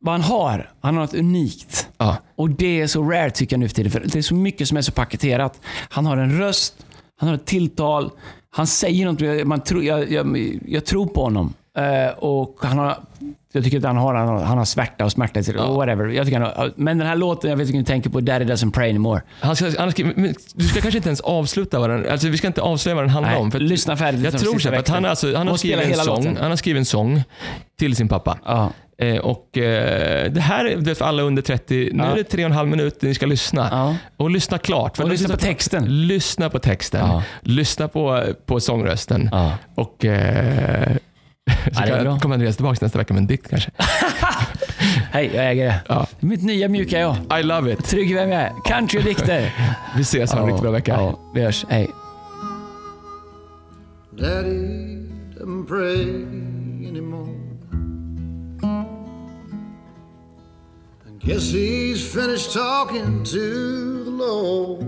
vad 0.00 0.14
han 0.14 0.22
har, 0.22 0.70
han 0.80 0.94
har 0.94 1.02
något 1.02 1.14
unikt. 1.14 1.88
Ja. 1.98 2.16
Och 2.36 2.50
det 2.50 2.80
är 2.80 2.86
så 2.86 3.02
rare 3.10 3.30
tycker 3.30 3.56
jag 3.56 3.60
nu 3.60 3.68
för 3.68 3.74
tiden. 3.74 3.92
För 3.92 4.00
det 4.00 4.18
är 4.18 4.22
så 4.22 4.34
mycket 4.34 4.68
som 4.68 4.76
är 4.76 4.82
så 4.82 4.92
paketerat. 4.92 5.60
Han 5.88 6.06
har 6.06 6.16
en 6.16 6.38
röst, 6.38 6.74
han 7.20 7.28
har 7.28 7.36
ett 7.36 7.46
tilltal, 7.46 8.10
han 8.50 8.66
säger 8.66 9.06
något. 9.06 9.46
Man 9.46 9.60
tror, 9.60 9.84
jag, 9.84 10.12
jag, 10.12 10.58
jag 10.66 10.84
tror 10.84 11.06
på 11.06 11.22
honom. 11.22 11.54
Eh, 11.76 12.08
och 12.18 12.56
han 12.62 12.78
har, 12.78 12.96
jag 13.52 13.64
tycker 13.64 13.78
att 13.78 13.84
han 13.84 13.96
har, 13.96 14.14
han 14.14 14.58
har, 14.58 14.64
svärta 14.64 15.04
och 15.04 15.12
smärta. 15.12 15.42
sig. 15.42 15.54
Whatever. 15.54 16.06
Jag 16.06 16.26
tycker 16.26 16.40
han 16.40 16.50
har, 16.56 16.72
men 16.76 16.98
den 16.98 17.06
här 17.06 17.16
låten, 17.16 17.50
jag 17.50 17.56
vet 17.56 17.66
inte 17.66 17.76
om 17.76 17.78
ni 17.80 17.84
tänker 17.84 18.10
på, 18.10 18.20
Daddy 18.20 18.44
doesn't 18.44 18.72
pray 18.72 18.90
anymore. 18.90 19.22
Han 19.40 19.56
ska, 19.56 19.72
han 19.78 19.92
men 20.16 20.34
du 20.54 20.64
ska 20.64 20.80
kanske 20.80 20.98
inte 20.98 21.08
ens 21.08 21.20
avsluta 21.20 21.78
vad 21.78 21.90
den, 21.90 22.10
alltså 22.10 22.28
vi 22.28 22.38
ska 22.38 22.46
inte 22.46 22.62
avslöja 22.62 22.94
vad 22.94 23.04
den 23.04 23.10
handlar 23.10 23.30
Nej, 23.32 23.40
om. 23.40 23.50
För 23.50 23.58
att- 23.58 23.62
lyssna 23.64 23.96
färdigt 23.96 24.24
Jag 24.24 24.38
tror 24.38 24.58
så, 24.58 24.74
att 24.74 24.88
han, 24.88 25.04
alltså, 25.04 25.36
han, 25.36 25.48
har 25.48 25.56
skrivit 25.56 25.86
en 25.86 25.94
sång, 25.94 26.16
låten. 26.16 26.38
han 26.40 26.50
har 26.50 26.56
skrivit 26.56 26.80
en 26.80 26.84
sång 26.84 27.22
till 27.78 27.96
sin 27.96 28.08
pappa. 28.08 28.38
Ja. 28.44 28.70
Eh, 28.98 29.16
och 29.16 29.58
eh, 29.58 30.32
Det 30.32 30.40
här 30.40 30.64
är 30.64 30.94
för 30.94 31.04
alla 31.04 31.22
under 31.22 31.42
30. 31.42 31.90
Nu 31.92 32.02
Ja. 32.02 32.10
är 32.10 32.16
det 32.16 32.24
tre 32.24 32.44
och 32.44 32.50
en 32.50 32.56
halv 32.56 32.68
minut 32.68 33.02
ni 33.02 33.14
ska 33.14 33.26
lyssna. 33.26 33.68
Ja. 33.70 33.96
Och 34.16 34.30
lyssna 34.30 34.58
klart. 34.58 34.96
För 34.96 35.04
Och 35.04 35.10
lyssna 35.10 35.26
på 35.28 35.32
klart. 35.32 35.40
texten. 35.40 36.06
Lyssna 36.06 36.50
på 36.50 36.58
texten. 36.58 37.00
Ja. 37.10 37.22
Lyssna 37.42 37.88
på, 37.88 38.22
på 38.46 38.60
sångrösten. 38.60 39.28
Ja. 39.32 39.52
Och 39.74 40.04
eh, 40.04 40.96
så 41.72 41.80
bra. 41.82 42.04
kan, 42.04 42.20
kommer 42.20 42.34
Andreas 42.34 42.56
tillbaka 42.56 42.78
nästa 42.82 42.98
vecka 42.98 43.14
med 43.14 43.20
en 43.20 43.26
dikt 43.26 43.48
kanske. 43.50 43.70
Hej, 45.12 45.30
jag 45.34 45.50
äger 45.50 45.66
det. 45.66 45.80
Ja. 45.88 46.06
Mitt 46.20 46.42
nya 46.42 46.68
mjuka 46.68 46.98
jag. 46.98 47.40
I 47.40 47.42
love 47.42 47.72
it. 47.72 47.84
Trygg 47.84 48.14
vem 48.14 48.30
jag 48.30 48.42
är. 48.42 48.52
Country 48.64 49.00
och 49.00 49.04
dikter. 49.04 49.54
Vi 49.96 50.02
ses, 50.02 50.32
ha 50.32 50.40
en 50.40 50.46
riktigt 50.46 50.62
bra 50.62 50.70
vecka. 50.70 50.92
Ja, 50.92 51.18
vi 51.34 51.42
hörs. 51.42 51.66
Hej. 51.68 51.88
Daddy 54.18 54.96
doesn't 55.38 55.66
pray 55.66 56.24
anymore. 56.88 57.28
I 61.06 61.26
guess 61.26 61.52
he's 61.52 62.00
finished 62.14 62.52
talking 62.52 63.24
to 63.24 64.04
the 64.04 64.10
Lord. 64.10 64.84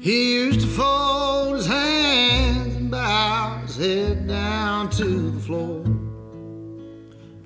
He 0.00 0.34
used 0.46 0.60
to 0.60 0.66
fold 0.66 1.56
his 1.56 1.66
hands 1.66 2.81
bows, 2.92 3.76
head 3.76 4.28
down 4.28 4.90
to 4.90 5.30
the 5.30 5.40
floor. 5.40 5.82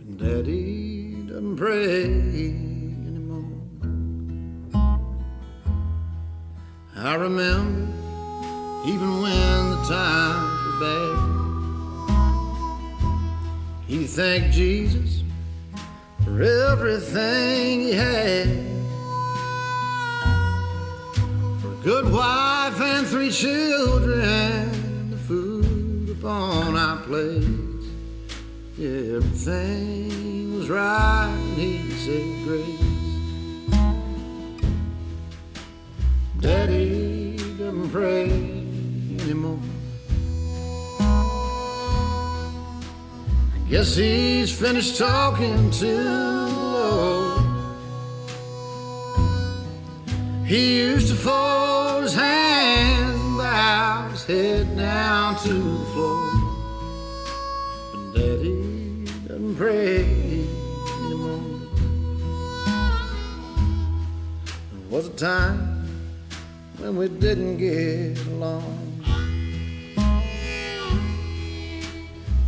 And 0.01 0.18
Daddy 0.18 1.22
doesn't 1.28 1.57
pray 1.57 2.05
anymore. 3.07 3.62
I 6.97 7.14
remember 7.14 7.92
even 8.86 9.22
when 9.22 9.70
the 9.70 9.76
times 9.88 10.61
were 10.66 10.80
bad. 10.80 11.16
He 13.86 14.05
thanked 14.05 14.53
Jesus 14.53 15.22
for 16.24 16.42
everything 16.42 17.82
he 17.82 17.92
had 17.92 18.49
good 21.84 22.12
wife 22.12 22.80
and 22.80 23.07
three 23.07 23.30
children 23.30 24.86
food 25.26 26.10
upon 26.10 26.76
our 26.76 26.98
plates. 26.98 27.86
Everything 28.78 30.56
was 30.56 30.70
right, 30.70 31.34
and 31.34 31.58
he 31.58 31.90
said 31.90 32.44
grace. 32.44 32.78
Daddy 36.38 37.36
doesn't 37.58 37.90
pray 37.90 38.30
anymore. 39.20 39.58
I 43.54 43.58
guess 43.68 43.96
he's 43.96 44.52
finished 44.56 44.96
talking 44.96 45.70
to 45.72 45.86
the 45.86 46.48
Lord. 46.76 47.42
He 50.46 50.78
used 50.82 51.08
to 51.08 51.16
fold 51.16 52.04
his 52.04 52.14
hands 52.14 53.15
and 53.47 54.12
his 54.12 54.24
head 54.24 54.76
down 54.76 55.36
to 55.36 55.53
the 55.53 55.84
floor. 55.92 56.30
But 57.92 58.14
Daddy 58.14 59.05
doesn't 59.26 59.57
pray 59.57 60.05
anymore. 61.01 61.61
There 64.72 64.88
was 64.90 65.09
a 65.09 65.11
time 65.11 65.88
when 66.78 66.97
we 66.97 67.09
didn't 67.09 67.59
get 67.59 68.18
along. 68.26 68.82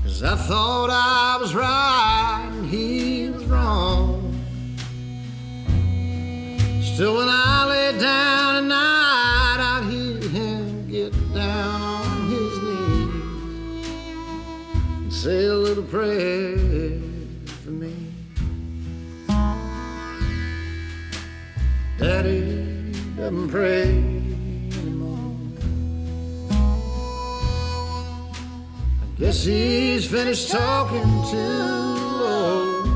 Cause 0.02 0.22
I 0.22 0.36
thought 0.36 0.90
I 0.90 1.38
was 1.40 1.54
right 1.54 2.50
and 2.52 2.66
he 2.66 3.30
was 3.30 3.44
wrong. 3.44 4.34
Still, 6.82 7.18
when 7.18 7.28
I 7.28 7.66
lay 7.68 7.98
down 8.00 8.56
at 8.56 8.64
night, 8.64 8.97
say 15.18 15.46
a 15.46 15.52
little 15.52 15.82
prayer 15.82 16.56
for 17.64 17.70
me. 17.70 17.92
Daddy 21.98 22.92
doesn't 23.16 23.48
pray 23.48 23.88
anymore. 24.78 25.34
I 29.02 29.18
guess 29.18 29.42
he's 29.42 30.06
finished 30.08 30.52
talking 30.52 31.10
to 31.32 31.36
the 31.36 32.16
Lord. 32.22 32.88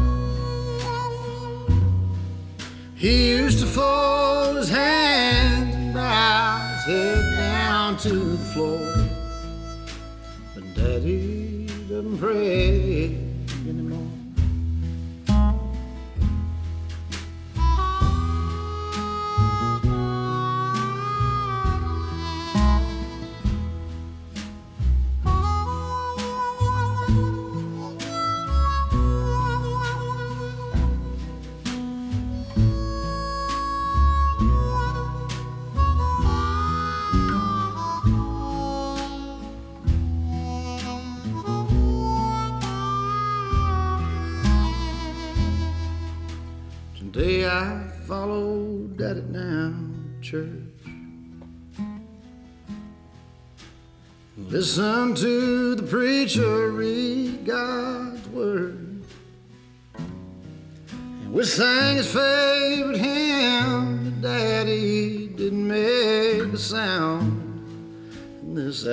He 2.94 3.30
used 3.30 3.58
to 3.58 3.66
fold 3.66 4.58
his 4.58 4.68
hands 4.68 5.74
and 5.74 5.92
bow 5.92 6.68
his 6.68 6.84
head 6.84 7.36
down 7.36 7.96
to 7.96 8.14
the 8.14 8.44
floor. 8.52 9.08
But 10.54 10.72
Daddy 10.76 11.41
doesn't 12.02 12.18
pray 12.18 13.21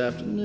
afternoon 0.10 0.38